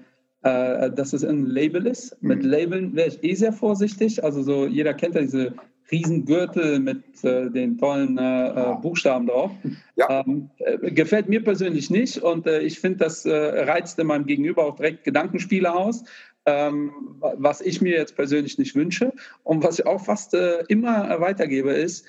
äh, 0.42 0.90
dass 0.92 1.12
es 1.12 1.24
ein 1.24 1.46
Label 1.46 1.86
ist. 1.86 2.20
Mhm. 2.22 2.28
Mit 2.28 2.42
Labeln 2.44 2.94
wäre 2.94 3.08
ich 3.08 3.24
eh 3.24 3.34
sehr 3.34 3.52
vorsichtig. 3.52 4.22
Also 4.22 4.42
so 4.42 4.66
jeder 4.66 4.94
kennt 4.94 5.14
ja 5.14 5.22
diese 5.22 5.54
Riesengürtel 5.90 6.80
mit 6.80 7.24
äh, 7.24 7.50
den 7.50 7.78
tollen 7.78 8.18
äh, 8.18 8.48
äh, 8.48 8.74
Buchstaben 8.80 9.26
drauf. 9.26 9.50
Ja. 9.96 10.22
Ähm, 10.26 10.50
äh, 10.58 10.90
gefällt 10.90 11.28
mir 11.28 11.42
persönlich 11.42 11.90
nicht 11.90 12.18
und 12.18 12.46
äh, 12.46 12.60
ich 12.60 12.78
finde, 12.78 12.98
das 12.98 13.24
äh, 13.24 13.32
reizt 13.32 13.98
in 13.98 14.06
meinem 14.06 14.26
Gegenüber 14.26 14.66
auch 14.66 14.76
direkt 14.76 15.04
Gedankenspiele 15.04 15.72
aus, 15.72 16.04
ähm, 16.46 16.92
was 17.20 17.60
ich 17.60 17.80
mir 17.80 17.96
jetzt 17.96 18.16
persönlich 18.16 18.58
nicht 18.58 18.74
wünsche. 18.74 19.12
Und 19.44 19.64
was 19.64 19.78
ich 19.78 19.86
auch 19.86 20.04
fast 20.04 20.34
immer 20.68 21.20
weitergebe, 21.20 21.72
ist, 21.72 22.06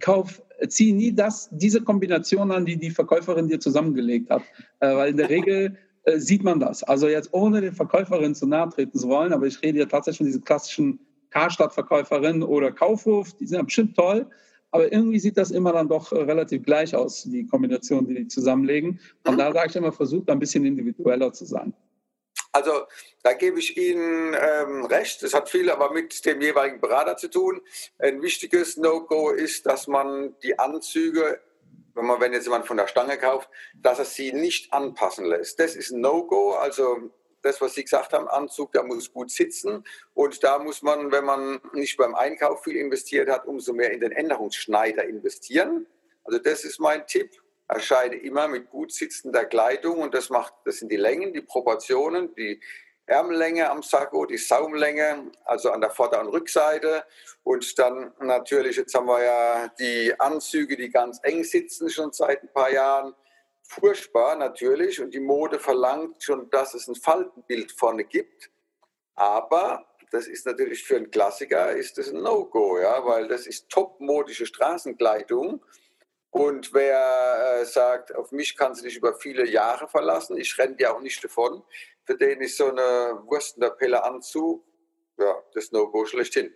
kauf, 0.00 0.42
zieh 0.66 0.92
nie 0.92 1.12
das, 1.12 1.48
diese 1.52 1.80
Kombination 1.80 2.50
an, 2.50 2.64
die 2.64 2.76
die 2.76 2.90
Verkäuferin 2.90 3.46
dir 3.46 3.60
zusammengelegt 3.60 4.30
hat. 4.30 4.42
weil 4.80 5.10
in 5.10 5.16
der 5.16 5.30
Regel 5.30 5.76
sieht 6.16 6.42
man 6.42 6.58
das. 6.58 6.82
Also 6.82 7.06
jetzt 7.06 7.32
ohne 7.32 7.60
den 7.60 7.74
Verkäuferin 7.74 8.34
zu 8.34 8.46
nahe 8.48 8.68
treten 8.70 8.98
zu 8.98 9.06
wollen, 9.08 9.32
aber 9.32 9.46
ich 9.46 9.62
rede 9.62 9.78
ja 9.78 9.86
tatsächlich 9.86 10.18
von 10.18 10.26
diesen 10.26 10.44
klassischen 10.44 11.05
Karstadt-Verkäuferin 11.36 12.42
oder 12.42 12.72
Kaufhof, 12.72 13.34
die 13.34 13.46
sind 13.46 13.58
ja 13.58 13.62
bestimmt 13.62 13.94
toll, 13.94 14.26
aber 14.70 14.90
irgendwie 14.90 15.18
sieht 15.18 15.36
das 15.36 15.50
immer 15.50 15.72
dann 15.72 15.88
doch 15.88 16.10
äh, 16.12 16.22
relativ 16.22 16.64
gleich 16.64 16.94
aus, 16.94 17.24
die 17.24 17.46
Kombination, 17.46 18.06
die 18.06 18.14
die 18.14 18.28
zusammenlegen. 18.28 19.00
Und 19.24 19.34
mhm. 19.34 19.38
da 19.38 19.52
sage 19.52 19.68
ich 19.68 19.76
immer, 19.76 19.92
versucht 19.92 20.30
ein 20.30 20.38
bisschen 20.38 20.64
individueller 20.64 21.32
zu 21.34 21.44
sein. 21.44 21.74
Also 22.52 22.72
da 23.22 23.34
gebe 23.34 23.58
ich 23.58 23.76
Ihnen 23.76 24.34
ähm, 24.34 24.86
recht. 24.86 25.22
Das 25.22 25.34
hat 25.34 25.50
viel 25.50 25.68
aber 25.68 25.92
mit 25.92 26.24
dem 26.24 26.40
jeweiligen 26.40 26.80
Berater 26.80 27.18
zu 27.18 27.28
tun. 27.28 27.60
Ein 27.98 28.22
wichtiges 28.22 28.78
No-Go 28.78 29.30
ist, 29.30 29.66
dass 29.66 29.88
man 29.88 30.34
die 30.42 30.58
Anzüge, 30.58 31.38
wenn 31.94 32.06
man 32.06 32.18
wenn 32.18 32.32
jetzt 32.32 32.44
jemand 32.44 32.66
von 32.66 32.78
der 32.78 32.86
Stange 32.86 33.18
kauft, 33.18 33.50
dass 33.74 33.98
er 33.98 34.06
sie 34.06 34.32
nicht 34.32 34.72
anpassen 34.72 35.26
lässt. 35.26 35.60
Das 35.60 35.76
ist 35.76 35.90
ein 35.90 36.00
No-Go. 36.00 36.52
Also 36.52 37.10
das, 37.42 37.60
was 37.60 37.74
Sie 37.74 37.84
gesagt 37.84 38.12
haben, 38.12 38.28
Anzug, 38.28 38.72
der 38.72 38.82
muss 38.82 39.12
gut 39.12 39.30
sitzen. 39.30 39.84
Und 40.14 40.42
da 40.42 40.58
muss 40.58 40.82
man, 40.82 41.12
wenn 41.12 41.24
man 41.24 41.60
nicht 41.72 41.96
beim 41.96 42.14
Einkauf 42.14 42.64
viel 42.64 42.76
investiert 42.76 43.28
hat, 43.28 43.46
umso 43.46 43.72
mehr 43.72 43.92
in 43.92 44.00
den 44.00 44.12
Änderungsschneider 44.12 45.04
investieren. 45.04 45.86
Also 46.24 46.38
das 46.38 46.64
ist 46.64 46.80
mein 46.80 47.06
Tipp. 47.06 47.30
Erscheine 47.68 48.16
immer 48.16 48.46
mit 48.46 48.70
gut 48.70 48.92
sitzender 48.92 49.44
Kleidung 49.44 49.98
und 49.98 50.14
das 50.14 50.30
macht, 50.30 50.54
das 50.64 50.76
sind 50.76 50.90
die 50.90 50.96
Längen, 50.96 51.32
die 51.32 51.40
Proportionen, 51.40 52.32
die 52.36 52.60
Ärmellänge 53.06 53.70
am 53.70 53.82
Sakko, 53.82 54.26
die 54.26 54.36
Saumlänge, 54.36 55.30
also 55.44 55.70
an 55.70 55.80
der 55.80 55.90
Vorder- 55.90 56.20
und 56.20 56.28
Rückseite. 56.28 57.04
Und 57.44 57.78
dann 57.78 58.12
natürlich, 58.20 58.76
jetzt 58.76 58.94
haben 58.94 59.06
wir 59.06 59.22
ja 59.22 59.68
die 59.78 60.12
Anzüge, 60.18 60.76
die 60.76 60.90
ganz 60.90 61.20
eng 61.22 61.44
sitzen, 61.44 61.88
schon 61.88 62.12
seit 62.12 62.42
ein 62.42 62.52
paar 62.52 62.70
Jahren 62.70 63.14
furchtbar 63.68 64.36
natürlich 64.36 65.00
und 65.00 65.12
die 65.12 65.20
Mode 65.20 65.58
verlangt 65.58 66.22
schon, 66.22 66.48
dass 66.50 66.74
es 66.74 66.88
ein 66.88 66.94
Faltenbild 66.94 67.72
vorne 67.72 68.04
gibt. 68.04 68.50
Aber 69.14 69.86
das 70.10 70.26
ist 70.26 70.46
natürlich 70.46 70.84
für 70.84 70.96
einen 70.96 71.10
Klassiker 71.10 71.72
ist 71.72 71.98
das 71.98 72.10
ein 72.10 72.22
No-Go, 72.22 72.78
ja, 72.78 73.04
weil 73.04 73.28
das 73.28 73.46
ist 73.46 73.68
topmodische 73.68 74.46
Straßenkleidung. 74.46 75.64
Und 76.30 76.74
wer 76.74 77.60
äh, 77.60 77.64
sagt, 77.64 78.14
auf 78.14 78.30
mich 78.30 78.56
kann 78.56 78.74
sie 78.74 78.82
dich 78.82 78.96
über 78.96 79.14
viele 79.14 79.46
Jahre 79.46 79.88
verlassen, 79.88 80.36
ich 80.36 80.56
renne 80.58 80.76
dir 80.76 80.94
auch 80.94 81.00
nicht 81.00 81.22
davon, 81.24 81.62
für 82.04 82.16
den 82.16 82.40
ist 82.40 82.56
so 82.56 82.68
eine 82.68 83.22
Wurst 83.24 83.56
in 83.56 83.62
der 83.62 83.70
Pelle 83.70 84.04
Anzug, 84.04 84.64
ja, 85.18 85.42
das 85.54 85.72
No-Go 85.72 86.04
schlechthin. 86.04 86.54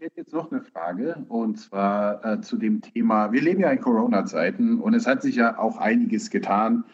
Ich 0.00 0.06
hätte 0.06 0.20
jetzt 0.22 0.32
noch 0.32 0.50
eine 0.50 0.62
Frage 0.62 1.26
und 1.28 1.60
zwar 1.60 2.24
äh, 2.24 2.40
zu 2.40 2.56
dem 2.56 2.80
Thema, 2.80 3.32
wir 3.32 3.42
leben 3.42 3.60
ja 3.60 3.70
in 3.70 3.82
Corona-Zeiten 3.82 4.80
und 4.80 4.94
es 4.94 5.06
hat 5.06 5.20
sich 5.20 5.36
ja 5.36 5.58
auch 5.58 5.76
einiges 5.76 6.30
getan. 6.30 6.84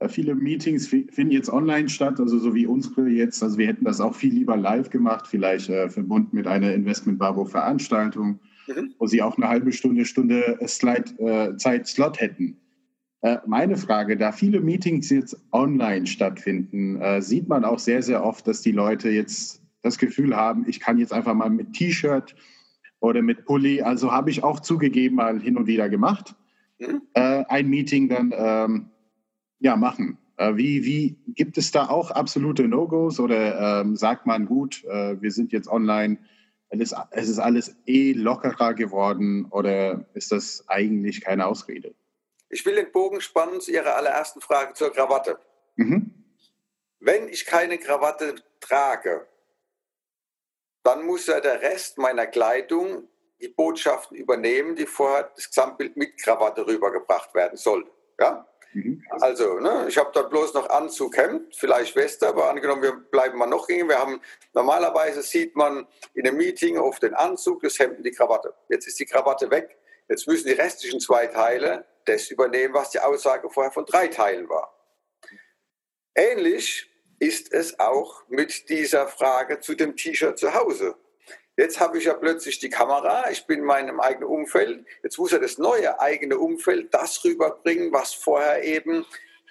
Äh, 0.00 0.08
viele 0.08 0.34
Meetings 0.34 0.88
finden 0.88 1.30
jetzt 1.30 1.50
online 1.50 1.88
statt, 1.88 2.18
also 2.18 2.36
so 2.40 2.56
wie 2.56 2.66
unsere 2.66 3.08
jetzt. 3.08 3.44
Also 3.44 3.58
wir 3.58 3.68
hätten 3.68 3.84
das 3.84 4.00
auch 4.00 4.16
viel 4.16 4.34
lieber 4.34 4.56
live 4.56 4.90
gemacht, 4.90 5.28
vielleicht 5.28 5.68
äh, 5.68 5.88
verbunden 5.88 6.34
mit 6.34 6.48
einer 6.48 6.74
Investment-Babo-Veranstaltung, 6.74 8.40
mhm. 8.66 8.94
wo 8.98 9.06
Sie 9.06 9.22
auch 9.22 9.36
eine 9.36 9.48
halbe 9.48 9.70
Stunde, 9.70 10.04
Stunde 10.04 10.58
Slide, 10.66 11.14
äh, 11.18 11.56
Zeit-Slot 11.56 12.20
hätten. 12.20 12.56
Äh, 13.20 13.36
meine 13.46 13.76
Frage, 13.76 14.16
da 14.16 14.32
viele 14.32 14.60
Meetings 14.60 15.10
jetzt 15.10 15.40
online 15.52 16.08
stattfinden, 16.08 17.00
äh, 17.00 17.22
sieht 17.22 17.46
man 17.46 17.64
auch 17.64 17.78
sehr, 17.78 18.02
sehr 18.02 18.24
oft, 18.24 18.48
dass 18.48 18.62
die 18.62 18.72
Leute 18.72 19.10
jetzt 19.10 19.57
das 19.82 19.98
Gefühl 19.98 20.36
haben, 20.36 20.66
ich 20.68 20.80
kann 20.80 20.98
jetzt 20.98 21.12
einfach 21.12 21.34
mal 21.34 21.50
mit 21.50 21.72
T-Shirt 21.72 22.34
oder 23.00 23.22
mit 23.22 23.44
Pulli, 23.44 23.82
also 23.82 24.12
habe 24.12 24.30
ich 24.30 24.42
auch 24.42 24.60
zugegeben 24.60 25.16
mal 25.16 25.40
hin 25.40 25.56
und 25.56 25.66
wieder 25.66 25.88
gemacht, 25.88 26.34
mhm. 26.78 27.02
äh, 27.14 27.44
ein 27.48 27.68
Meeting 27.68 28.08
dann 28.08 28.32
ähm, 28.36 28.90
ja, 29.60 29.76
machen. 29.76 30.18
Äh, 30.36 30.56
wie, 30.56 30.84
wie 30.84 31.18
gibt 31.34 31.58
es 31.58 31.70
da 31.70 31.88
auch 31.88 32.10
absolute 32.10 32.66
No-Gos 32.66 33.20
oder 33.20 33.80
ähm, 33.80 33.96
sagt 33.96 34.26
man, 34.26 34.46
gut, 34.46 34.84
äh, 34.84 35.20
wir 35.20 35.30
sind 35.30 35.52
jetzt 35.52 35.68
online, 35.68 36.18
es 36.70 36.80
ist, 36.80 36.96
es 37.10 37.28
ist 37.28 37.38
alles 37.38 37.76
eh 37.86 38.12
lockerer 38.12 38.74
geworden 38.74 39.46
oder 39.50 40.06
ist 40.14 40.32
das 40.32 40.64
eigentlich 40.68 41.22
keine 41.22 41.46
Ausrede? 41.46 41.94
Ich 42.50 42.64
will 42.64 42.74
den 42.74 42.92
Bogen 42.92 43.20
spannen 43.20 43.60
zu 43.60 43.72
Ihrer 43.72 43.96
allerersten 43.96 44.40
Frage 44.40 44.74
zur 44.74 44.92
Krawatte. 44.92 45.38
Mhm. 45.76 46.12
Wenn 47.00 47.28
ich 47.28 47.46
keine 47.46 47.78
Krawatte 47.78 48.36
trage, 48.60 49.26
dann 50.82 51.04
muss 51.04 51.26
ja 51.26 51.40
der 51.40 51.60
Rest 51.60 51.98
meiner 51.98 52.26
Kleidung 52.26 53.08
die 53.40 53.48
Botschaften 53.48 54.16
übernehmen, 54.16 54.74
die 54.74 54.86
vorher 54.86 55.30
das 55.34 55.48
Gesamtbild 55.48 55.96
mit 55.96 56.20
Krawatte 56.22 56.66
rübergebracht 56.66 57.34
werden 57.34 57.56
sollten. 57.56 57.90
Ja? 58.18 58.46
Mhm. 58.72 59.04
Also, 59.20 59.60
ne, 59.60 59.86
ich 59.88 59.96
habe 59.96 60.10
dort 60.12 60.30
bloß 60.30 60.54
noch 60.54 60.68
Anzug, 60.70 61.16
Hemd, 61.16 61.54
vielleicht 61.56 61.96
Weste, 61.96 62.28
aber 62.28 62.50
angenommen, 62.50 62.82
wir 62.82 62.92
bleiben 62.92 63.38
mal 63.38 63.46
noch 63.46 63.66
gegen. 63.66 63.88
Wir 63.88 63.98
haben 63.98 64.20
normalerweise 64.52 65.22
sieht 65.22 65.56
man 65.56 65.86
in 66.14 66.26
einem 66.26 66.36
Meeting 66.36 66.78
oft 66.78 67.02
den 67.02 67.14
Anzug, 67.14 67.62
das 67.62 67.78
Hemd 67.78 67.98
und 67.98 68.04
die 68.04 68.10
Krawatte. 68.10 68.54
Jetzt 68.68 68.86
ist 68.86 68.98
die 68.98 69.06
Krawatte 69.06 69.50
weg. 69.50 69.78
Jetzt 70.08 70.26
müssen 70.26 70.48
die 70.48 70.54
restlichen 70.54 71.00
zwei 71.00 71.26
Teile 71.26 71.84
das 72.04 72.30
übernehmen, 72.30 72.74
was 72.74 72.90
die 72.90 73.00
Aussage 73.00 73.50
vorher 73.50 73.72
von 73.72 73.84
drei 73.84 74.08
Teilen 74.08 74.48
war. 74.48 74.74
Ähnlich 76.14 76.90
ist 77.18 77.52
es 77.52 77.78
auch 77.80 78.22
mit 78.28 78.68
dieser 78.68 79.08
Frage 79.08 79.60
zu 79.60 79.74
dem 79.74 79.96
T-Shirt 79.96 80.38
zu 80.38 80.54
Hause. 80.54 80.96
Jetzt 81.56 81.80
habe 81.80 81.98
ich 81.98 82.04
ja 82.04 82.14
plötzlich 82.14 82.60
die 82.60 82.70
Kamera, 82.70 83.30
ich 83.30 83.44
bin 83.46 83.60
in 83.60 83.64
meinem 83.64 83.98
eigenen 83.98 84.28
Umfeld. 84.28 84.86
Jetzt 85.02 85.18
muss 85.18 85.32
er 85.32 85.40
das 85.40 85.58
neue 85.58 85.98
eigene 85.98 86.38
Umfeld 86.38 86.94
das 86.94 87.24
rüberbringen, 87.24 87.92
was 87.92 88.14
vorher 88.14 88.62
eben 88.62 89.04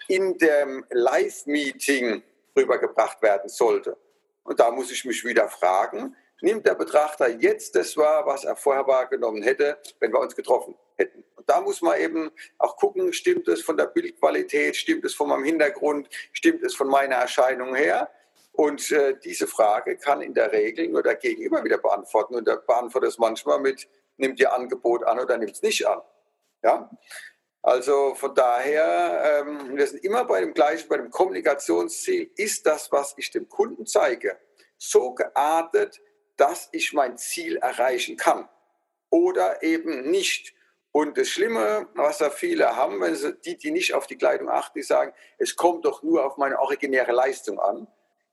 in 0.07 0.38
dem 0.38 0.86
Live-Meeting 0.89 2.24
rübergebracht 2.55 3.22
werden 3.22 3.49
sollte. 3.49 3.97
Und 4.43 4.61
da 4.61 4.72
muss 4.72 4.89
ich 4.89 5.03
mich 5.03 5.26
wieder 5.26 5.49
fragen, 5.49 6.15
nimmt 6.39 6.65
der 6.65 6.76
Betrachter 6.76 7.28
jetzt 7.30 7.76
das 7.76 7.97
wahr, 7.97 8.26
was 8.26 8.45
er 8.45 8.55
vorher 8.55 8.88
wahrgenommen 8.88 9.43
hätte, 9.43 9.78
wenn 9.99 10.13
wir 10.13 10.22
uns 10.22 10.34
getroffen 10.34 10.76
hätten? 10.95 11.26
Da 11.48 11.62
muss 11.62 11.82
man 11.82 12.00
eben 12.00 12.30
auch 12.58 12.76
gucken, 12.76 13.14
stimmt 13.14 13.48
es 13.48 13.62
von 13.62 13.78
der 13.78 13.88
Bildqualität, 13.88 14.76
stimmt 14.76 15.06
es 15.06 15.16
von 15.16 15.30
meinem 15.30 15.45
Hintergrund, 15.45 16.10
stimmt 16.34 16.62
es 16.64 16.76
von 16.76 16.88
meiner 16.88 17.16
Erscheinung 17.16 17.74
her? 17.74 18.12
Und 18.52 18.91
äh, 18.91 19.18
diese 19.24 19.48
Frage 19.48 19.98
kann 19.98 20.22
in 20.22 20.34
der 20.34 20.52
Regel 20.52 20.88
nur 20.89 21.04
der 21.04 21.16
Gegenüber 21.16 21.64
wieder 21.64 21.78
beantworten. 21.78 22.36
Und 22.36 22.48
der 22.48 22.58
beantwortet 22.58 23.12
es 23.12 23.18
manchmal 23.18 23.60
mit, 23.60 23.88
nimmt 24.18 24.39
ihr 24.39 24.54
Angebot 24.54 25.04
an 25.04 25.20
oder 25.20 25.38
nimmt 25.38 25.52
es 25.52 25.62
nicht 25.62 25.88
an. 25.88 26.02
Ja? 26.64 26.89
Also 27.62 28.16
von 28.16 28.34
daher, 28.34 29.45
ähm, 29.45 29.78
wir 29.78 29.88
sind 29.88 30.04
immer 30.04 30.26
bei 30.26 30.41
dem 30.41 30.54
gleichen, 30.54 30.89
bei 30.89 30.98
dem 30.98 31.12
Kommunikationsziel, 31.12 32.32
ist 32.36 32.66
das, 32.66 32.91
was 32.91 33.14
ich 33.18 33.32
dem 33.32 33.48
Kunden 33.48 33.86
zeige, 33.86 34.38
so 34.78 35.14
geartet, 35.14 36.02
dass 36.36 36.70
ich 36.72 36.93
mein 36.93 37.18
Ziel 37.18 37.58
erreichen 37.58 38.18
kann 38.18 38.50
oder 39.10 39.64
eben 39.64 40.10
nicht. 40.10 40.54
Und 40.98 41.16
das 41.16 41.30
Schlimme, 41.30 41.88
was 41.93 42.18
da 42.18 42.32
viele 42.32 42.76
haben, 42.76 43.00
wenn 43.02 43.14
sie, 43.14 43.36
die, 43.36 43.56
die 43.56 43.70
nicht 43.70 43.93
auf 43.93 44.08
die 44.08 44.18
Kleidung 44.18 44.50
achten, 44.50 44.80
die 44.80 44.84
sagen, 44.84 45.14
es 45.38 45.56
kommt 45.56 45.86
doch 45.86 46.02
nur 46.02 46.26
auf 46.26 46.38
meine 46.38 46.60
originäre 46.60 47.12
Leistung 47.12 47.60
an. 47.60 47.86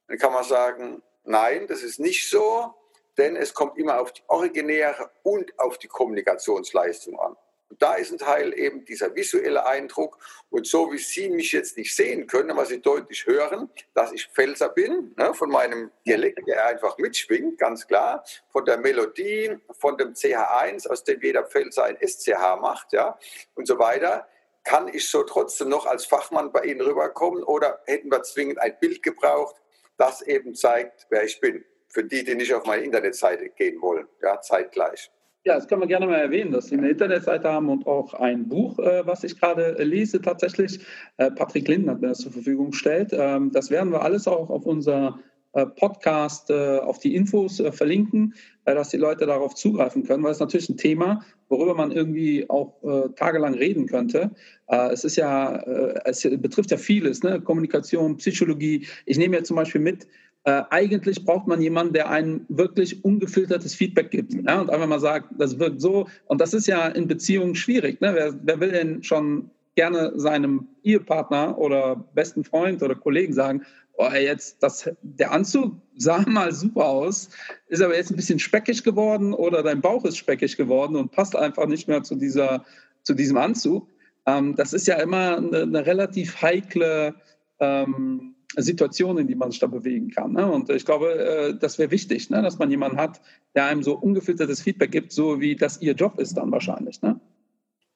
Dann 0.08 0.16
kann 0.16 0.32
man 0.32 0.44
sagen, 0.44 1.02
nein, 1.24 1.66
das 1.66 1.82
ist 1.82 2.00
nicht 2.00 2.30
so, 2.30 2.74
denn 3.18 3.36
es 3.36 3.52
kommt 3.52 3.76
immer 3.76 4.00
auf 4.00 4.14
die 4.14 4.22
originäre 4.28 5.10
und 5.22 5.58
auf 5.58 5.76
die 5.76 5.88
Kommunikationsleistung 5.88 7.20
an. 7.20 7.36
Und 7.68 7.82
da 7.82 7.94
ist 7.94 8.12
ein 8.12 8.18
Teil 8.18 8.56
eben 8.56 8.84
dieser 8.84 9.14
visuelle 9.14 9.66
Eindruck. 9.66 10.18
Und 10.50 10.66
so 10.66 10.92
wie 10.92 10.98
Sie 10.98 11.28
mich 11.30 11.52
jetzt 11.52 11.76
nicht 11.76 11.94
sehen 11.94 12.26
können, 12.26 12.50
aber 12.50 12.66
Sie 12.66 12.80
deutlich 12.80 13.26
hören, 13.26 13.70
dass 13.94 14.12
ich 14.12 14.28
Pfälzer 14.28 14.68
bin, 14.68 15.14
ne, 15.16 15.34
von 15.34 15.50
meinem 15.50 15.90
Dialekt, 16.06 16.46
der 16.46 16.66
einfach 16.66 16.98
mitschwingt, 16.98 17.58
ganz 17.58 17.86
klar, 17.86 18.24
von 18.50 18.64
der 18.64 18.78
Melodie, 18.78 19.58
von 19.78 19.96
dem 19.96 20.12
CH1, 20.12 20.88
aus 20.88 21.04
dem 21.04 21.20
jeder 21.20 21.44
Pfälzer 21.44 21.84
ein 21.84 21.96
SCH 22.00 22.60
macht, 22.60 22.92
ja, 22.92 23.18
und 23.54 23.66
so 23.66 23.78
weiter 23.78 24.28
kann 24.64 24.88
ich 24.88 25.08
so 25.08 25.22
trotzdem 25.22 25.68
noch 25.68 25.86
als 25.86 26.06
Fachmann 26.06 26.50
bei 26.50 26.62
Ihnen 26.62 26.80
rüberkommen 26.80 27.44
oder 27.44 27.82
hätten 27.84 28.10
wir 28.10 28.22
zwingend 28.22 28.58
ein 28.58 28.76
Bild 28.80 29.02
gebraucht, 29.02 29.56
das 29.98 30.22
eben 30.22 30.54
zeigt, 30.54 31.06
wer 31.10 31.22
ich 31.22 31.38
bin. 31.40 31.64
Für 31.88 32.02
die, 32.02 32.24
die 32.24 32.34
nicht 32.34 32.52
auf 32.52 32.64
meine 32.64 32.82
Internetseite 32.82 33.50
gehen 33.50 33.80
wollen, 33.80 34.08
ja, 34.22 34.40
zeitgleich. 34.40 35.12
Ja, 35.46 35.56
das 35.56 35.68
können 35.68 35.82
wir 35.82 35.88
gerne 35.88 36.06
mal 36.06 36.20
erwähnen, 36.20 36.52
dass 36.52 36.68
Sie 36.68 36.74
eine 36.74 36.88
Internetseite 36.88 37.52
haben 37.52 37.68
und 37.68 37.86
auch 37.86 38.14
ein 38.14 38.48
Buch, 38.48 38.78
äh, 38.78 39.06
was 39.06 39.24
ich 39.24 39.38
gerade 39.38 39.78
äh, 39.78 39.84
lese 39.84 40.22
tatsächlich. 40.22 40.80
Äh, 41.18 41.30
Patrick 41.32 41.68
Linden 41.68 41.90
hat 41.90 42.00
mir 42.00 42.08
das 42.08 42.20
zur 42.20 42.32
Verfügung 42.32 42.70
gestellt. 42.70 43.10
Ähm, 43.12 43.52
das 43.52 43.70
werden 43.70 43.92
wir 43.92 44.00
alles 44.00 44.26
auch 44.26 44.48
auf 44.48 44.64
unser 44.64 45.18
äh, 45.52 45.66
Podcast, 45.66 46.48
äh, 46.48 46.78
auf 46.78 46.98
die 46.98 47.14
Infos 47.14 47.62
verlinken, 47.72 48.32
dass 48.64 48.88
die 48.88 48.96
Leute 48.96 49.26
darauf 49.26 49.54
zugreifen 49.54 50.04
können, 50.04 50.24
weil 50.24 50.32
es 50.32 50.40
natürlich 50.40 50.70
ein 50.70 50.78
Thema, 50.78 51.20
worüber 51.50 51.74
man 51.74 51.90
irgendwie 51.92 52.48
auch 52.48 52.80
tagelang 53.14 53.52
reden 53.52 53.84
könnte. 53.86 54.30
es 54.66 55.04
ist 55.04 55.16
ja, 55.16 55.62
es 56.06 56.22
betrifft 56.22 56.70
ja 56.70 56.78
vieles, 56.78 57.22
ne? 57.22 57.42
Kommunikation, 57.42 58.16
Psychologie. 58.16 58.86
Ich 59.04 59.18
nehme 59.18 59.36
ja 59.36 59.44
zum 59.44 59.56
Beispiel 59.56 59.82
mit, 59.82 60.06
äh, 60.44 60.62
eigentlich 60.70 61.24
braucht 61.24 61.46
man 61.46 61.60
jemanden, 61.60 61.94
der 61.94 62.10
ein 62.10 62.44
wirklich 62.48 63.04
ungefiltertes 63.04 63.74
Feedback 63.74 64.10
gibt 64.10 64.34
ja, 64.34 64.60
und 64.60 64.70
einfach 64.70 64.86
mal 64.86 65.00
sagt, 65.00 65.28
das 65.38 65.58
wirkt 65.58 65.80
so. 65.80 66.06
Und 66.26 66.40
das 66.40 66.52
ist 66.52 66.66
ja 66.66 66.86
in 66.88 67.08
Beziehungen 67.08 67.54
schwierig. 67.54 68.00
Ne? 68.00 68.12
Wer, 68.14 68.34
wer 68.42 68.60
will 68.60 68.72
denn 68.72 69.02
schon 69.02 69.50
gerne 69.74 70.12
seinem 70.16 70.68
Ehepartner 70.82 71.56
oder 71.58 71.96
besten 72.14 72.44
Freund 72.44 72.82
oder 72.82 72.94
Kollegen 72.94 73.32
sagen, 73.32 73.62
oh, 73.96 74.10
jetzt 74.12 74.62
das, 74.62 74.90
der 75.02 75.32
Anzug 75.32 75.74
sah 75.96 76.22
mal 76.28 76.52
super 76.52 76.84
aus, 76.84 77.30
ist 77.68 77.82
aber 77.82 77.96
jetzt 77.96 78.10
ein 78.10 78.16
bisschen 78.16 78.38
speckig 78.38 78.84
geworden 78.84 79.32
oder 79.32 79.62
dein 79.62 79.80
Bauch 79.80 80.04
ist 80.04 80.18
speckig 80.18 80.56
geworden 80.56 80.96
und 80.96 81.10
passt 81.10 81.34
einfach 81.34 81.66
nicht 81.66 81.88
mehr 81.88 82.02
zu, 82.02 82.16
dieser, 82.16 82.64
zu 83.02 83.14
diesem 83.14 83.38
Anzug. 83.38 83.88
Ähm, 84.26 84.54
das 84.56 84.74
ist 84.74 84.86
ja 84.86 84.96
immer 84.96 85.38
eine, 85.38 85.62
eine 85.62 85.86
relativ 85.86 86.40
heikle 86.42 87.14
ähm, 87.60 88.33
Situationen, 88.62 89.22
in 89.22 89.26
die 89.26 89.34
man 89.34 89.50
sich 89.50 89.60
da 89.60 89.66
bewegen 89.66 90.10
kann. 90.10 90.32
Ne? 90.32 90.50
Und 90.50 90.70
ich 90.70 90.84
glaube, 90.84 91.14
äh, 91.14 91.58
das 91.58 91.78
wäre 91.78 91.90
wichtig, 91.90 92.30
ne? 92.30 92.42
dass 92.42 92.58
man 92.58 92.70
jemanden 92.70 92.98
hat, 92.98 93.20
der 93.54 93.66
einem 93.66 93.82
so 93.82 93.94
ungefiltertes 93.94 94.62
Feedback 94.62 94.92
gibt, 94.92 95.12
so 95.12 95.40
wie 95.40 95.56
das 95.56 95.80
ihr 95.80 95.94
Job 95.94 96.18
ist 96.18 96.36
dann 96.36 96.52
wahrscheinlich. 96.52 97.02
Ne? 97.02 97.20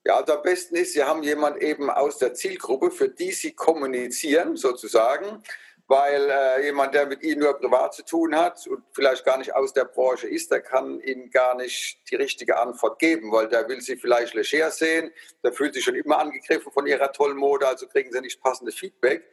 Ja, 0.05 0.17
also 0.17 0.35
am 0.35 0.43
besten 0.43 0.77
ist, 0.77 0.95
Sie 0.95 1.03
haben 1.03 1.23
jemanden 1.23 1.61
eben 1.61 1.91
aus 1.91 2.19
der 2.19 2.35
Zielgruppe, 2.35 2.91
für 2.91 3.09
die 3.09 3.33
Sie 3.33 3.53
kommunizieren, 3.53 4.57
sozusagen, 4.57 5.43
weil 5.87 6.31
äh, 6.31 6.65
jemand, 6.67 6.95
der 6.95 7.07
mit 7.07 7.23
Ihnen 7.23 7.41
nur 7.41 7.55
privat 7.55 7.95
zu 7.95 8.05
tun 8.05 8.35
hat 8.35 8.67
und 8.67 8.83
vielleicht 8.93 9.25
gar 9.25 9.39
nicht 9.39 9.55
aus 9.55 9.73
der 9.73 9.85
Branche 9.85 10.29
ist, 10.29 10.51
der 10.51 10.61
kann 10.61 11.01
Ihnen 11.01 11.31
gar 11.31 11.55
nicht 11.57 11.99
die 12.11 12.17
richtige 12.17 12.59
Antwort 12.59 12.99
geben, 12.99 13.33
weil 13.33 13.49
der 13.49 13.69
will 13.69 13.81
Sie 13.81 13.97
vielleicht 13.97 14.35
leger 14.35 14.71
sehen, 14.71 15.11
der 15.43 15.53
fühlt 15.53 15.75
sich 15.75 15.85
schon 15.85 15.95
immer 15.95 16.19
angegriffen 16.19 16.73
von 16.73 16.87
Ihrer 16.87 17.13
tollen 17.13 17.37
Mode, 17.37 17.67
also 17.67 17.87
kriegen 17.87 18.13
Sie 18.13 18.21
nicht 18.21 18.41
passendes 18.41 18.77
Feedback 18.77 19.25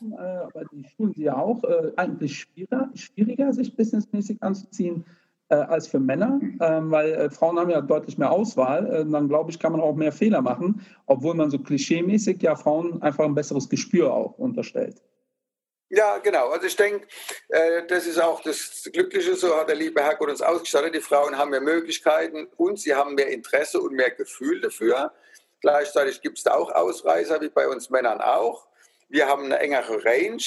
Äh, 0.01 0.17
aber 0.17 0.65
die 0.73 0.85
schulen 0.85 1.13
sie 1.15 1.25
ja 1.25 1.37
auch 1.37 1.63
äh, 1.65 1.93
eigentlich 1.97 2.41
schwieriger, 2.41 2.91
schwieriger, 2.95 3.53
sich 3.53 3.75
businessmäßig 3.77 4.43
anzuziehen 4.43 5.05
äh, 5.49 5.57
als 5.57 5.87
für 5.87 6.01
Männer, 6.01 6.41
ähm, 6.61 6.91
weil 6.91 7.13
äh, 7.13 7.31
Frauen 7.31 7.59
haben 7.59 7.71
ja 7.71 7.81
deutlich 7.81 8.19
mehr 8.19 8.31
Auswahl. 8.31 8.87
Äh, 8.87 9.05
dann 9.11 9.29
glaube 9.29 9.51
ich, 9.51 9.59
kann 9.59 9.73
man 9.73 9.81
auch 9.81 9.95
mehr 9.95 10.13
Fehler 10.13 10.43
machen, 10.43 10.85
obwohl 11.07 11.35
man 11.35 11.51
so 11.51 11.59
klischeemäßig 11.59 12.43
ja 12.43 12.57
Frauen 12.57 13.03
einfach 13.03 13.25
ein 13.25 13.35
besseres 13.35 13.69
Gespür 13.69 14.13
auch 14.13 14.39
unterstellt. 14.39 15.03
Ja, 15.95 16.17
genau. 16.17 16.49
Also 16.49 16.67
ich 16.67 16.77
denke, 16.77 17.07
äh, 17.51 17.87
das 17.87 18.07
ist 18.07 18.19
auch 18.19 18.41
das 18.41 18.89
Glückliche, 18.91 19.35
so 19.35 19.55
hat 19.55 19.69
der 19.69 19.77
liebe 19.77 20.03
Herrgott 20.03 20.31
uns 20.31 20.41
ausgestattet. 20.41 20.95
Die 20.95 21.01
Frauen 21.01 21.37
haben 21.37 21.51
mehr 21.51 21.61
Möglichkeiten 21.61 22.49
und 22.57 22.79
sie 22.79 22.95
haben 22.95 23.15
mehr 23.15 23.29
Interesse 23.29 23.79
und 23.79 23.93
mehr 23.93 24.11
Gefühl 24.11 24.63
dafür. 24.63 25.13
Gleichzeitig 25.63 26.21
gibt 26.21 26.39
es 26.39 26.45
da 26.45 26.55
auch 26.55 26.71
Ausreißer, 26.71 27.41
wie 27.41 27.49
bei 27.49 27.69
uns 27.69 27.89
Männern 27.89 28.21
auch. 28.21 28.67
Wir 29.09 29.29
haben 29.29 29.45
eine 29.45 29.61
engere 29.61 30.05
Range. 30.05 30.43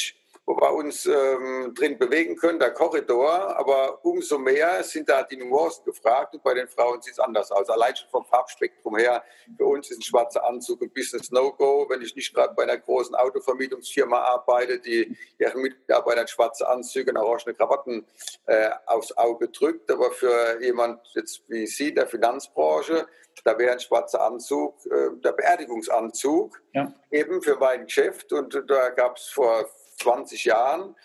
Wo 0.46 0.56
wir 0.56 0.74
uns 0.74 1.06
ähm, 1.08 1.74
drin 1.74 1.98
bewegen 1.98 2.36
können, 2.36 2.60
der 2.60 2.72
Korridor. 2.72 3.58
Aber 3.58 4.04
umso 4.06 4.38
mehr 4.38 4.84
sind 4.84 5.10
da 5.10 5.24
die 5.24 5.38
Nuancen 5.38 5.84
gefragt 5.86 6.36
und 6.36 6.44
bei 6.44 6.54
den 6.54 6.68
Frauen 6.68 7.02
sieht 7.02 7.14
es 7.14 7.20
anders 7.20 7.52
aus. 7.52 7.70
Allein 7.70 7.96
schon 7.96 8.10
vom 8.10 8.26
Farbspektrum 8.26 8.98
her, 8.98 9.24
für 9.58 9.66
uns 9.66 9.90
ist 9.90 10.00
ein 10.00 10.04
schwarzer 10.04 10.46
Anzug 10.46 10.82
ein 10.82 10.92
Business 10.92 11.32
No-Go, 11.32 11.88
wenn 11.90 12.02
ich 12.02 12.16
nicht 12.16 12.34
gerade 12.34 12.54
bei 12.54 12.64
einer 12.64 12.78
großen 12.78 13.16
Autovermietungsfirma 13.16 14.20
arbeite, 14.20 14.80
die 14.80 15.18
ihren 15.40 15.62
Mitarbeitern 15.62 16.28
schwarze 16.28 16.68
Anzüge 16.68 17.12
und 17.12 17.18
orangene 17.18 17.56
Krawatten 17.56 18.06
äh, 18.46 18.70
aufs 18.86 19.18
Auge 19.18 19.50
drückt. 19.50 19.90
Aber 19.90 20.12
für 20.12 20.62
jemand 20.62 21.02
jetzt 21.16 21.42
wie 21.50 21.66
Sie, 21.66 21.94
der 21.94 22.06
Finanzbranche, 22.06 23.08
da 23.44 23.58
wäre 23.58 23.74
ein 23.74 23.80
schwarzer 23.80 24.22
Anzug, 24.22 24.76
äh, 24.86 25.10
der 25.24 25.32
Beerdigungsanzug, 25.32 26.62
ja. 26.74 26.94
eben 27.10 27.42
für 27.42 27.56
mein 27.56 27.86
Geschäft. 27.86 28.32
Und 28.32 28.64
da 28.68 28.90
gab 28.90 29.18
es 29.18 29.28
vor 29.30 29.68
20 29.98 30.46
Jahren, 30.46 30.96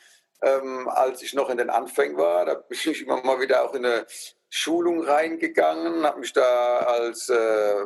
ähm, 0.43 0.88
als 0.88 1.22
ich 1.22 1.34
noch 1.34 1.51
in 1.51 1.59
den 1.59 1.70
Anfängen 1.70 2.16
war, 2.16 2.45
da 2.45 2.55
bin 2.55 2.78
ich 2.78 3.03
immer 3.03 3.22
mal 3.22 3.41
wieder 3.41 3.64
auch 3.64 3.74
in 3.74 3.84
eine 3.84 4.07
Schulung 4.49 5.05
reingegangen, 5.05 6.05
habe 6.05 6.20
mich 6.20 6.32
da 6.32 6.78
als, 6.78 7.28
äh, 7.28 7.34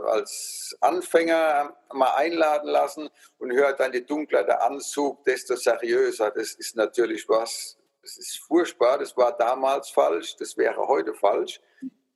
als 0.06 0.76
Anfänger 0.80 1.76
mal 1.92 2.14
einladen 2.14 2.70
lassen 2.70 3.10
und 3.38 3.52
hört 3.52 3.80
dann, 3.80 3.92
je 3.92 4.00
dunkler 4.00 4.44
der 4.44 4.62
Anzug, 4.62 5.24
desto 5.24 5.56
seriöser. 5.56 6.30
Das 6.30 6.54
ist 6.54 6.74
natürlich 6.76 7.28
was, 7.28 7.76
das 8.00 8.16
ist 8.16 8.38
furchtbar, 8.38 8.98
das 8.98 9.14
war 9.16 9.36
damals 9.36 9.90
falsch, 9.90 10.36
das 10.36 10.56
wäre 10.56 10.88
heute 10.88 11.12
falsch 11.12 11.60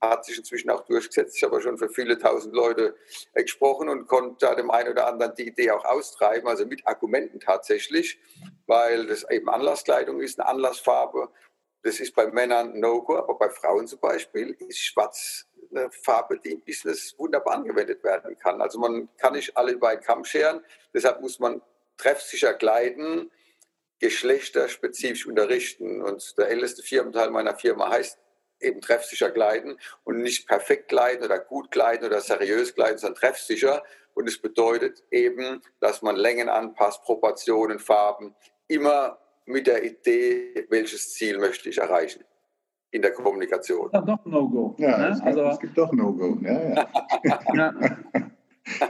hat 0.01 0.25
sich 0.25 0.39
inzwischen 0.39 0.71
auch 0.71 0.83
durchgesetzt. 0.83 1.37
Ich 1.37 1.43
habe 1.43 1.61
schon 1.61 1.79
für 1.79 1.89
viele 1.89 2.19
tausend 2.19 2.55
Leute 2.55 2.97
gesprochen 3.35 3.89
und 3.89 4.07
konnte 4.07 4.47
da 4.47 4.55
dem 4.55 4.71
einen 4.71 4.91
oder 4.91 5.07
anderen 5.07 5.35
die 5.35 5.49
Idee 5.49 5.71
auch 5.71 5.85
austreiben, 5.85 6.49
also 6.49 6.67
mit 6.67 6.87
Argumenten 6.87 7.41
tatsächlich, 7.41 8.19
weil 8.67 9.07
das 9.07 9.29
eben 9.31 9.49
Anlasskleidung 9.49 10.21
ist, 10.21 10.39
eine 10.39 10.49
Anlassfarbe. 10.49 11.31
Das 11.83 12.01
ist 12.01 12.15
bei 12.15 12.27
Männern 12.27 12.79
No-Go, 12.79 13.17
aber 13.17 13.35
bei 13.39 13.51
Frauen 13.51 13.87
zum 13.87 14.01
Beispiel 14.01 14.57
ist 14.69 14.79
Schwarz 14.79 15.47
eine 15.71 15.91
Farbe, 15.91 16.39
die 16.39 16.53
im 16.53 16.61
Business 16.63 17.15
wunderbar 17.19 17.55
angewendet 17.55 18.03
werden 18.03 18.37
kann. 18.39 18.61
Also 18.61 18.79
man 18.79 19.09
kann 19.17 19.35
nicht 19.35 19.57
alle 19.57 19.73
über 19.73 19.89
einen 19.89 20.01
Kamm 20.01 20.25
scheren, 20.25 20.65
deshalb 20.95 21.21
muss 21.21 21.39
man 21.39 21.61
treffsicher 21.97 22.55
kleiden, 22.55 23.31
geschlechterspezifisch 24.01 25.27
unterrichten. 25.27 26.03
Und 26.03 26.39
der 26.39 26.49
älteste 26.49 26.83
Firmenteil 26.83 27.31
meiner 27.31 27.57
Firma 27.57 27.91
heißt 27.91 28.19
eben 28.61 28.81
treffsicher 28.81 29.31
kleiden 29.31 29.79
und 30.05 30.21
nicht 30.21 30.49
perfekt 30.49 30.89
kleiden 30.89 31.25
oder 31.25 31.39
gut 31.39 31.71
kleiden 31.71 32.07
oder 32.07 32.21
seriös 32.21 32.75
kleiden, 32.75 32.99
sondern 32.99 33.21
treffsicher. 33.21 33.83
Und 34.15 34.29
es 34.29 34.41
bedeutet 34.41 35.05
eben, 35.11 35.63
dass 35.81 36.03
man 36.03 36.17
Längen 36.17 36.49
anpasst, 36.49 37.03
Proportionen, 37.05 37.79
Farben, 37.79 38.35
immer 38.67 39.19
mit 39.47 39.67
der 39.67 39.85
Idee, 39.85 40.67
welches 40.71 41.15
Ziel 41.15 41.39
möchte 41.39 41.69
ich 41.69 41.79
erreichen 41.79 42.25
in 42.91 43.03
der 43.03 43.13
Kommunikation. 43.13 43.91
Ja, 43.93 44.01
doch 44.01 44.25
No-Go. 44.25 44.75
Ja, 44.79 44.99
ne? 44.99 45.09
es, 45.09 45.21
also, 45.21 45.43
es, 45.45 45.61
gibt 45.61 45.77
doch 45.77 45.93
No-Go. 45.93 46.39
Ja, 46.43 46.69
ja. 46.71 46.89
ja. 47.55 47.75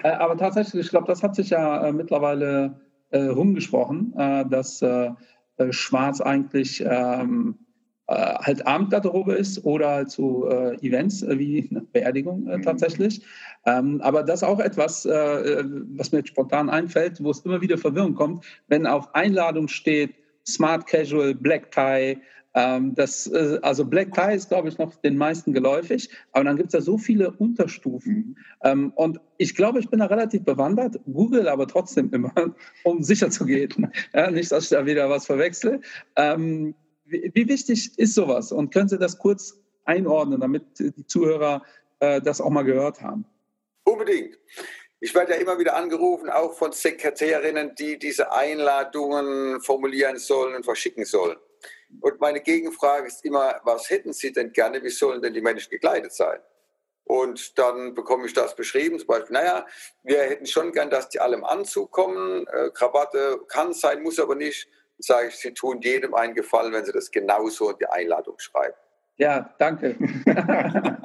Äh, 0.02 0.08
aber 0.08 0.36
tatsächlich, 0.36 0.86
ich 0.86 0.90
glaube, 0.90 1.06
das 1.06 1.22
hat 1.22 1.34
sich 1.34 1.50
ja 1.50 1.86
äh, 1.86 1.92
mittlerweile 1.92 2.80
äh, 3.10 3.24
rumgesprochen, 3.24 4.14
äh, 4.16 4.46
dass 4.48 4.82
äh, 4.82 5.10
Schwarz 5.70 6.20
eigentlich 6.20 6.84
ähm, 6.86 7.58
äh, 7.60 7.67
halt 8.14 8.66
Abendgarderobe 8.66 9.34
ist 9.34 9.64
oder 9.64 9.90
halt 9.90 10.10
so 10.10 10.48
äh, 10.48 10.74
Events 10.86 11.22
äh, 11.22 11.38
wie 11.38 11.68
eine 11.70 11.82
Beerdigung 11.82 12.46
äh, 12.46 12.56
mhm. 12.56 12.62
tatsächlich. 12.62 13.22
Ähm, 13.66 14.00
aber 14.00 14.22
das 14.22 14.40
ist 14.40 14.48
auch 14.48 14.60
etwas, 14.60 15.04
äh, 15.04 15.12
äh, 15.12 15.64
was 15.94 16.12
mir 16.12 16.26
spontan 16.26 16.70
einfällt, 16.70 17.22
wo 17.22 17.30
es 17.30 17.40
immer 17.40 17.60
wieder 17.60 17.76
Verwirrung 17.76 18.14
kommt, 18.14 18.44
wenn 18.68 18.86
auf 18.86 19.14
Einladung 19.14 19.68
steht 19.68 20.14
Smart 20.46 20.86
Casual, 20.86 21.34
Black 21.34 21.70
Tie. 21.70 22.18
Ähm, 22.54 22.94
das, 22.94 23.30
also 23.30 23.84
Black 23.84 24.14
Tie 24.14 24.34
ist, 24.34 24.48
glaube 24.48 24.68
ich, 24.70 24.78
noch 24.78 24.96
den 24.96 25.18
meisten 25.18 25.52
geläufig, 25.52 26.08
aber 26.32 26.44
dann 26.44 26.56
gibt 26.56 26.68
es 26.68 26.72
ja 26.72 26.80
so 26.80 26.96
viele 26.96 27.30
Unterstufen. 27.32 28.14
Mhm. 28.14 28.36
Ähm, 28.64 28.92
und 28.94 29.20
ich 29.36 29.54
glaube, 29.54 29.80
ich 29.80 29.90
bin 29.90 29.98
da 29.98 30.06
relativ 30.06 30.44
bewandert, 30.44 30.98
google 31.12 31.46
aber 31.46 31.66
trotzdem 31.66 32.10
immer, 32.14 32.32
um 32.84 33.02
sicher 33.02 33.28
zu 33.28 33.44
gehen. 33.44 33.92
Ja, 34.14 34.30
nicht, 34.30 34.50
dass 34.50 34.64
ich 34.64 34.70
da 34.70 34.86
wieder 34.86 35.10
was 35.10 35.26
verwechsel. 35.26 35.82
Wie, 37.08 37.30
wie, 37.34 37.48
wichtig 37.48 37.98
ist 37.98 38.14
sowas? 38.14 38.52
Und 38.52 38.72
können 38.72 38.88
Sie 38.88 38.98
das 38.98 39.18
kurz 39.18 39.58
einordnen, 39.84 40.40
damit 40.40 40.78
die 40.78 41.06
Zuhörer 41.06 41.64
äh, 42.00 42.20
das 42.20 42.40
auch 42.40 42.50
mal 42.50 42.64
gehört 42.64 43.00
haben? 43.00 43.24
Unbedingt. 43.84 44.38
Ich 45.00 45.14
werde 45.14 45.32
ja 45.32 45.38
immer 45.38 45.58
wieder 45.58 45.76
angerufen, 45.76 46.28
auch 46.28 46.54
von 46.54 46.72
Sekretärinnen, 46.72 47.74
die 47.76 47.98
diese 47.98 48.32
Einladungen 48.32 49.60
formulieren 49.60 50.18
sollen 50.18 50.56
und 50.56 50.64
verschicken 50.64 51.04
sollen. 51.04 51.38
Und 52.00 52.20
meine 52.20 52.40
Gegenfrage 52.40 53.06
ist 53.06 53.24
immer, 53.24 53.60
was 53.64 53.88
hätten 53.88 54.12
Sie 54.12 54.32
denn 54.32 54.52
gerne, 54.52 54.82
wie 54.82 54.90
sollen 54.90 55.22
denn 55.22 55.32
die 55.32 55.40
Menschen 55.40 55.70
gekleidet 55.70 56.12
sein? 56.12 56.40
Und 57.04 57.58
dann 57.58 57.94
bekomme 57.94 58.26
ich 58.26 58.34
das 58.34 58.54
beschrieben, 58.54 58.98
zum 58.98 59.06
Beispiel, 59.06 59.32
naja, 59.32 59.66
wir 60.02 60.18
hätten 60.18 60.44
schon 60.44 60.72
gern, 60.72 60.90
dass 60.90 61.08
die 61.08 61.20
alle 61.20 61.36
im 61.36 61.44
Anzug 61.44 61.90
kommen, 61.90 62.46
äh, 62.48 62.68
Krawatte 62.74 63.40
kann 63.48 63.72
sein, 63.72 64.02
muss 64.02 64.18
aber 64.18 64.34
nicht 64.34 64.68
sage 64.98 65.28
ich, 65.28 65.36
Sie 65.36 65.52
tun 65.52 65.80
jedem 65.80 66.14
einen 66.14 66.34
Gefallen, 66.34 66.72
wenn 66.72 66.84
Sie 66.84 66.92
das 66.92 67.10
genauso 67.10 67.70
in 67.70 67.78
die 67.78 67.86
Einladung 67.86 68.38
schreiben. 68.38 68.74
Ja, 69.18 69.50
danke. 69.58 69.96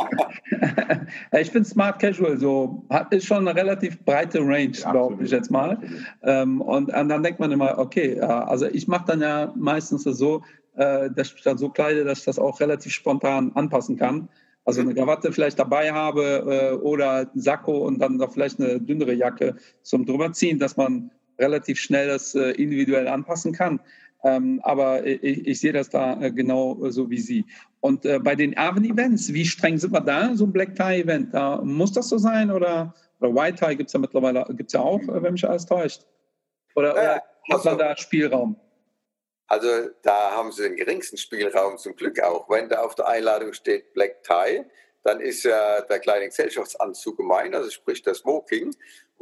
ich 1.31 1.49
finde 1.49 1.67
Smart 1.67 1.99
Casual 1.99 2.37
so, 2.37 2.85
ist 3.09 3.25
schon 3.25 3.47
eine 3.47 3.59
relativ 3.59 3.99
breite 4.05 4.39
Range, 4.39 4.73
ja, 4.73 4.91
glaube 4.91 5.23
ich 5.23 5.31
jetzt 5.31 5.49
mal. 5.49 5.79
Ähm, 6.21 6.61
und, 6.61 6.93
und, 6.93 7.09
dann 7.09 7.23
denkt 7.23 7.39
man 7.39 7.51
immer, 7.51 7.79
okay, 7.79 8.19
also 8.21 8.67
ich 8.67 8.87
mache 8.87 9.05
dann 9.07 9.21
ja 9.21 9.51
meistens 9.55 10.03
so, 10.03 10.43
äh, 10.75 11.09
dass 11.09 11.33
ich 11.33 11.41
dann 11.41 11.57
so 11.57 11.69
kleide, 11.69 12.03
dass 12.03 12.19
ich 12.19 12.25
das 12.25 12.37
auch 12.37 12.59
relativ 12.59 12.93
spontan 12.93 13.51
anpassen 13.55 13.97
kann. 13.97 14.29
Also 14.63 14.81
eine 14.81 14.93
Krawatte 14.93 15.31
vielleicht 15.31 15.57
dabei 15.57 15.91
habe 15.91 16.45
äh, 16.47 16.75
oder 16.75 17.29
ein 17.33 17.41
Sakko 17.41 17.79
und 17.79 17.99
dann 17.99 18.17
noch 18.17 18.31
vielleicht 18.31 18.59
eine 18.59 18.79
dünnere 18.79 19.13
Jacke 19.13 19.55
zum 19.81 20.05
drüberziehen, 20.05 20.59
dass 20.59 20.77
man 20.77 21.09
relativ 21.39 21.79
schnell 21.79 22.07
das 22.07 22.35
äh, 22.35 22.51
individuell 22.51 23.07
anpassen 23.07 23.53
kann. 23.53 23.79
Ähm, 24.23 24.61
aber 24.63 25.05
ich, 25.05 25.47
ich, 25.47 25.59
sehe 25.59 25.73
das 25.73 25.89
da 25.89 26.21
äh, 26.21 26.31
genau 26.31 26.77
so 26.89 27.09
wie 27.09 27.19
Sie. 27.19 27.45
Und 27.81 28.05
äh, 28.05 28.19
bei 28.19 28.35
den 28.35 28.57
Abend-Events, 28.57 29.33
wie 29.33 29.45
streng 29.45 29.77
sind 29.77 29.91
wir 29.91 29.99
da? 29.99 30.33
So 30.35 30.45
ein 30.45 30.53
Black 30.53 30.75
Tie-Event, 30.75 31.33
da 31.33 31.57
muss 31.61 31.91
das 31.91 32.07
so 32.07 32.17
sein 32.17 32.49
oder, 32.49 32.95
oder 33.19 33.35
White 33.35 33.57
Tie 33.57 33.75
gibt 33.75 33.87
es 33.87 33.93
ja 33.93 33.99
mittlerweile 33.99 34.45
gibt's 34.51 34.73
ja 34.73 34.79
auch, 34.79 35.01
wenn 35.07 35.33
mich 35.33 35.47
alles 35.47 35.65
täuscht. 35.65 36.05
Oder, 36.75 36.93
oder 36.93 37.23
hat 37.51 37.65
man 37.65 37.77
da 37.77 37.97
Spielraum? 37.97 38.55
Also 39.47 39.67
da 40.01 40.31
haben 40.31 40.51
Sie 40.51 40.63
den 40.63 40.77
geringsten 40.77 41.17
Spielraum 41.17 41.77
zum 41.77 41.95
Glück 41.95 42.19
auch. 42.21 42.49
Wenn 42.49 42.69
da 42.69 42.81
auf 42.81 42.95
der 42.95 43.07
Einladung 43.07 43.53
steht 43.53 43.93
Black 43.93 44.23
Tie, 44.23 44.63
dann 45.03 45.19
ist 45.19 45.43
ja 45.43 45.81
der 45.81 45.99
kleine 45.99 46.27
Gesellschaftsanzug 46.27 47.17
gemeint, 47.17 47.53
also 47.53 47.69
sprich 47.69 48.01
der 48.01 48.13
Smoking. 48.13 48.73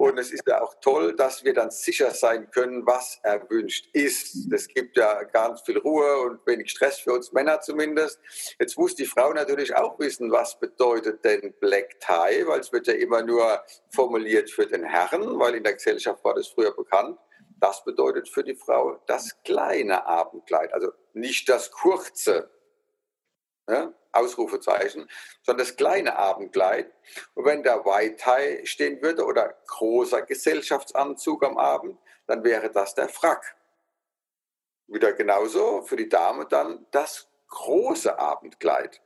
Und 0.02 0.18
es 0.18 0.32
ist 0.32 0.48
ja 0.48 0.64
auch 0.64 0.74
toll, 0.82 1.16
dass 1.16 1.44
wir 1.44 1.54
dann 1.54 1.70
sicher 1.70 2.10
sein 2.10 2.50
können, 2.50 2.88
was 2.88 3.20
erwünscht 3.22 3.88
ist. 3.94 4.52
Es 4.52 4.68
gibt 4.68 4.98
ja 4.98 5.22
ganz 5.26 5.62
viel 5.62 5.78
Ruhe 5.78 6.22
und 6.22 6.40
wenig 6.48 6.72
Stress 6.72 6.98
für 6.98 7.14
uns 7.14 7.32
Männer 7.34 7.62
zumindest. 7.62 8.20
Jetzt 8.60 8.80
muss 8.80 8.96
die 8.96 9.06
Frau 9.06 9.32
natürlich 9.32 9.76
auch 9.76 10.00
wissen, 10.00 10.32
was 10.32 10.60
bedeutet 10.60 11.24
denn 11.24 11.54
Black 11.60 12.00
Tie, 12.00 12.48
weil 12.48 12.62
es 12.62 12.72
wird 12.72 12.88
ja 12.88 12.94
immer 12.94 13.22
nur 13.22 13.64
formuliert 13.92 14.50
für 14.50 14.66
den 14.66 14.84
Herrn, 14.84 15.38
weil 15.38 15.54
in 15.54 15.64
der 15.64 15.76
Gesellschaft 15.76 16.24
war 16.24 16.34
das 16.34 16.48
früher 16.48 16.76
bekannt. 16.76 17.20
Das 17.60 17.84
bedeutet 17.84 18.28
für 18.28 18.44
die 18.44 18.56
Frau 18.56 19.00
das 19.06 19.40
kleine 19.44 20.08
Abendkleid, 20.08 20.74
also 20.74 20.94
nicht 21.14 21.48
das 21.48 21.70
kurze. 21.70 22.50
Ja? 23.70 23.94
Ausrufezeichen, 24.14 25.08
sondern 25.44 25.66
das 25.66 25.76
kleine 25.76 26.18
Abendkleid. 26.18 26.92
Und 27.34 27.46
wenn 27.46 27.64
der 27.64 27.86
White 27.86 28.18
Tie 28.18 28.66
stehen 28.66 29.02
würde 29.02 29.26
oder 29.26 29.56
großer 29.68 30.24
Gesellschaftsanzug 30.24 31.46
am 31.46 31.58
Abend, 31.58 31.98
dann 32.28 32.44
wäre 32.44 32.70
das 32.72 32.94
der 32.94 33.10
Frack. 33.10 33.56
Wieder 34.88 35.14
genauso 35.14 35.82
für 35.84 35.96
die 35.96 36.10
Dame 36.10 36.46
dann 36.46 36.86
das 36.92 37.30
große 37.48 38.20
Abendkleid. 38.20 39.02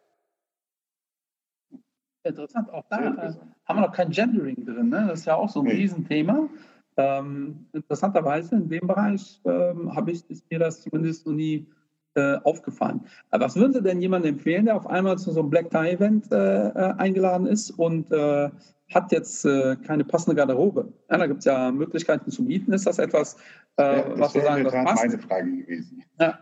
Interessant, 2.23 2.71
auch 2.71 2.85
da 2.89 2.97
äh, 2.97 3.33
haben 3.65 3.79
wir 3.79 3.87
noch 3.87 3.93
kein 3.93 4.09
Gendering 4.09 4.65
drin. 4.65 4.89
Ne? 4.89 5.05
Das 5.09 5.19
ist 5.19 5.25
ja 5.25 5.35
auch 5.35 5.49
so 5.49 5.59
ein 5.59 5.67
nee. 5.67 5.73
Riesenthema. 5.73 6.49
Ähm, 6.97 7.67
interessanterweise 7.71 8.55
in 8.55 8.69
dem 8.69 8.87
Bereich 8.87 9.39
ähm, 9.45 9.95
habe 9.95 10.11
ich 10.11 10.27
ist 10.29 10.49
mir 10.49 10.59
das 10.59 10.81
zumindest 10.81 11.27
noch 11.27 11.33
nie 11.33 11.67
äh, 12.15 12.37
aufgefallen. 12.43 13.05
was 13.31 13.55
würden 13.55 13.73
Sie 13.73 13.81
denn 13.81 14.01
jemandem 14.01 14.35
empfehlen, 14.35 14.65
der 14.65 14.75
auf 14.75 14.87
einmal 14.87 15.17
zu 15.17 15.31
so 15.31 15.41
einem 15.41 15.49
Black 15.49 15.69
Tie 15.69 15.89
Event 15.89 16.31
äh, 16.31 16.69
äh 16.69 16.93
eingeladen 16.97 17.47
ist 17.47 17.71
und 17.71 18.11
äh, 18.11 18.49
hat 18.93 19.11
jetzt 19.11 19.45
äh, 19.45 19.75
keine 19.85 20.05
passende 20.05 20.35
Garderobe? 20.35 20.93
Ja, 21.09 21.17
da 21.17 21.27
gibt 21.27 21.39
es 21.39 21.45
ja 21.45 21.71
Möglichkeiten 21.71 22.31
zu 22.31 22.43
mieten. 22.43 22.71
Ist 22.73 22.87
das 22.87 22.99
etwas, 22.99 23.35
ja, 23.77 24.01
das 24.01 24.19
was 24.19 24.33
Sie 24.33 24.41
sagen, 24.41 24.63
das 24.63 24.73
passt? 24.73 25.05
meine 25.05 25.19
Frage 25.19 25.51
gewesen. 25.57 26.03
Ja. 26.19 26.39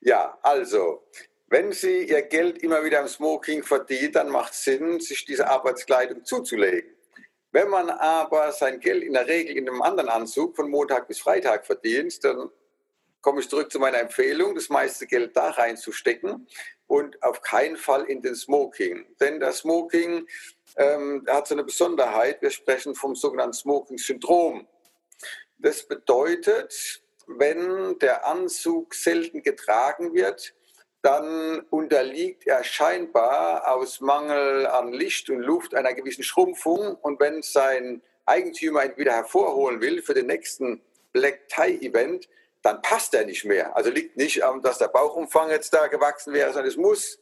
ja, 0.00 0.38
also 0.42 1.02
wenn 1.48 1.72
Sie 1.72 2.08
Ihr 2.08 2.22
Geld 2.22 2.62
immer 2.62 2.84
wieder 2.84 3.00
im 3.00 3.08
Smoking 3.08 3.62
verdienen, 3.62 4.12
dann 4.12 4.28
macht 4.30 4.52
es 4.52 4.64
Sinn, 4.64 5.00
sich 5.00 5.24
diese 5.24 5.48
Arbeitskleidung 5.48 6.24
zuzulegen. 6.24 6.90
Wenn 7.52 7.68
man 7.68 7.90
aber 7.90 8.52
sein 8.52 8.78
Geld 8.78 9.02
in 9.02 9.12
der 9.12 9.26
Regel 9.26 9.56
in 9.56 9.68
einem 9.68 9.82
anderen 9.82 10.08
Anzug 10.08 10.54
von 10.54 10.70
Montag 10.70 11.08
bis 11.08 11.18
Freitag 11.18 11.66
verdient, 11.66 12.22
dann 12.22 12.48
komme 13.20 13.40
ich 13.40 13.48
zurück 13.48 13.70
zu 13.70 13.78
meiner 13.78 13.98
Empfehlung, 13.98 14.54
das 14.54 14.68
meiste 14.68 15.06
Geld 15.06 15.36
da 15.36 15.50
reinzustecken 15.50 16.46
und 16.86 17.22
auf 17.22 17.42
keinen 17.42 17.76
Fall 17.76 18.04
in 18.04 18.22
den 18.22 18.34
Smoking. 18.34 19.06
Denn 19.20 19.40
das 19.40 19.58
Smoking 19.58 20.26
ähm, 20.76 21.24
hat 21.28 21.46
so 21.46 21.54
eine 21.54 21.64
Besonderheit. 21.64 22.42
Wir 22.42 22.50
sprechen 22.50 22.94
vom 22.94 23.14
sogenannten 23.14 23.54
Smoking-Syndrom. 23.54 24.66
Das 25.58 25.86
bedeutet, 25.86 27.02
wenn 27.26 27.98
der 27.98 28.26
Anzug 28.26 28.94
selten 28.94 29.42
getragen 29.42 30.14
wird, 30.14 30.54
dann 31.02 31.60
unterliegt 31.70 32.46
er 32.46 32.62
scheinbar 32.64 33.72
aus 33.72 34.00
Mangel 34.00 34.66
an 34.66 34.92
Licht 34.92 35.30
und 35.30 35.40
Luft 35.40 35.74
einer 35.74 35.94
gewissen 35.94 36.24
Schrumpfung. 36.24 36.96
Und 36.96 37.20
wenn 37.20 37.42
sein 37.42 38.02
Eigentümer 38.26 38.84
ihn 38.84 38.96
wieder 38.96 39.12
hervorholen 39.12 39.80
will 39.80 40.02
für 40.02 40.14
den 40.14 40.26
nächsten 40.26 40.82
Black 41.12 41.48
Tie 41.48 41.86
Event, 41.86 42.28
dann 42.62 42.82
passt 42.82 43.14
er 43.14 43.24
nicht 43.24 43.44
mehr. 43.44 43.76
Also 43.76 43.90
liegt 43.90 44.16
nicht 44.16 44.42
dass 44.62 44.78
der 44.78 44.88
Bauchumfang 44.88 45.50
jetzt 45.50 45.72
da 45.72 45.86
gewachsen 45.86 46.32
wäre, 46.32 46.52
sondern 46.52 46.68
es 46.68 46.76
muss, 46.76 47.18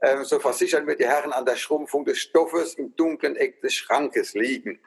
ähm, 0.00 0.24
so 0.24 0.38
versichern 0.38 0.86
wir 0.86 0.96
die 0.96 1.06
Herren, 1.06 1.32
an 1.32 1.44
der 1.44 1.56
Schrumpfung 1.56 2.04
des 2.04 2.18
Stoffes 2.18 2.74
im 2.74 2.94
dunklen 2.96 3.36
Eck 3.36 3.60
des 3.60 3.74
Schrankes 3.74 4.34
liegen. 4.34 4.80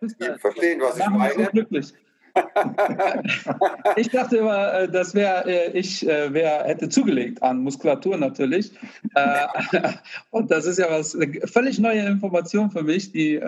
Sie 0.00 0.38
verstehen, 0.38 0.80
was 0.80 0.98
ich 0.98 1.06
meine. 1.08 1.50
ich 3.96 4.08
dachte 4.10 4.38
immer, 4.38 4.74
äh, 4.74 4.88
das 4.88 5.14
wäre, 5.14 5.44
äh, 5.46 5.78
ich 5.78 6.06
äh, 6.06 6.32
wär, 6.32 6.64
hätte 6.64 6.88
zugelegt 6.88 7.42
an 7.42 7.62
Muskulatur 7.62 8.16
natürlich. 8.16 8.72
Und 10.30 10.50
das 10.50 10.66
ist 10.66 10.78
ja 10.78 10.90
was, 10.90 11.16
völlig 11.44 11.78
neue 11.78 12.06
Information 12.06 12.70
für 12.70 12.82
mich, 12.82 13.12
die 13.12 13.40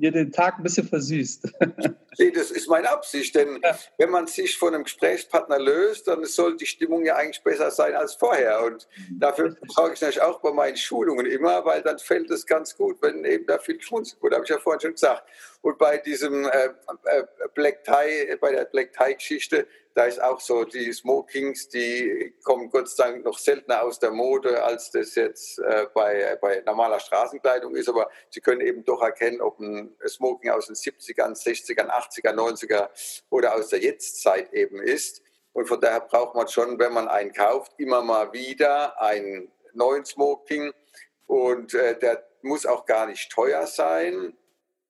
mir 0.00 0.10
den 0.10 0.32
Tag 0.32 0.58
ein 0.58 0.62
bisschen 0.62 0.88
versüßt. 0.88 1.52
Nee, 2.18 2.32
das 2.32 2.50
ist 2.50 2.68
meine 2.68 2.90
Absicht, 2.90 3.34
denn 3.36 3.60
ja. 3.62 3.78
wenn 3.96 4.10
man 4.10 4.26
sich 4.26 4.58
von 4.58 4.74
einem 4.74 4.82
Gesprächspartner 4.82 5.58
löst, 5.58 6.08
dann 6.08 6.24
soll 6.24 6.56
die 6.56 6.66
Stimmung 6.66 7.04
ja 7.04 7.14
eigentlich 7.14 7.42
besser 7.42 7.70
sein 7.70 7.94
als 7.94 8.14
vorher. 8.14 8.64
Und 8.64 8.88
dafür 9.12 9.56
brauche 9.68 9.92
ich 9.94 10.00
natürlich 10.00 10.20
auch 10.20 10.40
bei 10.40 10.52
meinen 10.52 10.76
Schulungen 10.76 11.24
immer, 11.24 11.64
weil 11.64 11.82
dann 11.82 11.98
fällt 11.98 12.28
es 12.30 12.44
ganz 12.44 12.76
gut, 12.76 13.00
wenn 13.00 13.24
eben 13.24 13.46
da 13.46 13.58
viel 13.58 13.78
geschmunzelt 13.78 14.20
wurde, 14.20 14.34
habe 14.34 14.44
ich 14.44 14.50
ja 14.50 14.58
vorhin 14.58 14.80
schon 14.80 14.92
gesagt. 14.92 15.22
Und 15.62 15.76
bei 15.76 15.98
diesem 15.98 16.46
äh, 16.46 16.70
äh, 17.04 17.24
Black 17.54 17.84
Tie, 17.84 18.36
bei 18.40 18.50
der 18.52 18.64
Black 18.64 18.92
Tie 18.92 19.14
Geschichte, 19.14 19.66
da 19.94 20.04
ist 20.04 20.22
auch 20.22 20.40
so, 20.40 20.64
die 20.64 20.90
Smokings, 20.92 21.68
die 21.68 22.34
kommen 22.42 22.70
Gott 22.70 22.88
sei 22.88 23.10
Dank 23.10 23.24
noch 23.24 23.36
seltener 23.36 23.82
aus 23.82 23.98
der 23.98 24.10
Mode, 24.10 24.62
als 24.62 24.90
das 24.90 25.14
jetzt 25.16 25.58
äh, 25.58 25.86
bei, 25.92 26.38
bei 26.40 26.62
normaler 26.64 26.98
Straßenkleidung 26.98 27.74
ist. 27.74 27.88
Aber 27.90 28.08
Sie 28.30 28.40
können 28.40 28.62
eben 28.62 28.84
doch 28.84 29.02
erkennen, 29.02 29.42
ob 29.42 29.58
ein 29.60 29.94
Smoking 30.06 30.50
aus 30.50 30.66
den 30.66 30.76
70ern, 30.76 31.34
60ern, 31.34 31.90
80er, 31.90 32.32
90er 32.32 32.88
oder 33.28 33.54
aus 33.54 33.68
der 33.68 33.80
Jetztzeit 33.80 34.52
eben 34.54 34.80
ist. 34.80 35.22
Und 35.52 35.66
von 35.66 35.80
daher 35.80 36.00
braucht 36.00 36.36
man 36.36 36.48
schon, 36.48 36.78
wenn 36.78 36.94
man 36.94 37.08
einen 37.08 37.32
kauft, 37.32 37.72
immer 37.76 38.02
mal 38.02 38.32
wieder 38.32 38.98
einen 39.02 39.50
neuen 39.74 40.06
Smoking. 40.06 40.72
Und 41.26 41.74
äh, 41.74 41.98
der 41.98 42.26
muss 42.42 42.64
auch 42.64 42.86
gar 42.86 43.06
nicht 43.06 43.30
teuer 43.30 43.66
sein 43.66 44.36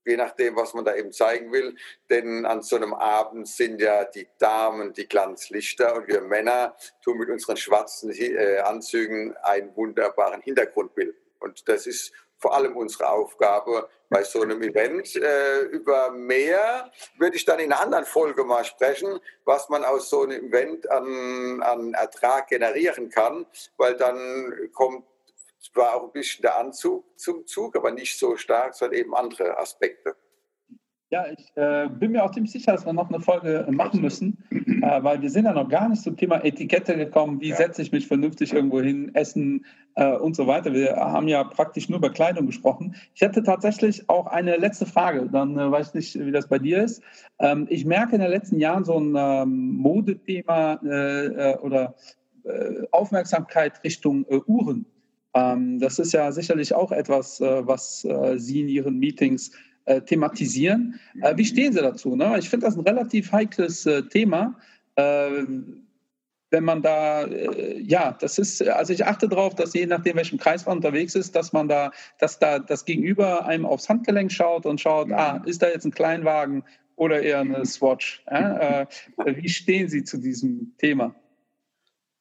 je 0.04 0.16
nachdem, 0.16 0.56
was 0.56 0.74
man 0.74 0.84
da 0.84 0.94
eben 0.94 1.12
zeigen 1.12 1.52
will. 1.52 1.76
Denn 2.08 2.46
an 2.46 2.62
so 2.62 2.76
einem 2.76 2.94
Abend 2.94 3.48
sind 3.48 3.80
ja 3.80 4.04
die 4.04 4.28
Damen 4.38 4.92
die 4.92 5.08
Glanzlichter 5.08 5.96
und 5.96 6.08
wir 6.08 6.20
Männer 6.20 6.74
tun 7.02 7.18
mit 7.18 7.28
unseren 7.28 7.56
schwarzen 7.56 8.10
äh, 8.10 8.58
Anzügen 8.58 9.36
einen 9.42 9.74
wunderbaren 9.76 10.40
Hintergrund 10.40 10.94
bilden. 10.94 11.16
Und 11.38 11.68
das 11.68 11.86
ist 11.86 12.12
vor 12.38 12.54
allem 12.54 12.76
unsere 12.76 13.10
Aufgabe 13.10 13.88
bei 14.08 14.24
so 14.24 14.40
einem 14.40 14.62
Event. 14.62 15.14
Äh, 15.16 15.60
über 15.62 16.10
mehr 16.10 16.90
würde 17.18 17.36
ich 17.36 17.44
dann 17.44 17.60
in 17.60 17.72
einer 17.72 17.82
anderen 17.82 18.04
Folge 18.06 18.44
mal 18.44 18.64
sprechen, 18.64 19.20
was 19.44 19.68
man 19.68 19.84
aus 19.84 20.08
so 20.08 20.22
einem 20.22 20.48
Event 20.48 20.90
an, 20.90 21.62
an 21.62 21.94
Ertrag 21.94 22.48
generieren 22.48 23.10
kann, 23.10 23.46
weil 23.76 23.96
dann 23.96 24.70
kommt 24.72 25.04
zwar 25.72 25.96
auch 25.96 26.04
ein 26.04 26.12
bisschen 26.12 26.42
der 26.42 26.58
Anzug 26.58 27.04
zum 27.18 27.46
Zug, 27.46 27.76
aber 27.76 27.90
nicht 27.92 28.18
so 28.18 28.36
stark, 28.36 28.74
sondern 28.74 28.98
eben 28.98 29.14
andere 29.14 29.58
Aspekte. 29.58 30.16
Ja, 31.12 31.24
ich 31.26 31.50
äh, 31.56 31.88
bin 31.88 32.12
mir 32.12 32.24
auch 32.24 32.30
ziemlich 32.30 32.52
sicher, 32.52 32.70
dass 32.70 32.86
wir 32.86 32.92
noch 32.92 33.08
eine 33.08 33.18
Folge 33.18 33.66
machen 33.68 34.00
müssen, 34.00 34.38
äh, 34.52 35.02
weil 35.02 35.20
wir 35.20 35.28
sind 35.28 35.44
ja 35.44 35.52
noch 35.52 35.68
gar 35.68 35.88
nicht 35.88 36.02
zum 36.02 36.16
Thema 36.16 36.44
Etikette 36.44 36.96
gekommen. 36.96 37.40
Wie 37.40 37.48
ja. 37.48 37.56
setze 37.56 37.82
ich 37.82 37.90
mich 37.90 38.06
vernünftig 38.06 38.52
irgendwo 38.52 38.80
hin, 38.80 39.12
essen 39.14 39.66
äh, 39.96 40.14
und 40.14 40.36
so 40.36 40.46
weiter. 40.46 40.72
Wir 40.72 40.94
haben 40.94 41.26
ja 41.26 41.42
praktisch 41.42 41.88
nur 41.88 41.98
über 41.98 42.10
Kleidung 42.10 42.46
gesprochen. 42.46 42.94
Ich 43.12 43.22
hätte 43.22 43.42
tatsächlich 43.42 44.08
auch 44.08 44.26
eine 44.26 44.56
letzte 44.56 44.86
Frage. 44.86 45.28
Dann 45.32 45.58
äh, 45.58 45.68
weiß 45.68 45.88
ich 45.88 45.94
nicht, 45.94 46.26
wie 46.26 46.30
das 46.30 46.46
bei 46.46 46.60
dir 46.60 46.84
ist. 46.84 47.02
Ähm, 47.40 47.66
ich 47.68 47.84
merke 47.84 48.14
in 48.14 48.20
den 48.20 48.30
letzten 48.30 48.60
Jahren 48.60 48.84
so 48.84 48.96
ein 48.96 49.16
ähm, 49.16 49.74
Modethema 49.78 50.74
äh, 50.84 51.26
äh, 51.26 51.58
oder 51.58 51.94
Aufmerksamkeit 52.90 53.84
Richtung 53.84 54.24
Uhren. 54.46 54.86
Ähm, 55.34 55.78
das 55.78 55.98
ist 55.98 56.12
ja 56.12 56.32
sicherlich 56.32 56.74
auch 56.74 56.92
etwas, 56.92 57.40
äh, 57.40 57.66
was 57.66 58.04
äh, 58.04 58.36
Sie 58.36 58.60
in 58.60 58.68
Ihren 58.68 58.98
Meetings 58.98 59.52
äh, 59.84 60.00
thematisieren. 60.00 61.00
wie 61.36 61.44
stehen 61.44 61.72
Sie 61.72 61.80
dazu? 61.80 62.16
Ne? 62.16 62.36
Ich 62.38 62.48
finde 62.48 62.66
das 62.66 62.76
ein 62.76 62.82
relativ 62.82 63.32
heikles 63.32 63.88
Thema 64.10 64.56
wenn 64.96 66.64
man 66.64 66.82
da, 66.82 67.26
ja, 67.26 68.12
das 68.20 68.38
ist, 68.38 68.66
also 68.68 68.92
ich 68.92 69.06
achte 69.06 69.28
darauf, 69.28 69.54
dass 69.54 69.72
je 69.72 69.86
nachdem, 69.86 70.16
welchem 70.16 70.38
Kreis 70.38 70.66
man 70.66 70.78
unterwegs 70.78 71.14
ist, 71.14 71.34
dass 71.36 71.52
man 71.52 71.68
da, 71.68 71.92
dass 72.18 72.38
da 72.38 72.58
das 72.58 72.84
Gegenüber 72.84 73.46
einem 73.46 73.64
aufs 73.64 73.88
Handgelenk 73.88 74.30
schaut 74.32 74.66
und 74.66 74.80
schaut, 74.80 75.10
ah, 75.12 75.42
ist 75.46 75.62
da 75.62 75.68
jetzt 75.68 75.86
ein 75.86 75.92
Kleinwagen 75.92 76.64
oder 76.96 77.22
eher 77.22 77.40
eine 77.40 77.64
Swatch? 77.64 78.22
Wie 79.24 79.48
stehen 79.48 79.88
Sie 79.88 80.02
zu 80.04 80.18
diesem 80.18 80.74
Thema? 80.76 81.14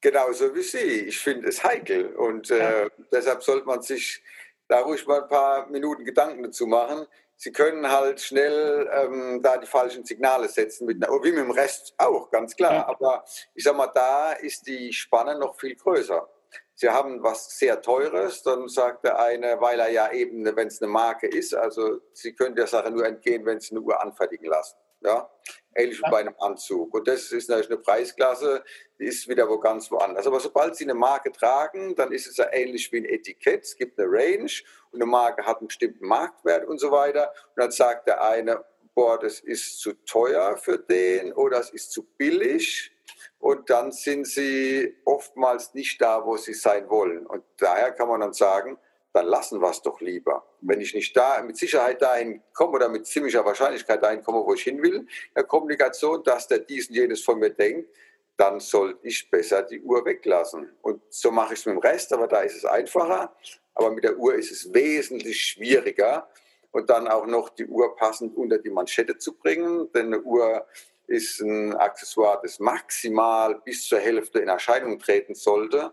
Genauso 0.02 0.56
wie 0.56 0.62
Sie. 0.62 0.78
Ich 1.08 1.20
finde 1.20 1.50
es 1.50 1.64
heikel 1.64 2.16
und 2.16 2.50
äh, 2.52 2.90
deshalb 3.12 3.44
sollte 3.44 3.66
man 3.66 3.82
sich 3.82 4.24
da 4.68 4.80
ruhig 4.80 5.06
mal 5.08 5.24
ein 5.24 5.28
paar 5.28 5.68
Minuten 5.68 6.06
Gedanken 6.06 6.44
dazu 6.44 6.68
machen. 6.68 7.06
Sie 7.36 7.52
können 7.52 7.90
halt 7.90 8.20
schnell 8.22 8.90
ähm, 8.94 9.42
da 9.42 9.58
die 9.58 9.66
falschen 9.66 10.06
Signale 10.06 10.48
setzen, 10.48 10.86
mit, 10.86 11.02
wie 11.02 11.32
mit 11.32 11.40
dem 11.40 11.52
Rest 11.52 11.94
auch, 11.98 12.30
ganz 12.32 12.56
klar. 12.56 12.74
Ja. 12.74 12.88
Aber 12.88 13.24
ich 13.56 13.64
sag 13.64 13.76
mal, 13.76 13.88
da 13.88 14.34
ist 14.34 14.68
die 14.68 14.92
Spanne 14.94 15.38
noch 15.38 15.58
viel 15.58 15.76
größer. 15.76 16.30
Sie 16.76 16.90
haben 16.90 17.22
was 17.24 17.58
sehr 17.58 17.82
Teures, 17.82 18.44
dann 18.44 18.70
sagt 18.70 19.04
der 19.04 19.20
eine, 19.20 19.60
weil 19.60 19.80
er 19.80 19.90
ja 19.90 20.12
eben, 20.12 20.46
wenn 20.56 20.68
es 20.68 20.82
eine 20.82 20.90
Marke 20.90 21.28
ist, 21.28 21.54
also 21.54 22.00
Sie 22.14 22.34
können 22.34 22.56
der 22.56 22.68
Sache 22.68 22.90
nur 22.90 23.06
entgehen, 23.06 23.46
wenn 23.46 23.60
Sie 23.60 23.72
eine 23.72 23.82
Uhr 23.82 24.02
anfertigen 24.02 24.46
lassen. 24.46 24.78
Ja? 25.02 25.30
Ähnlich 25.76 26.00
wie 26.00 26.10
bei 26.10 26.20
einem 26.20 26.36
Anzug. 26.40 26.94
Und 26.94 27.08
das 27.08 27.32
ist 27.32 27.50
natürlich 27.50 27.70
eine 27.70 27.80
Preisklasse, 27.80 28.64
die 29.00 29.06
ist 29.06 29.28
wieder 29.28 29.48
wo 29.48 29.60
ganz 29.60 29.92
woanders. 29.92 30.26
Aber 30.28 30.40
sobald 30.40 30.76
Sie 30.76 30.84
eine 30.84 30.96
Marke 30.96 31.32
tragen, 31.32 31.96
dann 31.96 32.12
ist 32.12 32.28
es 32.28 32.38
ja 32.38 32.52
ähnlich 32.52 32.92
wie 32.92 32.98
ein 32.98 33.06
Etikett. 33.06 33.64
Es 33.64 33.76
gibt 33.76 34.00
eine 34.00 34.10
Range 34.10 34.52
und 34.92 35.02
eine 35.02 35.06
Marke 35.06 35.46
hat 35.46 35.60
einen 35.60 35.68
bestimmten 35.68 36.06
Marktwert 36.06 36.68
und 36.68 36.80
so 36.80 36.92
weiter. 36.92 37.32
Und 37.56 37.64
dann 37.64 37.72
sagt 37.72 38.08
der 38.08 38.24
eine, 38.24 38.64
boah, 38.96 39.20
das 39.20 39.40
ist 39.40 39.80
zu 39.80 39.94
teuer 40.06 40.58
für 40.58 40.78
den 40.78 41.32
oder 41.34 41.60
es 41.60 41.70
ist 41.70 41.92
zu 41.92 42.04
billig. 42.18 42.92
Und 43.40 43.70
dann 43.70 43.92
sind 43.92 44.28
sie 44.28 44.98
oftmals 45.06 45.74
nicht 45.74 46.02
da, 46.02 46.26
wo 46.26 46.36
sie 46.36 46.54
sein 46.54 46.90
wollen. 46.90 47.26
Und 47.26 47.44
daher 47.58 47.92
kann 47.94 48.10
man 48.10 48.20
dann 48.20 48.34
sagen, 48.34 48.78
dann 49.14 49.26
lassen 49.26 49.62
wir 49.62 49.70
es 49.70 49.82
doch 49.82 50.02
lieber. 50.02 50.46
Wenn 50.62 50.82
ich 50.82 50.94
nicht 50.94 51.16
da 51.18 51.42
mit 51.42 51.58
Sicherheit 51.58 52.02
dahin 52.02 52.42
komme 52.54 52.74
oder 52.74 52.90
mit 52.90 53.08
ziemlicher 53.08 53.44
Wahrscheinlichkeit 53.44 54.04
dahin 54.04 54.24
komme, 54.24 54.46
wo 54.46 54.54
ich 54.54 54.64
hin 54.64 54.82
will, 54.82 55.08
der 55.36 55.44
Kommunikation, 55.44 56.24
dass 56.24 56.48
der 56.48 56.60
dies 56.60 56.90
und 56.90 56.96
jenes 56.96 57.22
von 57.24 57.40
mir 57.40 57.50
denkt, 57.50 57.90
dann 58.38 58.60
sollte 58.60 59.06
ich 59.06 59.30
besser 59.30 59.64
die 59.64 59.82
Uhr 59.82 60.06
weglassen. 60.06 60.72
Und 60.82 61.02
so 61.10 61.32
mache 61.32 61.54
ich 61.54 61.60
es 61.60 61.66
mit 61.66 61.76
dem 61.76 61.80
Rest, 61.80 62.14
aber 62.14 62.28
da 62.28 62.42
ist 62.42 62.56
es 62.56 62.66
einfacher. 62.66 63.36
Aber 63.74 63.92
mit 63.92 64.04
der 64.04 64.18
Uhr 64.18 64.36
ist 64.36 64.52
es 64.52 64.74
wesentlich 64.74 65.42
schwieriger. 65.42 66.30
Und 66.72 66.90
dann 66.90 67.08
auch 67.08 67.26
noch 67.26 67.50
die 67.50 67.66
Uhr 67.66 67.96
passend 67.96 68.38
unter 68.38 68.60
die 68.60 68.70
Manschette 68.70 69.18
zu 69.18 69.36
bringen, 69.36 69.92
denn 69.92 70.08
eine 70.08 70.22
Uhr 70.22 70.66
ist 71.08 71.42
ein 71.42 71.76
Accessoire, 71.76 72.40
das 72.44 72.60
maximal 72.60 73.60
bis 73.66 73.88
zur 73.88 74.00
Hälfte 74.00 74.40
in 74.40 74.48
Erscheinung 74.48 75.00
treten 75.00 75.34
sollte. 75.34 75.92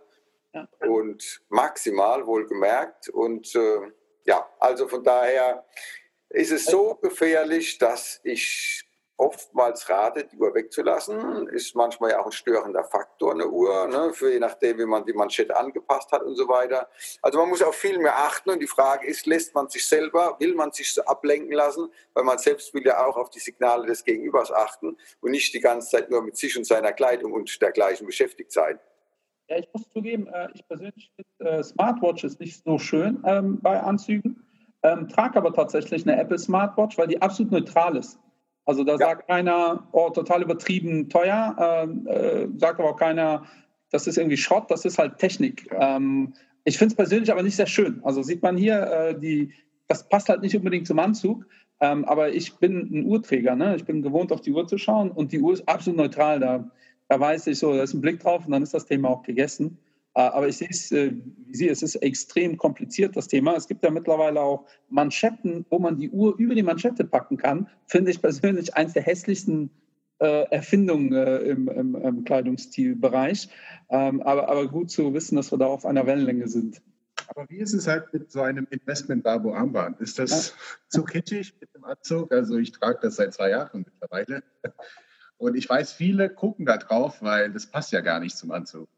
Und 0.81 1.43
maximal 1.49 2.27
wohlgemerkt. 2.27 3.09
Und 3.09 3.55
äh, 3.55 3.93
ja, 4.25 4.49
also 4.59 4.89
von 4.89 5.03
daher 5.05 5.65
ist 6.31 6.53
es 6.53 6.65
so 6.65 6.95
gefährlich, 6.97 7.79
dass 7.79 8.21
ich 8.25 8.87
oftmals 9.17 9.89
rate, 9.89 10.25
die 10.25 10.37
Uhr 10.37 10.55
wegzulassen. 10.55 11.49
Ist 11.49 11.75
manchmal 11.75 12.11
ja 12.11 12.21
auch 12.21 12.27
ein 12.27 12.33
störender 12.33 12.85
Faktor, 12.85 13.33
eine 13.33 13.49
Uhr, 13.49 13.87
ne, 13.89 14.13
für 14.13 14.33
je 14.33 14.39
nachdem, 14.39 14.79
wie 14.79 14.85
man 14.85 15.05
die 15.07 15.13
Manschette 15.13 15.57
angepasst 15.57 16.13
hat 16.13 16.23
und 16.23 16.37
so 16.37 16.49
weiter. 16.49 16.89
Also 17.23 17.39
man 17.39 17.49
muss 17.49 17.63
auf 17.63 17.75
viel 17.75 17.99
mehr 17.99 18.19
achten 18.19 18.51
und 18.51 18.61
die 18.61 18.67
Frage 18.67 19.07
ist, 19.07 19.27
lässt 19.27 19.55
man 19.55 19.69
sich 19.69 19.87
selber, 19.87 20.37
will 20.39 20.55
man 20.55 20.73
sich 20.73 20.93
so 20.93 21.03
ablenken 21.05 21.53
lassen, 21.53 21.89
weil 22.15 22.25
man 22.25 22.39
selbst 22.39 22.75
will 22.75 22.85
ja 22.85 23.05
auch 23.07 23.17
auf 23.17 23.31
die 23.31 23.41
Signale 23.41 23.87
des 23.87 24.05
Gegenübers 24.05 24.53
achten 24.53 24.99
und 25.21 25.31
nicht 25.31 25.55
die 25.55 25.61
ganze 25.61 25.91
Zeit 25.91 26.11
nur 26.11 26.23
mit 26.23 26.37
sich 26.37 26.57
und 26.57 26.65
seiner 26.65 26.93
Kleidung 26.93 27.33
und 27.33 27.61
dergleichen 27.63 28.07
beschäftigt 28.07 28.53
sein. 28.53 28.79
Ja, 29.49 29.59
ich 29.59 29.69
muss 29.73 29.89
zugeben, 29.91 30.27
äh, 30.27 30.49
ich 30.55 30.67
persönlich 30.67 31.13
finde 31.15 31.59
äh, 31.59 31.63
Smartwatches 31.63 32.39
nicht 32.39 32.65
so 32.65 32.79
schön 32.79 33.23
ähm, 33.25 33.61
bei 33.61 33.81
Anzügen, 33.81 34.43
ähm, 34.83 35.09
trage 35.09 35.39
aber 35.39 35.53
tatsächlich 35.53 36.07
eine 36.07 36.21
Apple 36.21 36.39
Smartwatch, 36.39 36.99
weil 36.99 37.07
die 37.07 37.23
absolut 37.23 37.53
neutral 37.53 37.97
ist. 37.97 38.19
Also 38.65 38.83
da 38.83 38.93
ja. 38.93 38.99
sagt 38.99 39.29
keiner, 39.29 39.87
oh, 39.93 40.11
total 40.11 40.43
übertrieben 40.43 41.09
teuer, 41.09 41.89
äh, 42.09 42.11
äh, 42.11 42.49
sagt 42.57 42.81
aber 42.81 42.91
auch 42.91 42.97
keiner, 42.97 43.45
das 43.91 44.09
ist 44.09 44.19
irgendwie 44.19 44.37
Schrott, 44.37 44.69
das 44.69 44.85
ist 44.85 44.99
halt 44.99 45.19
Technik. 45.19 45.69
Ähm, 45.73 46.35
ich 46.65 46.77
finde 46.77 46.93
es 46.93 46.97
persönlich 46.97 47.31
aber 47.31 47.45
nicht 47.45 47.55
sehr 47.55 47.69
schön. 47.69 48.01
Also 48.03 48.23
sieht 48.23 48.43
man 48.43 48.57
hier, 48.57 48.83
äh, 48.83 49.19
die, 49.19 49.53
das 49.87 50.09
passt 50.09 50.29
halt 50.29 50.43
nicht 50.43 50.57
unbedingt 50.57 50.89
zum 50.89 50.99
Anzug. 50.99 51.47
Ähm, 51.81 52.05
aber 52.07 52.31
ich 52.33 52.57
bin 52.57 52.89
ein 52.91 53.07
Uhrträger, 53.07 53.55
ne? 53.55 53.77
ich 53.77 53.85
bin 53.85 54.03
gewohnt, 54.03 54.33
auf 54.33 54.41
die 54.41 54.53
Uhr 54.53 54.67
zu 54.67 54.79
schauen 54.79 55.11
und 55.11 55.31
die 55.31 55.41
Uhr 55.41 55.53
ist 55.53 55.69
absolut 55.69 55.99
neutral. 55.99 56.41
Da, 56.41 56.71
da 57.09 57.21
weiß 57.21 57.47
ich 57.47 57.59
so, 57.59 57.75
da 57.75 57.83
ist 57.83 57.95
ein 57.95 58.01
Blick 58.01 58.21
drauf 58.21 58.47
und 58.47 58.53
dann 58.53 58.63
ist 58.63 58.75
das 58.75 58.87
Thema 58.87 59.11
auch 59.11 59.23
gegessen. 59.23 59.79
Äh, 60.15 60.21
aber 60.21 60.49
ich 60.49 60.57
sehe 60.57 60.69
es, 60.71 60.91
äh, 60.93 61.13
wie 61.47 61.55
Sie, 61.55 61.69
es 61.69 61.83
ist 61.83 61.97
extrem 61.97 62.57
kompliziert, 62.57 63.17
das 63.17 63.29
Thema. 63.29 63.55
Es 63.55 63.69
gibt 63.69 63.85
ja 63.85 63.91
mittlerweile 63.91 64.41
auch 64.41 64.67
Manschetten, 64.89 65.67
wo 65.71 65.79
man 65.79 65.99
die 65.99 66.11
Uhr 66.11 66.35
über 66.39 66.55
die 66.55 66.63
Manschette 66.63 67.05
packen 67.05 67.37
kann. 67.37 67.69
Finde 67.87 68.11
ich 68.11 68.23
persönlich 68.23 68.75
eines 68.75 68.95
der 68.95 69.03
hässlichsten 69.03 69.71
äh, 70.19 70.45
Erfindungen 70.51 71.13
im, 71.13 71.69
im, 71.69 71.95
im 71.95 72.25
Kleidungsstilbereich. 72.25 73.51
Ähm, 73.91 74.23
aber, 74.23 74.49
aber 74.49 74.67
gut 74.69 74.91
zu 74.91 75.13
wissen, 75.13 75.37
dass 75.37 75.53
wir 75.53 75.59
da 75.59 75.67
auf 75.67 75.85
einer 75.85 76.07
Wellenlänge 76.07 76.49
sind. 76.49 76.81
Aber 77.29 77.47
wie 77.51 77.59
ist 77.59 77.75
es 77.75 77.87
halt 77.87 78.13
mit 78.13 78.31
so 78.31 78.41
einem 78.41 78.67
Investment-Babo-Armband? 78.71 80.01
Ist 80.01 80.19
das 80.19 80.49
ja. 80.49 80.55
zu 80.89 81.05
kitschig 81.05 81.55
mit 81.61 81.75
dem 81.75 81.85
Anzug? 81.85 82.33
Also 82.33 82.57
ich 82.57 82.73
trage 82.73 83.01
das 83.03 83.17
seit 83.17 83.35
zwei 83.35 83.51
Jahren 83.51 83.85
mittlerweile. 83.85 84.43
Und 85.39 85.57
ich 85.57 85.69
weiß, 85.69 85.93
viele 85.93 86.31
gucken 86.31 86.67
da 86.67 86.79
drauf, 86.79 87.21
weil 87.21 87.53
das 87.53 87.67
passt 87.67 87.93
ja 87.93 88.01
gar 88.01 88.21
nicht 88.21 88.37
zum 88.37 88.51
Anzug. 88.53 88.89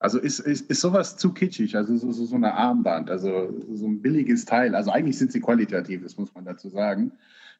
Also 0.00 0.18
ist, 0.18 0.38
ist, 0.38 0.70
ist 0.70 0.80
sowas 0.80 1.16
zu 1.16 1.34
kitschig, 1.34 1.74
also 1.76 1.96
so, 1.96 2.12
so, 2.12 2.34
eine 2.36 2.54
Armband, 2.54 3.10
also 3.10 3.52
so 3.72 3.86
ein 3.86 4.00
billiges 4.00 4.44
Teil. 4.44 4.74
Also 4.74 4.92
eigentlich 4.92 5.18
sind 5.18 5.32
sie 5.32 5.40
qualitativ, 5.40 6.02
das 6.02 6.16
muss 6.16 6.32
man 6.34 6.44
dazu 6.44 6.68
sagen. 6.68 7.12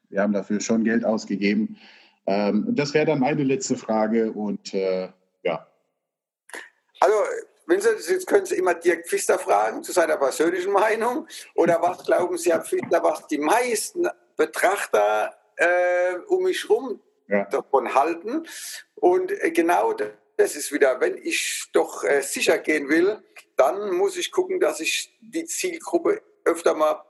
Wir 0.09 0.23
haben 0.23 0.33
dafür 0.33 0.61
schon 0.61 0.85
Geld 0.85 1.05
ausgegeben. 1.05 1.77
Ähm, 2.27 2.65
das 2.69 2.95
wäre 2.95 3.07
dann 3.07 3.19
meine 3.19 3.43
letzte 3.43 3.77
Frage 3.77 4.33
und 4.33 4.73
äh, 4.73 5.09
ja. 5.43 5.67
Also 7.01 7.17
Sie, 7.71 8.13
jetzt 8.13 8.27
können 8.27 8.47
Sie 8.47 8.55
immer 8.55 8.73
Dirk 8.75 9.07
Pfister 9.07 9.39
fragen 9.39 9.83
zu 9.83 9.93
seiner 9.93 10.17
persönlichen 10.17 10.73
Meinung. 10.73 11.27
Oder 11.55 11.83
was 11.83 12.03
glauben 12.05 12.39
Sie, 12.39 12.51
Herr 12.51 12.63
Pfister, 12.63 13.03
was 13.03 13.27
die 13.27 13.37
meisten 13.37 14.09
Betrachter 14.37 15.35
äh, 15.57 16.15
um 16.29 16.45
mich 16.45 16.67
herum 16.67 17.01
ja. 17.29 17.45
davon 17.45 17.95
halten? 17.95 18.47
Und 18.95 19.33
äh, 19.33 19.51
genau 19.51 19.95
das 20.37 20.57
ist 20.57 20.73
wieder, 20.73 21.01
wenn 21.01 21.17
ich 21.17 21.69
doch 21.73 22.05
äh, 22.05 22.23
sicher 22.23 22.59
gehen 22.59 22.89
will, 22.89 23.23
dann 23.57 23.93
muss 23.97 24.17
ich 24.17 24.31
gucken, 24.31 24.61
dass 24.61 24.81
ich 24.81 25.17
die 25.21 25.45
Zielgruppe 25.45 26.23
öfter 26.45 26.75
mal 26.75 27.03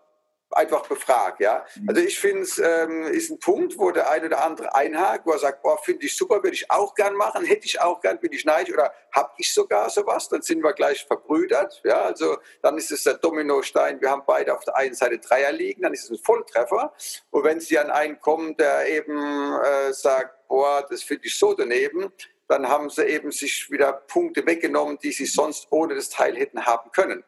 einfach 0.51 0.86
befragt. 0.86 1.40
Ja? 1.40 1.64
Mhm. 1.76 1.88
Also 1.88 2.01
ich 2.01 2.18
finde 2.18 2.42
es 2.42 2.59
ähm, 2.59 3.03
ist 3.05 3.30
ein 3.30 3.38
Punkt, 3.38 3.78
wo 3.78 3.90
der 3.90 4.11
eine 4.11 4.26
oder 4.26 4.44
andere 4.44 4.74
einhakt, 4.74 5.26
wo 5.26 5.32
er 5.32 5.38
sagt, 5.38 5.62
boah, 5.62 5.78
finde 5.82 6.07
ich 6.07 6.16
super, 6.16 6.36
würde 6.36 6.55
ich 6.55 6.70
auch 6.70 6.94
gern 6.94 7.14
machen, 7.14 7.44
hätte 7.44 7.66
ich 7.66 7.80
auch 7.80 8.01
gern, 8.01 8.18
bin 8.18 8.32
ich 8.32 8.44
neidisch 8.44 8.74
oder 8.74 8.92
habe 9.12 9.30
ich 9.38 9.53
sogar 9.53 9.90
sowas, 9.90 10.28
dann 10.28 10.42
sind 10.42 10.62
wir 10.62 10.72
gleich 10.72 11.05
verbrüdert. 11.05 11.80
Ja? 11.84 12.03
Also 12.03 12.38
dann 12.62 12.76
ist 12.78 12.90
es 12.90 13.05
der 13.05 13.14
Dominostein, 13.14 14.01
wir 14.01 14.11
haben 14.11 14.22
beide 14.26 14.55
auf 14.55 14.64
der 14.64 14.76
einen 14.76 14.94
Seite 14.94 15.18
Dreier 15.18 15.53
liegen, 15.53 15.82
dann 15.82 15.92
ist 15.92 16.05
es 16.05 16.11
ein 16.11 16.18
Volltreffer. 16.18 16.92
Und 17.30 17.44
wenn 17.44 17.61
Sie 17.61 17.78
an 17.78 17.90
einen 17.90 18.20
kommen, 18.20 18.57
der 18.57 18.88
eben 18.88 19.53
äh, 19.62 19.92
sagt, 19.92 20.49
boah, 20.49 20.86
das 20.88 21.03
finde 21.03 21.26
ich 21.26 21.38
so 21.38 21.55
daneben, 21.55 22.12
dann 22.49 22.68
haben 22.68 22.88
sie 22.88 23.05
eben 23.05 23.30
sich 23.30 23.70
wieder 23.70 23.92
Punkte 23.92 24.44
weggenommen, 24.46 24.99
die 24.99 25.12
sie 25.12 25.26
sonst 25.26 25.68
ohne 25.70 25.94
das 25.94 26.09
Teil 26.09 26.34
hätten 26.34 26.64
haben 26.64 26.90
können. 26.92 27.22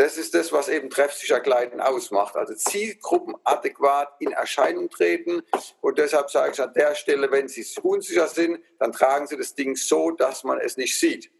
Das 0.00 0.16
ist 0.16 0.34
das, 0.34 0.50
was 0.50 0.70
eben 0.70 0.88
treffsicher 0.88 1.40
Kleiden 1.40 1.78
ausmacht. 1.78 2.34
Also 2.34 2.54
Zielgruppen 2.54 3.34
adäquat 3.44 4.08
in 4.20 4.32
Erscheinung 4.32 4.88
treten. 4.88 5.42
Und 5.82 5.98
deshalb 5.98 6.30
sage 6.30 6.52
ich 6.54 6.62
an 6.62 6.72
der 6.72 6.94
Stelle, 6.94 7.30
wenn 7.30 7.48
Sie 7.48 7.66
unsicher 7.82 8.26
sind, 8.26 8.60
dann 8.78 8.92
tragen 8.92 9.26
Sie 9.26 9.36
das 9.36 9.54
Ding 9.54 9.76
so, 9.76 10.10
dass 10.12 10.42
man 10.42 10.58
es 10.58 10.78
nicht 10.78 10.98
sieht. 10.98 11.30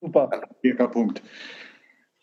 Super. 0.00 0.30
Punkt. 0.90 1.20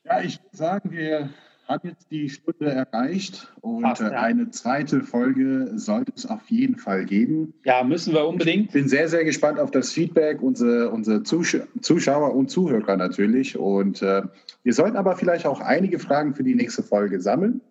Ja, 0.06 0.22
ich 0.22 0.42
würde 0.42 0.58
sagen, 0.58 0.90
wir 0.92 1.30
haben 1.72 1.88
jetzt 1.88 2.12
die 2.12 2.30
Stunde 2.30 2.72
erreicht 2.72 3.52
und 3.62 3.82
Fast, 3.82 4.02
ja. 4.02 4.10
eine 4.10 4.50
zweite 4.52 5.02
Folge 5.02 5.72
sollte 5.76 6.12
es 6.16 6.26
auf 6.26 6.50
jeden 6.50 6.78
Fall 6.78 7.06
geben. 7.06 7.54
Ja, 7.66 7.84
müssen 7.84 8.14
wir 8.14 8.28
unbedingt. 8.28 8.68
Ich 8.68 8.74
bin 8.74 8.88
sehr, 8.88 9.08
sehr 9.08 9.24
gespannt 9.24 9.60
auf 9.60 9.72
das 9.72 9.92
Feedback, 9.92 10.42
unsere, 10.42 10.90
unsere 10.90 11.24
Zuschauer 11.24 12.36
und 12.36 12.50
Zuhörer 12.50 12.98
natürlich. 12.98 13.58
Und 13.58 14.02
äh, 14.02 14.24
wir 14.64 14.74
sollten 14.74 14.98
aber 14.98 15.16
vielleicht 15.16 15.46
auch 15.46 15.62
einige 15.62 16.00
Fragen 16.00 16.36
für 16.36 16.44
die 16.44 16.56
nächste 16.56 16.84
Folge 16.84 17.22
sammeln. 17.22 17.62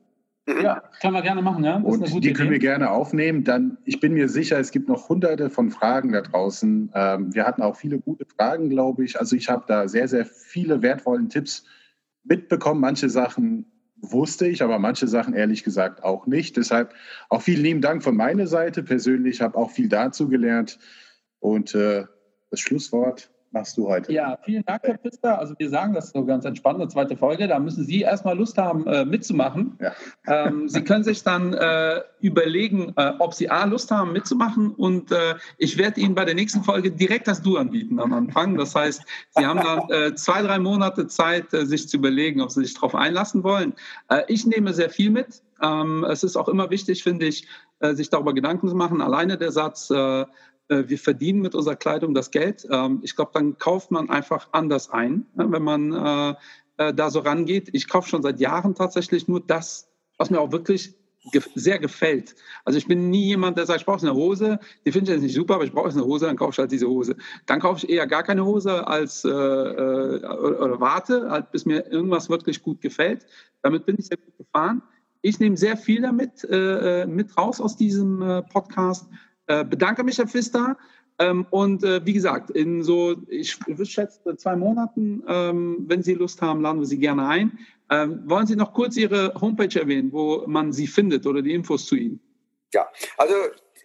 Ja, 0.47 0.83
können 1.01 1.15
wir 1.15 1.23
gerne 1.23 1.43
machen, 1.43 1.63
ja. 1.63 1.77
und 1.77 2.09
die 2.09 2.17
Idee. 2.17 2.33
können 2.33 2.51
wir 2.51 2.59
gerne 2.59 2.91
aufnehmen. 2.91 3.45
Dann, 3.45 3.79
ich 3.85 4.01
bin 4.01 4.15
mir 4.15 4.29
sicher, 4.29 4.59
es 4.59 4.73
gibt 4.73 4.89
noch 4.89 5.09
hunderte 5.09 5.51
von 5.51 5.71
Fragen 5.71 6.13
da 6.13 6.23
draußen. 6.23 6.91
Ähm, 6.95 7.35
wir 7.35 7.47
hatten 7.47 7.63
auch 7.63 7.77
viele 7.77 8.01
gute 8.01 8.25
Fragen, 8.25 8.69
glaube 8.71 9.05
ich. 9.05 9.21
Also 9.21 9.37
ich 9.37 9.49
habe 9.49 9.65
da 9.69 9.87
sehr, 9.87 10.09
sehr 10.09 10.25
viele 10.25 10.83
wertvolle 10.83 11.29
Tipps 11.29 11.65
mitbekommen. 12.25 12.81
Manche 12.81 13.09
Sachen 13.09 13.67
wusste 14.03 14.47
ich, 14.47 14.63
aber 14.63 14.79
manche 14.79 15.09
Sachen 15.09 15.35
ehrlich 15.35 15.65
gesagt 15.65 16.03
auch 16.03 16.27
nicht. 16.27 16.57
Deshalb 16.57 16.95
auch 17.29 17.43
vielen 17.43 17.63
lieben 17.63 17.81
Dank 17.81 18.03
von 18.03 18.17
meiner 18.17 18.47
Seite. 18.47 18.83
Persönlich 18.83 19.41
habe 19.41 19.57
auch 19.57 19.71
viel 19.71 19.89
dazu 19.89 20.29
gelernt. 20.29 20.79
Und 21.39 21.75
äh, 21.75 22.05
das 22.51 22.61
Schlusswort 22.61 23.31
machst 23.53 23.77
du 23.77 23.89
heute. 23.89 24.13
Ja, 24.13 24.39
vielen 24.45 24.65
Dank, 24.65 24.83
Herr 24.85 24.99
Pfister. 24.99 25.39
Also 25.39 25.55
wir 25.59 25.69
sagen 25.69 25.95
das 25.95 26.11
so 26.11 26.25
ganz 26.25 26.45
entspannt, 26.45 26.81
eine 26.81 26.89
zweite 26.89 27.17
Folge. 27.17 27.49
Da 27.49 27.59
müssen 27.59 27.85
Sie 27.85 28.03
erstmal 28.03 28.37
Lust 28.37 28.57
haben, 28.59 28.87
äh, 28.87 29.05
mitzumachen. 29.05 29.79
Ja. 29.81 29.93
Ähm, 30.27 30.69
Sie 30.69 30.85
können 30.85 31.03
sich 31.03 31.25
dann 31.25 31.55
äh, 31.55 32.03
überlegen, 32.21 32.93
äh, 32.97 33.13
ob 33.19 33.35
Sie 33.35 33.51
A, 33.51 33.65
Lust 33.65 33.91
haben, 33.91 34.13
mitzumachen. 34.13 34.73
Und 34.75 35.11
äh, 35.11 35.35
ich 35.59 35.77
werde 35.77 36.01
Ihnen 36.01 36.15
bei 36.15 36.25
der 36.25 36.35
nächsten 36.35 36.63
Folge 36.63 36.91
direkt 36.93 37.27
das 37.27 37.43
Du 37.43 37.57
anbieten 37.57 37.99
am 37.99 38.13
Anfang. 38.13 38.57
Das 38.57 38.75
heißt, 38.75 39.03
Sie 39.31 39.45
haben 39.45 39.61
dann 39.61 39.91
äh, 39.91 40.15
zwei, 40.15 40.43
drei 40.43 40.59
Monate 40.59 41.09
Zeit, 41.09 41.53
äh, 41.53 41.67
sich 41.67 41.89
zu 41.89 41.97
überlegen, 41.97 42.41
ob 42.43 42.51
Sie 42.51 42.63
sich 42.63 42.75
darauf 42.75 42.95
einlassen 42.95 43.43
wollen. 43.43 43.73
ich 44.29 44.47
nehme 44.47 44.73
sehr 44.73 44.91
viel 44.91 45.11
mit. 45.11 45.43
Ähm, 45.63 46.05
es 46.05 46.23
ist 46.23 46.37
auch 46.37 46.49
immer 46.49 46.71
wichtig, 46.71 47.03
finde 47.03 47.27
ich, 47.27 47.47
sich 47.81 48.11
darüber 48.11 48.35
Gedanken 48.35 48.69
zu 48.69 48.75
machen. 48.75 49.01
Alleine 49.01 49.39
der 49.39 49.53
Satz, 49.53 49.91
wir 50.89 50.99
verdienen 50.99 51.41
mit 51.41 51.55
unserer 51.55 51.77
Kleidung 51.77 52.15
das 52.15 52.31
Geld. 52.31 52.67
Ähm, 52.71 53.01
ich 53.03 53.17
glaube, 53.17 53.33
dann 53.35 53.59
kauft 53.59 53.91
man 53.91 54.09
einfach 54.11 54.49
anders 54.53 54.91
ein, 54.91 55.27
ne, 55.35 55.51
wenn 55.51 55.63
man 55.63 55.93
äh, 55.93 56.35
äh, 56.81 56.95
da 56.95 57.11
so 57.11 57.21
rangeht. 57.21 57.69
Ich 57.73 57.89
kaufe 57.89 58.09
schon 58.09 58.23
seit 58.23 58.41
Jahren 58.41 58.75
tatsächlich 58.75 59.29
nur 59.29 59.41
das, 59.41 59.89
was 60.17 60.31
mir 60.31 60.41
auch 60.41 60.53
wirklich 60.53 60.95
sehr 61.55 61.79
gefällt. 61.79 62.35
Also 62.65 62.79
ich 62.79 62.87
bin 62.87 63.11
nie 63.11 63.27
jemand, 63.27 63.59
der 63.59 63.67
sagt, 63.67 63.81
ich 63.81 63.87
brauche 63.87 64.01
eine 64.01 64.15
Hose, 64.15 64.59
die 64.87 64.93
finde 64.93 65.11
ich 65.11 65.17
jetzt 65.17 65.23
nicht 65.23 65.35
super, 65.35 65.57
aber 65.57 65.65
ich 65.65 65.73
brauche 65.73 65.91
eine 65.91 66.05
Hose, 66.05 66.27
dann 66.27 66.37
kaufe 66.37 66.53
ich 66.53 66.59
halt 66.59 66.73
diese 66.73 66.89
Hose. 66.89 67.17
Dann 67.45 67.61
kaufe 67.61 67.85
ich 67.85 67.93
eher 67.93 68.07
gar 68.07 68.23
keine 68.23 68.45
Hose 68.45 68.87
als 68.87 69.25
äh, 69.25 69.29
oder, 69.29 70.63
oder 70.63 70.81
warte, 70.81 71.31
halt, 71.31 71.51
bis 71.53 71.67
mir 71.67 71.87
irgendwas 71.91 72.31
wirklich 72.31 72.63
gut 72.63 72.81
gefällt. 72.81 73.27
Damit 73.63 73.85
bin 73.85 73.97
ich 73.99 74.07
sehr 74.07 74.17
gut 74.17 74.39
gefahren. 74.39 74.83
Ich 75.21 75.39
nehme 75.39 75.59
sehr 75.59 75.77
viel 75.77 76.01
damit 76.01 76.45
äh, 76.51 77.05
mit 77.07 77.37
raus 77.37 77.61
aus 77.61 77.77
diesem 77.77 78.23
äh, 78.23 78.43
Podcast 78.43 79.07
äh, 79.51 79.65
bedanke 79.65 80.05
mich, 80.05 80.19
Herr 80.19 80.29
Pfister. 80.29 80.77
Ähm, 81.19 81.45
und 81.51 81.83
äh, 81.83 82.07
wie 82.07 82.13
gesagt, 82.13 82.51
in 82.51 82.83
so, 82.83 83.17
ich 83.29 83.59
schätze, 83.85 84.37
zwei 84.37 84.55
Monaten, 84.55 85.23
ähm, 85.27 85.85
wenn 85.89 86.03
Sie 86.03 86.15
Lust 86.15 86.41
haben, 86.41 86.63
laden 86.63 86.81
wir 86.81 86.87
Sie 86.87 86.99
gerne 86.99 87.27
ein. 87.27 87.59
Ähm, 87.91 88.23
wollen 88.27 88.47
Sie 88.47 88.55
noch 88.55 88.73
kurz 88.73 88.97
Ihre 88.97 89.35
Homepage 89.41 89.79
erwähnen, 89.79 90.13
wo 90.13 90.45
man 90.47 90.73
Sie 90.73 90.87
findet 90.87 91.27
oder 91.27 91.43
die 91.43 91.53
Infos 91.53 91.87
zu 91.87 91.97
Ihnen? 91.97 92.21
Ja, 92.73 92.87
also 93.19 93.35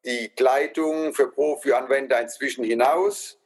die 0.07 0.29
Kleidung 0.29 1.13
für 1.13 1.31
Profi-Anwender 1.31 2.21
inzwischen 2.21 2.65
hinaus. 2.65 3.39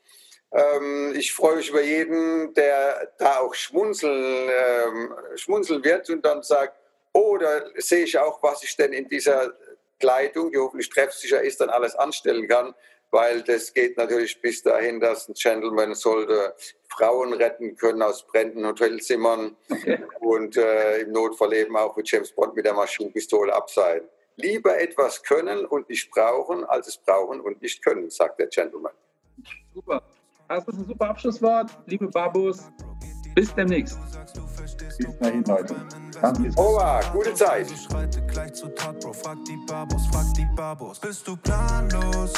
Ähm, 0.52 1.14
ich 1.16 1.32
freue 1.32 1.56
mich 1.56 1.70
über 1.70 1.82
jeden, 1.82 2.54
der 2.54 3.12
da 3.18 3.38
auch 3.38 3.54
schmunzeln, 3.54 4.48
ähm, 4.50 5.14
schmunzeln 5.36 5.82
wird 5.82 6.08
und 6.10 6.24
dann 6.24 6.42
sagt, 6.42 6.76
oh, 7.12 7.38
da 7.38 7.62
sehe 7.76 8.04
ich 8.04 8.18
auch, 8.18 8.42
was 8.42 8.62
ich 8.62 8.76
denn 8.76 8.92
in 8.92 9.08
dieser 9.08 9.52
Kleidung, 9.98 10.50
die 10.50 10.58
hoffentlich 10.58 10.90
treffsicher 10.90 11.42
ist, 11.42 11.60
dann 11.60 11.70
alles 11.70 11.94
anstellen 11.94 12.46
kann, 12.46 12.74
weil 13.10 13.42
das 13.42 13.72
geht 13.72 13.96
natürlich 13.96 14.40
bis 14.40 14.62
dahin, 14.62 15.00
dass 15.00 15.28
ein 15.28 15.34
Gentleman 15.34 15.94
sollte 15.94 16.54
Frauen 16.88 17.32
retten 17.32 17.76
können 17.76 18.02
aus 18.02 18.26
brennenden 18.26 18.66
Hotelzimmern 18.66 19.56
okay. 19.70 20.04
und 20.20 20.56
äh, 20.56 21.00
im 21.00 21.12
Notfall 21.12 21.52
eben 21.54 21.76
auch 21.76 21.96
mit 21.96 22.10
James 22.10 22.32
Bond 22.32 22.54
mit 22.54 22.66
der 22.66 22.74
Maschinenpistole 22.74 23.52
abseilen. 23.54 24.08
Lieber 24.40 24.80
etwas 24.80 25.22
können 25.22 25.64
und 25.64 25.88
nicht 25.88 26.10
brauchen, 26.10 26.64
als 26.64 26.88
es 26.88 26.96
brauchen 26.96 27.40
und 27.40 27.60
nicht 27.62 27.82
können, 27.82 28.10
sagt 28.10 28.38
der 28.38 28.48
Gentleman. 28.48 28.92
Super. 29.74 30.02
Das 30.48 30.66
ist 30.66 30.78
ein 30.78 30.86
super 30.86 31.10
Abschlusswort. 31.10 31.70
Liebe 31.86 32.08
Babus, 32.08 32.68
bis 33.34 33.54
demnächst. 33.54 33.98
Bis 34.98 35.18
dahin, 35.18 35.44
Leute. 35.44 35.76
Danke. 36.20 36.50
Oha, 36.56 37.00
gute 37.12 37.32
Zeit. 37.34 37.68
Schreite 37.70 38.20
gleich 38.26 38.52
zu 38.54 38.68
Tat, 38.74 38.98
Bro. 39.00 39.12
Frag 39.12 39.38
die 39.44 39.56
Babos, 39.66 40.06
frag 40.08 40.34
die 40.34 40.46
Babos. 40.56 40.98
Bist 40.98 41.26
du 41.26 41.36
planlos? 41.36 42.32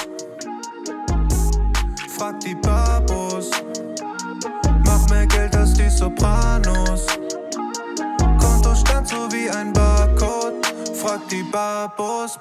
Frag 2.11 2.39
die 2.41 2.55
Babos. 2.55 3.51
Mach 4.85 5.09
mehr 5.09 5.27
Geld 5.27 5.57
als 5.57 5.73
die 5.75 5.89
Sopranos. 5.89 7.07
Kontostand 8.39 9.09
so 9.09 9.33
wie 9.33 9.49
ein 9.51 9.73
Barcode. 11.03 11.19
Frag 11.19 11.29
die 11.29 11.43
Babos. 11.43 12.39